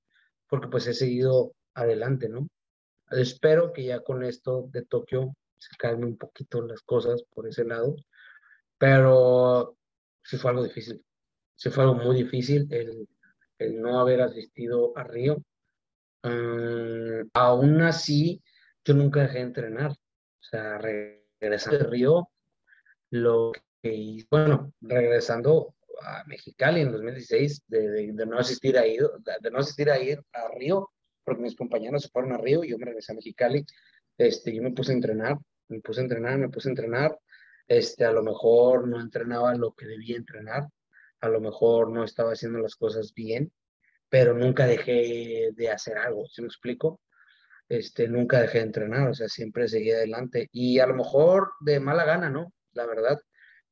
porque 0.49 0.69
pues 0.69 0.87
he 0.87 0.95
seguido 0.95 1.53
adelante, 1.75 2.29
¿no? 2.29 2.49
Espero 3.11 3.73
que 3.73 3.85
ya 3.85 4.01
con 4.01 4.25
esto 4.25 4.69
de 4.73 4.85
Tokio 4.85 5.35
se 5.59 5.77
calmen 5.77 6.11
un 6.11 6.19
poquito 6.19 6.63
las 6.63 6.83
cosas 6.83 7.23
por 7.35 7.49
ese 7.49 7.65
lado, 7.65 7.97
pero 8.79 9.77
sí 10.25 10.37
fue 10.37 10.51
algo 10.51 10.65
difícil, 10.65 11.05
sí 11.55 11.71
fue 11.71 11.85
algo 11.85 11.97
muy 11.97 12.17
difícil 12.17 12.67
el, 12.71 13.09
el 13.59 13.81
no 13.81 14.01
haber 14.01 14.23
asistido 14.23 14.97
a 14.97 15.05
Río. 15.05 15.39
Mm, 16.23 17.29
aún 17.35 17.83
así, 17.83 18.43
yo 18.87 18.95
nunca 18.95 19.23
dejé 19.23 19.39
de 19.39 19.45
entrenar, 19.45 19.91
o 19.91 20.43
sea, 20.43 20.79
regresando 20.79 21.79
de 21.79 21.91
Río, 21.91 22.31
lo 23.11 23.51
que, 23.83 24.25
bueno, 24.31 24.73
regresando 24.81 25.75
a 26.03 26.23
Mexicali 26.27 26.83
en 26.83 26.93
2016, 26.93 27.65
de, 27.67 28.13
no 28.27 28.39
asistir 28.39 28.79
a 28.79 28.87
ir, 28.87 29.03
de 29.41 29.51
no 29.51 29.59
asistir 29.59 29.91
a 29.91 29.95
a 29.95 30.49
Río, 30.57 30.89
porque 31.25 31.43
mis 31.43 31.57
compañeros 31.57 32.03
se 32.03 32.11
fueron 32.11 32.33
a 32.33 32.39
Río 32.39 32.63
yo 32.63 32.79
me 32.79 32.87
regresé 32.87 33.11
a 33.11 33.17
Mexicali. 33.17 33.67
Este, 34.17 34.55
yo 34.55 34.63
me 34.63 34.71
puse 34.71 34.93
a 34.93 34.95
entrenar, 34.95 35.37
me 35.67 35.81
puse 35.81 36.01
a 36.01 36.05
entrenar, 36.05 36.39
me 36.39 36.49
puse 36.49 36.69
a 36.69 36.71
entrenar. 36.71 37.19
Este, 37.67 38.05
a 38.05 38.13
lo 38.13 38.23
mejor 38.23 38.87
no 38.87 39.01
entrenaba 39.01 39.53
lo 39.57 39.73
que 39.73 39.87
debía 39.87 40.17
entrenar, 40.17 40.69
a 41.21 41.29
lo 41.29 41.41
mejor 41.41 41.91
no 41.91 42.05
estaba 42.05 42.31
haciendo 42.31 42.61
las 42.61 42.77
cosas 42.77 43.13
bien, 43.13 43.51
pero 44.09 44.33
nunca 44.33 44.65
dejé 44.67 45.51
de 45.53 45.71
hacer 45.71 45.99
algo, 45.99 46.29
¿sí 46.29 46.43
me 46.43 46.47
explico? 46.47 47.01
Este, 47.69 48.09
nunca 48.09 48.41
dejé 48.41 48.59
de 48.59 48.65
entrenar, 48.65 49.09
o 49.09 49.15
sea, 49.15 49.29
siempre 49.29 49.69
seguí 49.69 49.91
adelante. 49.93 50.49
Y 50.53 50.79
a 50.79 50.87
lo 50.87 50.95
mejor 50.95 51.53
de 51.61 51.81
mala 51.81 52.05
gana, 52.05 52.31
¿no? 52.31 52.53
La 52.73 52.87
verdad, 52.87 53.19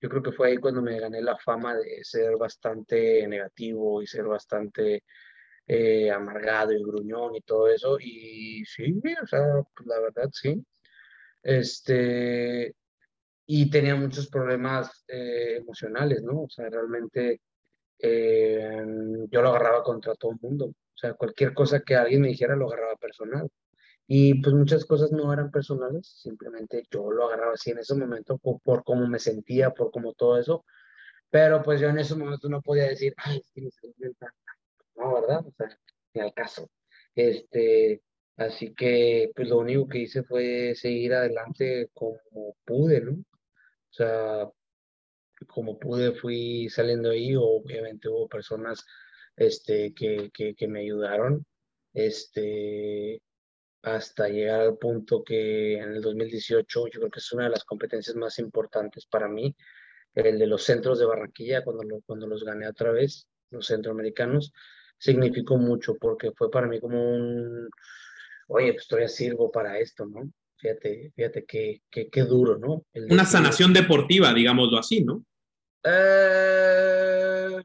yo 0.01 0.09
creo 0.09 0.23
que 0.23 0.33
fue 0.33 0.49
ahí 0.49 0.57
cuando 0.59 0.83
me 0.83 0.99
gané 1.01 1.23
la 1.23 1.39
fama 1.39 1.75
de 1.77 2.05
ser 2.05 2.37
bastante 2.37 3.27
negativo 3.29 4.03
y 4.03 4.07
ser 4.07 4.25
bastante 4.25 5.05
eh, 5.67 6.11
amargado 6.11 6.73
y 6.73 6.83
gruñón 6.83 7.35
y 7.37 7.41
todo 7.43 7.69
eso. 7.69 7.99
Y 8.01 8.65
sí, 8.67 9.01
o 9.23 9.27
sea, 9.27 9.63
pues, 9.75 9.87
la 9.87 10.01
verdad, 10.01 10.29
sí. 10.33 10.65
Este, 11.43 12.75
y 13.47 13.71
tenía 13.71 13.95
muchos 13.97 14.29
problemas 14.29 15.05
eh, 15.09 15.57
emocionales, 15.59 16.23
¿no? 16.23 16.43
O 16.43 16.49
sea, 16.51 16.69
realmente 16.71 17.41
eh, 17.99 18.85
yo 19.31 19.43
lo 19.43 19.49
agarraba 19.51 19.83
contra 19.83 20.15
todo 20.15 20.33
el 20.33 20.39
mundo. 20.41 20.67
O 20.67 20.97
sea, 20.97 21.15
cualquier 21.15 21.55
cosa 21.55 21.81
que 21.81 21.95
alguien 21.97 22.23
me 22.23 22.29
dijera 22.29 22.57
lo 22.57 22.67
agarraba 22.67 22.97
personal. 22.97 23.49
Y 24.07 24.41
pues 24.43 24.55
muchas 24.55 24.85
cosas 24.85 25.13
no 25.13 25.33
eran 25.33 25.51
personales, 25.51 26.07
simplemente 26.07 26.85
yo 26.91 27.11
lo 27.11 27.27
agarraba 27.27 27.55
así 27.55 27.71
en 27.71 27.79
ese 27.79 27.95
momento 27.95 28.37
por, 28.39 28.61
por 28.61 28.85
cómo 28.85 29.07
me 29.07 29.19
sentía, 29.19 29.71
por 29.71 29.91
cómo 29.91 30.13
todo 30.13 30.39
eso. 30.39 30.65
Pero 31.31 31.63
pues 31.63 31.81
yo 31.81 31.89
en 31.89 31.99
ese 31.99 32.15
momento 32.15 32.49
no 32.49 32.63
podía 32.63 32.89
decir, 32.89 33.15
ay, 33.17 33.39
es 33.39 33.51
que 33.55 33.63
me 33.99 34.11
No, 34.97 35.15
¿verdad? 35.15 35.45
O 35.47 35.53
sea, 35.57 35.69
ni 36.15 36.21
al 36.21 36.35
caso. 36.35 36.71
Este, 37.15 38.03
así 38.37 38.75
que 38.75 39.31
pues 39.35 39.49
lo 39.49 39.59
único 39.59 39.89
que 39.89 39.99
hice 40.01 40.23
fue 40.23 40.75
seguir 40.75 41.15
adelante 41.15 41.91
como 41.95 42.57
pude, 42.65 43.01
¿no? 43.01 43.13
O 43.13 43.93
sea, 43.97 44.51
como 45.47 45.79
pude 45.79 46.13
fui 46.13 46.69
saliendo 46.69 47.11
ahí, 47.11 47.35
obviamente 47.37 48.09
hubo 48.09 48.29
personas 48.29 48.85
este, 49.37 49.95
que, 49.95 50.31
que, 50.33 50.55
que 50.55 50.69
me 50.69 50.81
ayudaron. 50.81 51.47
Este, 51.93 53.23
hasta 53.85 54.29
llegar 54.29 54.63
al 54.63 54.79
punto 54.79 55.23
que 55.23 55.75
en 55.75 55.93
el 55.93 56.01
2018 56.01 56.87
yo 56.87 57.01
creo 57.01 57.11
que 57.11 57.21
es 57.21 57.33
una 57.33 57.45
de 57.45 57.51
las 57.51 57.65
competencias 57.65 58.17
más 58.17 58.39
importantes 58.39 59.07
para 59.07 59.29
mí, 59.29 59.55
el 60.15 60.39
de 60.39 60.47
los 60.47 60.65
centros 60.65 60.99
de 60.99 61.07
Barranquilla, 61.07 61.63
cuando, 61.63 62.01
cuando 62.07 62.27
los 62.27 62.45
gané 62.45 62.67
otra 62.67 62.93
vez, 62.93 63.27
los 63.51 63.67
centroamericanos, 63.67 64.53
significó 64.99 65.59
mucho 65.59 65.97
porque 66.01 66.33
fue 66.33 66.51
para 66.51 66.67
mí 66.67 66.81
como 66.81 66.99
un, 66.99 67.69
oye, 68.49 68.73
pues 68.73 68.87
todavía 68.87 69.09
sirvo 69.09 69.51
para 69.51 69.79
esto, 69.79 70.07
¿no? 70.07 70.31
Fíjate, 70.57 71.13
fíjate 71.15 71.45
qué, 71.45 71.83
qué, 71.91 72.09
qué 72.09 72.23
duro, 72.23 72.57
¿no? 72.59 72.87
Una 73.11 73.27
sanación 73.27 73.75
deportiva, 73.75 74.33
digámoslo 74.33 74.79
así, 74.79 75.05
¿no? 75.05 75.23
Eh, 75.83 77.63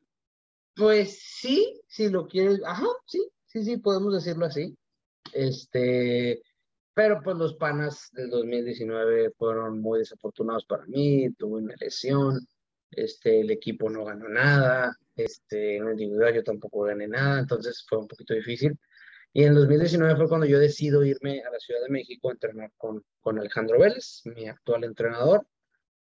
pues 0.75 1.21
sí, 1.23 1.79
si 1.87 2.09
lo 2.09 2.27
quieres, 2.27 2.59
ajá, 2.65 2.87
sí, 3.05 3.25
sí, 3.45 3.63
sí, 3.63 3.77
podemos 3.77 4.13
decirlo 4.13 4.45
así. 4.45 4.75
Este, 5.33 6.41
pero 6.93 7.21
pues 7.23 7.37
los 7.37 7.55
panas 7.55 8.09
del 8.11 8.29
2019 8.29 9.31
fueron 9.37 9.79
muy 9.79 9.99
desafortunados 9.99 10.65
para 10.65 10.85
mí, 10.85 11.29
tuve 11.37 11.61
una 11.61 11.75
lesión, 11.79 12.39
este, 12.91 13.41
el 13.41 13.51
equipo 13.51 13.89
no 13.89 14.05
ganó 14.05 14.27
nada, 14.27 14.97
este, 15.15 15.77
en 15.77 15.89
individual 15.89 16.33
yo 16.33 16.43
tampoco 16.43 16.81
gané 16.81 17.07
nada, 17.07 17.39
entonces 17.39 17.85
fue 17.87 17.99
un 17.99 18.07
poquito 18.07 18.33
difícil. 18.33 18.77
Y 19.31 19.43
en 19.43 19.53
2019 19.53 20.15
fue 20.15 20.27
cuando 20.27 20.47
yo 20.47 20.59
decido 20.59 21.05
irme 21.05 21.41
a 21.41 21.51
la 21.51 21.59
Ciudad 21.59 21.81
de 21.83 21.89
México 21.89 22.29
a 22.29 22.33
entrenar 22.33 22.71
con, 22.77 23.03
con 23.21 23.37
Alejandro 23.37 23.79
Vélez, 23.79 24.21
mi 24.25 24.47
actual 24.47 24.83
entrenador, 24.83 25.45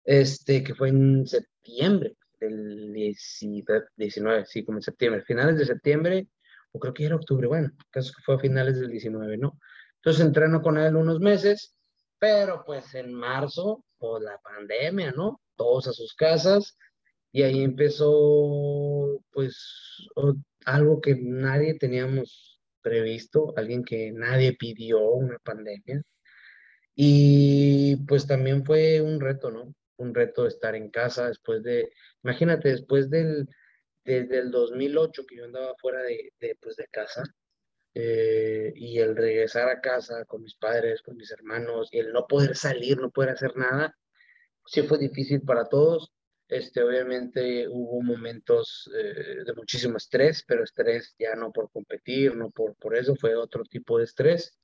este, 0.04 0.62
que 0.62 0.74
fue 0.74 0.90
en 0.90 1.26
septiembre 1.26 2.16
del 2.40 2.92
19, 2.92 4.46
sí, 4.46 4.64
como 4.64 4.78
en 4.78 4.82
septiembre, 4.82 5.22
finales 5.22 5.58
de 5.58 5.66
septiembre, 5.66 6.28
o 6.72 6.78
creo 6.78 6.94
que 6.94 7.04
era 7.06 7.16
octubre, 7.16 7.46
bueno, 7.46 7.70
caso 7.90 8.12
que 8.16 8.22
fue 8.22 8.36
a 8.36 8.38
finales 8.38 8.78
del 8.78 8.90
19, 8.90 9.38
¿no? 9.38 9.58
Entonces 9.96 10.24
entreno 10.24 10.62
con 10.62 10.78
él 10.78 10.96
unos 10.96 11.20
meses, 11.20 11.74
pero 12.18 12.62
pues 12.64 12.94
en 12.94 13.12
marzo, 13.12 13.84
por 13.98 14.22
la 14.22 14.38
pandemia, 14.38 15.12
¿no? 15.12 15.40
Todos 15.56 15.88
a 15.88 15.92
sus 15.92 16.14
casas, 16.14 16.76
y 17.32 17.42
ahí 17.42 17.62
empezó, 17.62 19.20
pues, 19.30 19.56
algo 20.64 21.00
que 21.00 21.16
nadie 21.20 21.74
teníamos 21.74 22.60
previsto, 22.82 23.52
alguien 23.56 23.84
que 23.84 24.12
nadie 24.12 24.56
pidió, 24.56 25.00
una 25.12 25.38
pandemia. 25.38 26.02
Y 26.94 27.96
pues 28.06 28.26
también 28.26 28.64
fue 28.64 29.00
un 29.00 29.20
reto, 29.20 29.50
¿no? 29.50 29.74
Un 29.98 30.14
reto 30.14 30.46
estar 30.46 30.74
en 30.74 30.90
casa 30.90 31.28
después 31.28 31.62
de, 31.62 31.90
imagínate, 32.24 32.70
después 32.70 33.10
del, 33.10 33.48
desde 34.09 34.38
el 34.38 34.50
2008 34.50 35.26
que 35.26 35.36
yo 35.36 35.44
andaba 35.44 35.74
fuera 35.78 36.02
de, 36.02 36.32
de, 36.40 36.56
pues, 36.61 36.76
de 36.76 36.86
casa 36.88 37.24
eh, 37.94 38.72
y 38.74 38.98
el 39.00 39.14
regresar 39.14 39.68
a 39.68 39.80
casa 39.82 40.24
con 40.24 40.42
mis 40.42 40.54
padres, 40.54 41.02
con 41.02 41.16
mis 41.16 41.30
hermanos 41.30 41.88
y 41.92 41.98
el 41.98 42.12
no 42.12 42.26
poder 42.26 42.56
salir, 42.56 42.98
no 42.98 43.11
poder 43.11 43.30
hacer 43.30 43.54
nada, 43.56 43.94
sí 44.64 44.82
fue 44.82 44.98
difícil 44.98 45.42
para 45.42 45.66
todos. 45.68 46.11
Este, 46.48 46.82
obviamente 46.82 47.68
hubo 47.68 48.00
momentos 48.00 48.90
eh, 48.96 49.44
de 49.44 49.52
muchísimo 49.54 49.98
estrés, 49.98 50.42
pero 50.48 50.64
estrés 50.64 51.14
ya 51.18 51.34
no 51.34 51.52
por 51.52 51.70
competir, 51.70 52.34
no 52.34 52.50
por, 52.50 52.74
por 52.76 52.96
eso, 52.96 53.14
fue 53.14 53.36
otro 53.36 53.62
tipo 53.64 53.98
de 53.98 54.04
estrés, 54.04 54.59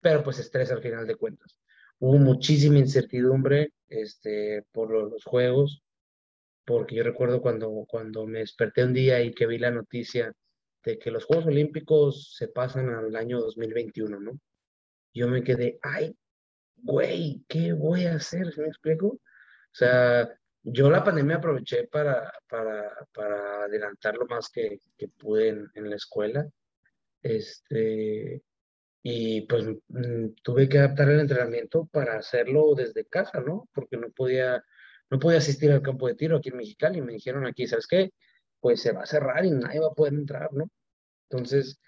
pero 0.00 0.24
pues 0.24 0.40
estrés 0.40 0.72
al 0.72 0.82
final 0.82 1.06
de 1.06 1.14
cuentas. 1.14 1.56
Hubo 2.00 2.18
muchísima 2.18 2.78
incertidumbre 2.78 3.72
este, 3.88 4.64
por 4.72 4.90
los, 4.90 5.12
los 5.12 5.24
juegos, 5.24 5.83
porque 6.64 6.94
yo 6.96 7.02
recuerdo 7.02 7.40
cuando, 7.42 7.84
cuando 7.88 8.26
me 8.26 8.40
desperté 8.40 8.84
un 8.84 8.92
día 8.92 9.22
y 9.22 9.32
que 9.32 9.46
vi 9.46 9.58
la 9.58 9.70
noticia 9.70 10.32
de 10.84 10.98
que 10.98 11.10
los 11.10 11.24
Juegos 11.24 11.46
Olímpicos 11.46 12.34
se 12.36 12.48
pasan 12.48 12.90
al 12.90 13.14
año 13.16 13.40
2021, 13.40 14.20
¿no? 14.20 14.38
Yo 15.12 15.28
me 15.28 15.42
quedé, 15.42 15.78
ay, 15.82 16.16
güey, 16.76 17.44
¿qué 17.48 17.72
voy 17.72 18.04
a 18.04 18.16
hacer? 18.16 18.52
¿Me 18.58 18.66
explico? 18.66 19.06
O 19.06 19.20
sea, 19.76 20.28
yo 20.62 20.90
la 20.90 21.04
pandemia 21.04 21.36
aproveché 21.36 21.86
para, 21.88 22.32
para, 22.48 22.90
para 23.12 23.64
adelantar 23.64 24.16
lo 24.16 24.26
más 24.26 24.48
que, 24.48 24.80
que 24.96 25.08
pude 25.08 25.48
en, 25.48 25.70
en, 25.74 25.90
la 25.90 25.96
escuela. 25.96 26.46
Este, 27.22 28.42
y 29.02 29.42
pues 29.42 29.66
mm, 29.88 30.28
tuve 30.42 30.68
que 30.68 30.78
adaptar 30.78 31.10
el 31.10 31.20
entrenamiento 31.20 31.86
para 31.86 32.16
hacerlo 32.16 32.74
desde 32.74 33.04
casa, 33.06 33.40
¿no? 33.40 33.68
Porque 33.72 33.96
no 33.96 34.10
podía 34.10 34.62
no 35.14 35.20
podía 35.20 35.38
asistir 35.38 35.70
al 35.70 35.80
campo 35.80 36.08
de 36.08 36.16
tiro 36.16 36.36
aquí 36.36 36.48
en 36.48 36.56
Mexicali. 36.56 37.00
Me 37.00 37.12
dijeron 37.12 37.46
aquí, 37.46 37.68
¿sabes 37.68 37.86
qué? 37.86 38.10
Pues 38.58 38.82
se 38.82 38.90
va 38.90 39.02
a 39.04 39.06
cerrar 39.06 39.44
y 39.44 39.50
nadie 39.52 39.78
va 39.78 39.86
a 39.86 39.94
poder 39.94 40.12
entrar, 40.14 40.52
¿no? 40.52 40.68
Entonces, 41.30 41.78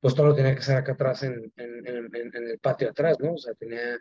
pues 0.00 0.16
todo 0.16 0.26
lo 0.26 0.34
tenía 0.34 0.52
que 0.52 0.58
hacer 0.60 0.76
acá 0.76 0.92
atrás 0.92 1.22
en, 1.22 1.52
en, 1.56 1.86
en, 1.86 2.34
el 2.34 2.58
patio 2.58 2.90
atrás, 2.90 3.18
¿no? 3.20 3.34
O 3.34 3.38
sea, 3.38 3.54
tenía 3.54 3.96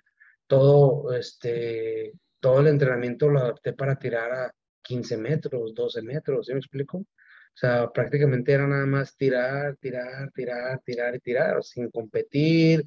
todo, 0.47 1.13
este, 1.16 2.13
todo 2.39 2.59
el 2.61 2.68
entrenamiento 2.68 3.30
lo 3.30 3.39
adapté 3.39 3.74
para 3.74 3.99
tirar 3.99 4.32
a 4.34 4.51
15 4.82 5.18
metros, 5.18 5.76
12 5.76 6.01
metros, 6.01 6.47
¿sí 6.47 6.53
me 6.53 6.59
explico? 6.59 6.97
O 6.97 7.05
sea, 7.53 7.91
prácticamente 7.91 8.51
era 8.51 8.66
nada 8.66 8.88
más 8.88 9.16
tirar, 9.16 9.78
tirar, 9.78 10.32
tirar, 10.32 10.82
tirar 10.84 11.16
y 11.16 11.20
tirar, 11.20 11.63
sin 11.63 11.91
competir, 11.91 12.84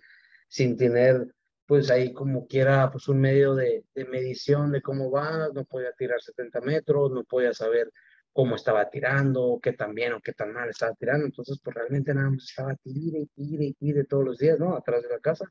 sin 0.49 0.77
tener 0.77 1.25
pues 1.69 1.91
ahí 1.91 2.15
como 2.15 2.47
quiera, 2.47 2.91
pues 2.91 3.09
un 3.09 3.21
medio 3.21 3.55
de, 3.55 3.85
medición 3.95 4.73
de 4.73 4.81
cómo 4.81 5.11
va, 5.11 5.51
no 5.53 5.67
podía 5.67 5.93
tirar 5.93 6.19
70 6.19 6.63
metros, 6.63 7.11
no 7.13 7.25
podía 7.25 7.53
saber 7.53 7.93
cómo 8.33 8.57
estaba 8.57 8.89
tirando, 8.89 9.61
qué 9.63 9.75
tan 9.75 9.95
bien 9.95 10.15
o 10.15 10.21
qué 10.23 10.33
tan 10.33 10.55
mal 10.55 10.71
estaba 10.71 10.95
tirando, 10.95 11.27
entonces 11.27 11.61
pues 11.63 11.77
realmente 11.77 12.15
nada 12.15 12.31
más 12.31 12.45
estaba 12.45 12.75
tire, 12.77 13.27
tire, 13.35 13.75
tire 13.79 14.05
todos 14.05 14.25
los 14.25 14.39
días, 14.39 14.59
¿no? 14.59 14.75
Atrás 14.77 15.03
de 15.03 15.11
la 15.11 15.19
casa. 15.21 15.45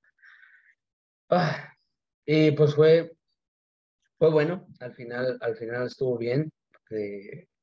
Ah, 1.29 1.71
y 2.25 2.49
pues 2.51 2.73
fue, 2.73 3.15
fue 4.17 4.31
bueno, 4.31 4.67
al 4.79 4.95
final, 4.95 5.37
al 5.39 5.55
final 5.55 5.85
estuvo 5.85 6.17
bien, 6.17 6.51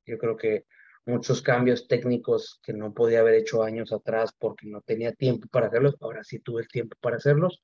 yo 0.07 0.17
creo 0.19 0.37
que 0.37 0.65
muchos 1.07 1.43
cambios 1.43 1.89
técnicos 1.89 2.61
que 2.63 2.73
no 2.73 2.95
podía 2.95 3.19
haber 3.19 3.35
hecho 3.35 3.65
años 3.65 3.93
atrás 3.93 4.31
porque 4.39 4.69
no 4.69 4.81
tenía 4.81 5.13
tiempo 5.13 5.49
para 5.49 5.67
hacerlos, 5.67 5.97
ahora 6.01 6.23
sí 6.23 6.39
tuve 6.39 6.63
el 6.63 6.69
tiempo 6.69 6.97
para 7.01 7.17
hacerlos, 7.17 7.61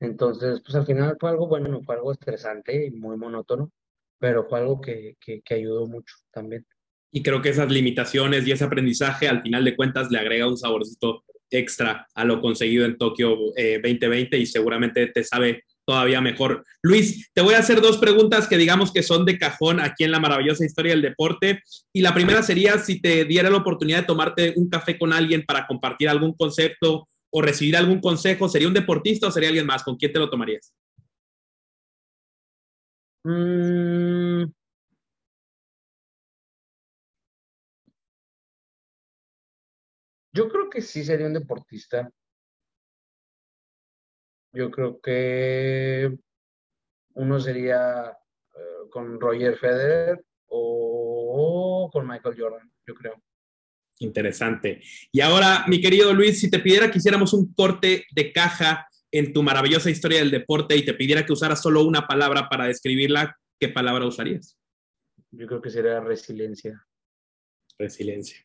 entonces, 0.00 0.60
pues 0.64 0.74
al 0.74 0.86
final 0.86 1.16
fue 1.18 1.30
algo 1.30 1.48
bueno, 1.48 1.68
no 1.68 1.82
fue 1.82 1.96
algo 1.96 2.12
estresante 2.12 2.86
y 2.86 2.90
muy 2.90 3.16
monótono, 3.16 3.72
pero 4.18 4.44
fue 4.48 4.60
algo 4.60 4.80
que, 4.80 5.16
que, 5.20 5.40
que, 5.42 5.54
ayudó 5.54 5.86
mucho 5.86 6.14
también. 6.30 6.66
Y 7.10 7.22
creo 7.22 7.40
que 7.40 7.48
esas 7.48 7.70
limitaciones 7.70 8.46
y 8.46 8.52
ese 8.52 8.64
aprendizaje, 8.64 9.28
al 9.28 9.42
final 9.42 9.64
de 9.64 9.74
cuentas, 9.74 10.10
le 10.10 10.18
agrega 10.18 10.46
un 10.46 10.58
saborcito 10.58 11.24
extra 11.50 12.06
a 12.14 12.24
lo 12.24 12.40
conseguido 12.40 12.84
en 12.84 12.98
Tokio 12.98 13.36
2020 13.36 14.36
eh, 14.36 14.40
y 14.40 14.46
seguramente 14.46 15.06
te 15.06 15.24
sabe 15.24 15.64
todavía 15.86 16.20
mejor. 16.20 16.64
Luis, 16.82 17.30
te 17.32 17.40
voy 17.40 17.54
a 17.54 17.60
hacer 17.60 17.80
dos 17.80 17.96
preguntas 17.96 18.46
que 18.46 18.58
digamos 18.58 18.92
que 18.92 19.02
son 19.02 19.24
de 19.24 19.38
cajón 19.38 19.80
aquí 19.80 20.04
en 20.04 20.10
la 20.10 20.20
maravillosa 20.20 20.66
historia 20.66 20.92
del 20.92 21.00
deporte. 21.00 21.62
Y 21.94 22.02
la 22.02 22.12
primera 22.12 22.42
sería 22.42 22.78
si 22.78 23.00
te 23.00 23.24
diera 23.24 23.48
la 23.48 23.56
oportunidad 23.56 24.00
de 24.00 24.06
tomarte 24.06 24.52
un 24.56 24.68
café 24.68 24.98
con 24.98 25.14
alguien 25.14 25.44
para 25.46 25.66
compartir 25.66 26.10
algún 26.10 26.34
concepto 26.34 27.08
o 27.30 27.42
recibir 27.42 27.76
algún 27.76 28.00
consejo, 28.00 28.48
¿sería 28.48 28.68
un 28.68 28.74
deportista 28.74 29.28
o 29.28 29.30
sería 29.30 29.48
alguien 29.50 29.66
más? 29.66 29.82
¿Con 29.84 29.96
quién 29.96 30.12
te 30.12 30.18
lo 30.18 30.30
tomarías? 30.30 30.74
Mm. 33.24 34.44
Yo 40.32 40.48
creo 40.48 40.70
que 40.70 40.80
sí 40.82 41.04
sería 41.04 41.26
un 41.26 41.34
deportista. 41.34 42.10
yo 44.52 44.70
creo 44.70 45.00
que 45.00 46.18
uno 47.14 47.40
sería 47.40 48.10
eh, 48.10 48.90
con 48.90 49.20
Roger 49.20 49.56
Federer 49.56 50.24
o 50.46 51.90
con 51.92 52.06
Michael 52.06 52.36
Jordan, 52.38 52.72
yo 52.86 52.94
creo. 52.94 53.22
Interesante. 54.00 54.80
Y 55.12 55.20
ahora, 55.20 55.64
mi 55.66 55.80
querido 55.80 56.12
Luis, 56.14 56.40
si 56.40 56.50
te 56.50 56.60
pidiera 56.60 56.90
que 56.90 56.98
hiciéramos 56.98 57.32
un 57.32 57.52
corte 57.52 58.06
de 58.12 58.32
caja 58.32 58.88
en 59.10 59.32
tu 59.32 59.42
maravillosa 59.42 59.90
historia 59.90 60.18
del 60.18 60.30
deporte 60.30 60.76
y 60.76 60.84
te 60.84 60.94
pidiera 60.94 61.24
que 61.24 61.32
usaras 61.32 61.62
solo 61.62 61.82
una 61.84 62.06
palabra 62.06 62.48
para 62.48 62.66
describirla, 62.66 63.36
¿qué 63.58 63.68
palabra 63.68 64.06
usarías? 64.06 64.56
Yo 65.30 65.46
creo 65.46 65.60
que 65.60 65.70
sería 65.70 66.00
resiliencia. 66.00 66.84
Resiliencia. 67.78 68.44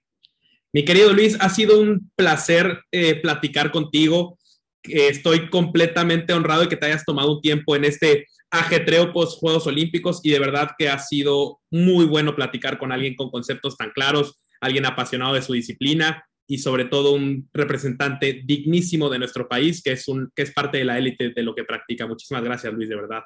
Mi 0.72 0.86
querido 0.86 1.14
Luis, 1.14 1.38
ha 1.40 1.50
sido 1.50 1.80
un 1.80 2.12
placer 2.16 2.82
eh, 2.92 3.16
platicar 3.22 3.72
contigo. 3.72 4.40
Estoy 4.84 5.50
completamente 5.50 6.34
honrado 6.34 6.62
de 6.62 6.70
que 6.70 6.78
te 6.78 6.88
hayas 6.88 7.06
tomado 7.06 7.36
un 7.36 7.42
tiempo 7.42 7.76
en 7.76 7.86
este 7.86 8.26
ajetreo 8.50 9.14
post 9.14 9.40
Juegos 9.40 9.68
Olímpicos 9.68 10.20
y 10.24 10.32
de 10.32 10.40
verdad 10.40 10.72
que 10.78 10.90
ha 10.90 11.00
sido 11.00 11.62
muy 11.72 12.06
bueno 12.06 12.36
platicar 12.36 12.78
con 12.78 12.92
alguien 12.92 13.16
con 13.16 13.30
conceptos 13.30 13.78
tan 13.78 13.92
claros, 13.92 14.40
alguien 14.66 14.86
apasionado 14.86 15.34
de 15.34 15.42
su 15.42 15.54
disciplina 15.54 16.26
y 16.48 16.58
sobre 16.58 16.86
todo 16.86 17.14
un 17.14 17.50
representante 17.54 18.42
dignísimo 18.46 19.10
de 19.10 19.20
nuestro 19.20 19.48
país, 19.48 19.82
que 19.82 19.94
es, 19.94 20.08
un, 20.08 20.32
que 20.36 20.44
es 20.44 20.54
parte 20.54 20.78
de 20.78 20.86
la 20.86 20.98
élite 20.98 21.30
de 21.30 21.44
lo 21.44 21.56
que 21.56 21.64
practica. 21.64 22.06
Muchísimas 22.06 22.44
gracias, 22.44 22.74
Luis, 22.74 22.90
de 22.90 22.96
verdad. 22.96 23.22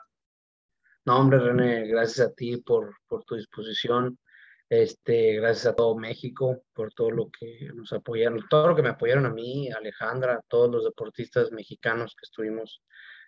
No, 1.06 1.20
hombre, 1.20 1.40
René, 1.40 1.88
gracias 1.88 2.28
a 2.28 2.34
ti 2.34 2.58
por, 2.58 2.96
por 3.08 3.24
tu 3.24 3.36
disposición. 3.36 4.18
Este, 4.70 5.36
gracias 5.36 5.68
a 5.68 5.76
todo 5.76 5.98
México 5.98 6.62
por 6.74 6.94
todo 6.94 7.10
lo 7.10 7.30
que 7.32 7.70
nos 7.74 7.94
apoyaron, 7.94 8.44
todo 8.50 8.68
lo 8.68 8.76
que 8.76 8.82
me 8.82 8.90
apoyaron 8.90 9.26
a 9.26 9.30
mí, 9.30 9.70
Alejandra, 9.72 10.34
a 10.34 10.42
todos 10.50 10.70
los 10.70 10.84
deportistas 10.84 11.54
mexicanos 11.54 12.14
que 12.14 12.26
estuvimos 12.26 12.84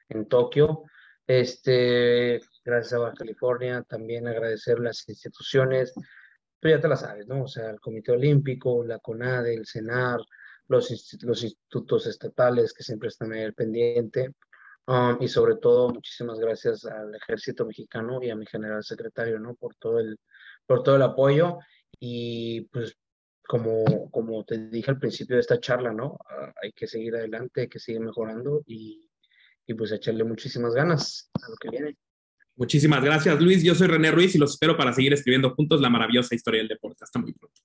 en 0.09 0.27
Tokio. 0.27 0.83
Este, 1.25 2.41
gracias 2.65 2.93
a 2.93 2.99
Baja 2.99 3.13
California, 3.13 3.83
también 3.87 4.27
agradecer 4.27 4.79
las 4.79 5.07
instituciones, 5.07 5.93
tú 6.59 6.69
ya 6.69 6.79
te 6.79 6.87
la 6.87 6.95
sabes, 6.95 7.27
¿no? 7.27 7.43
O 7.43 7.47
sea, 7.47 7.69
el 7.69 7.79
Comité 7.79 8.11
Olímpico, 8.11 8.83
la 8.83 8.99
CONADE, 8.99 9.53
el 9.53 9.65
CENAR, 9.65 10.19
los, 10.67 11.17
los 11.23 11.43
institutos 11.43 12.07
estatales 12.07 12.73
que 12.73 12.83
siempre 12.83 13.09
están 13.09 13.33
ahí 13.33 13.43
al 13.43 13.53
pendiente. 13.53 14.33
Um, 14.87 15.21
y 15.21 15.27
sobre 15.27 15.55
todo, 15.57 15.89
muchísimas 15.89 16.39
gracias 16.39 16.85
al 16.85 17.13
Ejército 17.13 17.65
Mexicano 17.65 18.19
y 18.23 18.29
a 18.29 18.35
mi 18.35 18.45
general 18.45 18.83
secretario, 18.83 19.39
¿no? 19.39 19.55
Por 19.55 19.75
todo 19.75 19.99
el, 19.99 20.17
por 20.65 20.83
todo 20.83 20.95
el 20.95 21.03
apoyo. 21.03 21.59
Y 21.99 22.61
pues, 22.71 22.95
como, 23.47 24.09
como 24.11 24.43
te 24.45 24.57
dije 24.69 24.91
al 24.91 24.99
principio 24.99 25.35
de 25.35 25.41
esta 25.41 25.59
charla, 25.59 25.93
¿no? 25.93 26.13
Uh, 26.13 26.51
hay 26.61 26.71
que 26.71 26.87
seguir 26.87 27.15
adelante, 27.15 27.61
hay 27.61 27.67
que 27.67 27.79
seguir 27.79 28.01
mejorando 28.01 28.63
y, 28.65 29.09
y 29.65 29.73
pues 29.75 29.91
echarle 29.91 30.23
muchísimas 30.23 30.73
ganas 30.73 31.29
a 31.35 31.49
lo 31.49 31.55
que 31.55 31.69
viene. 31.69 31.97
Muchísimas 32.59 33.01
gracias, 33.01 33.39
Luis. 33.39 33.63
Yo 33.63 33.73
soy 33.73 33.87
René 33.87 34.11
Ruiz 34.11 34.35
y 34.35 34.37
los 34.37 34.51
espero 34.51 34.75
para 34.75 34.91
seguir 34.91 35.13
escribiendo 35.13 35.51
juntos 35.51 35.79
la 35.79 35.89
maravillosa 35.89 36.35
historia 36.35 36.59
del 36.59 36.67
deporte. 36.67 37.05
Hasta 37.05 37.17
muy 37.17 37.31
pronto. 37.31 37.61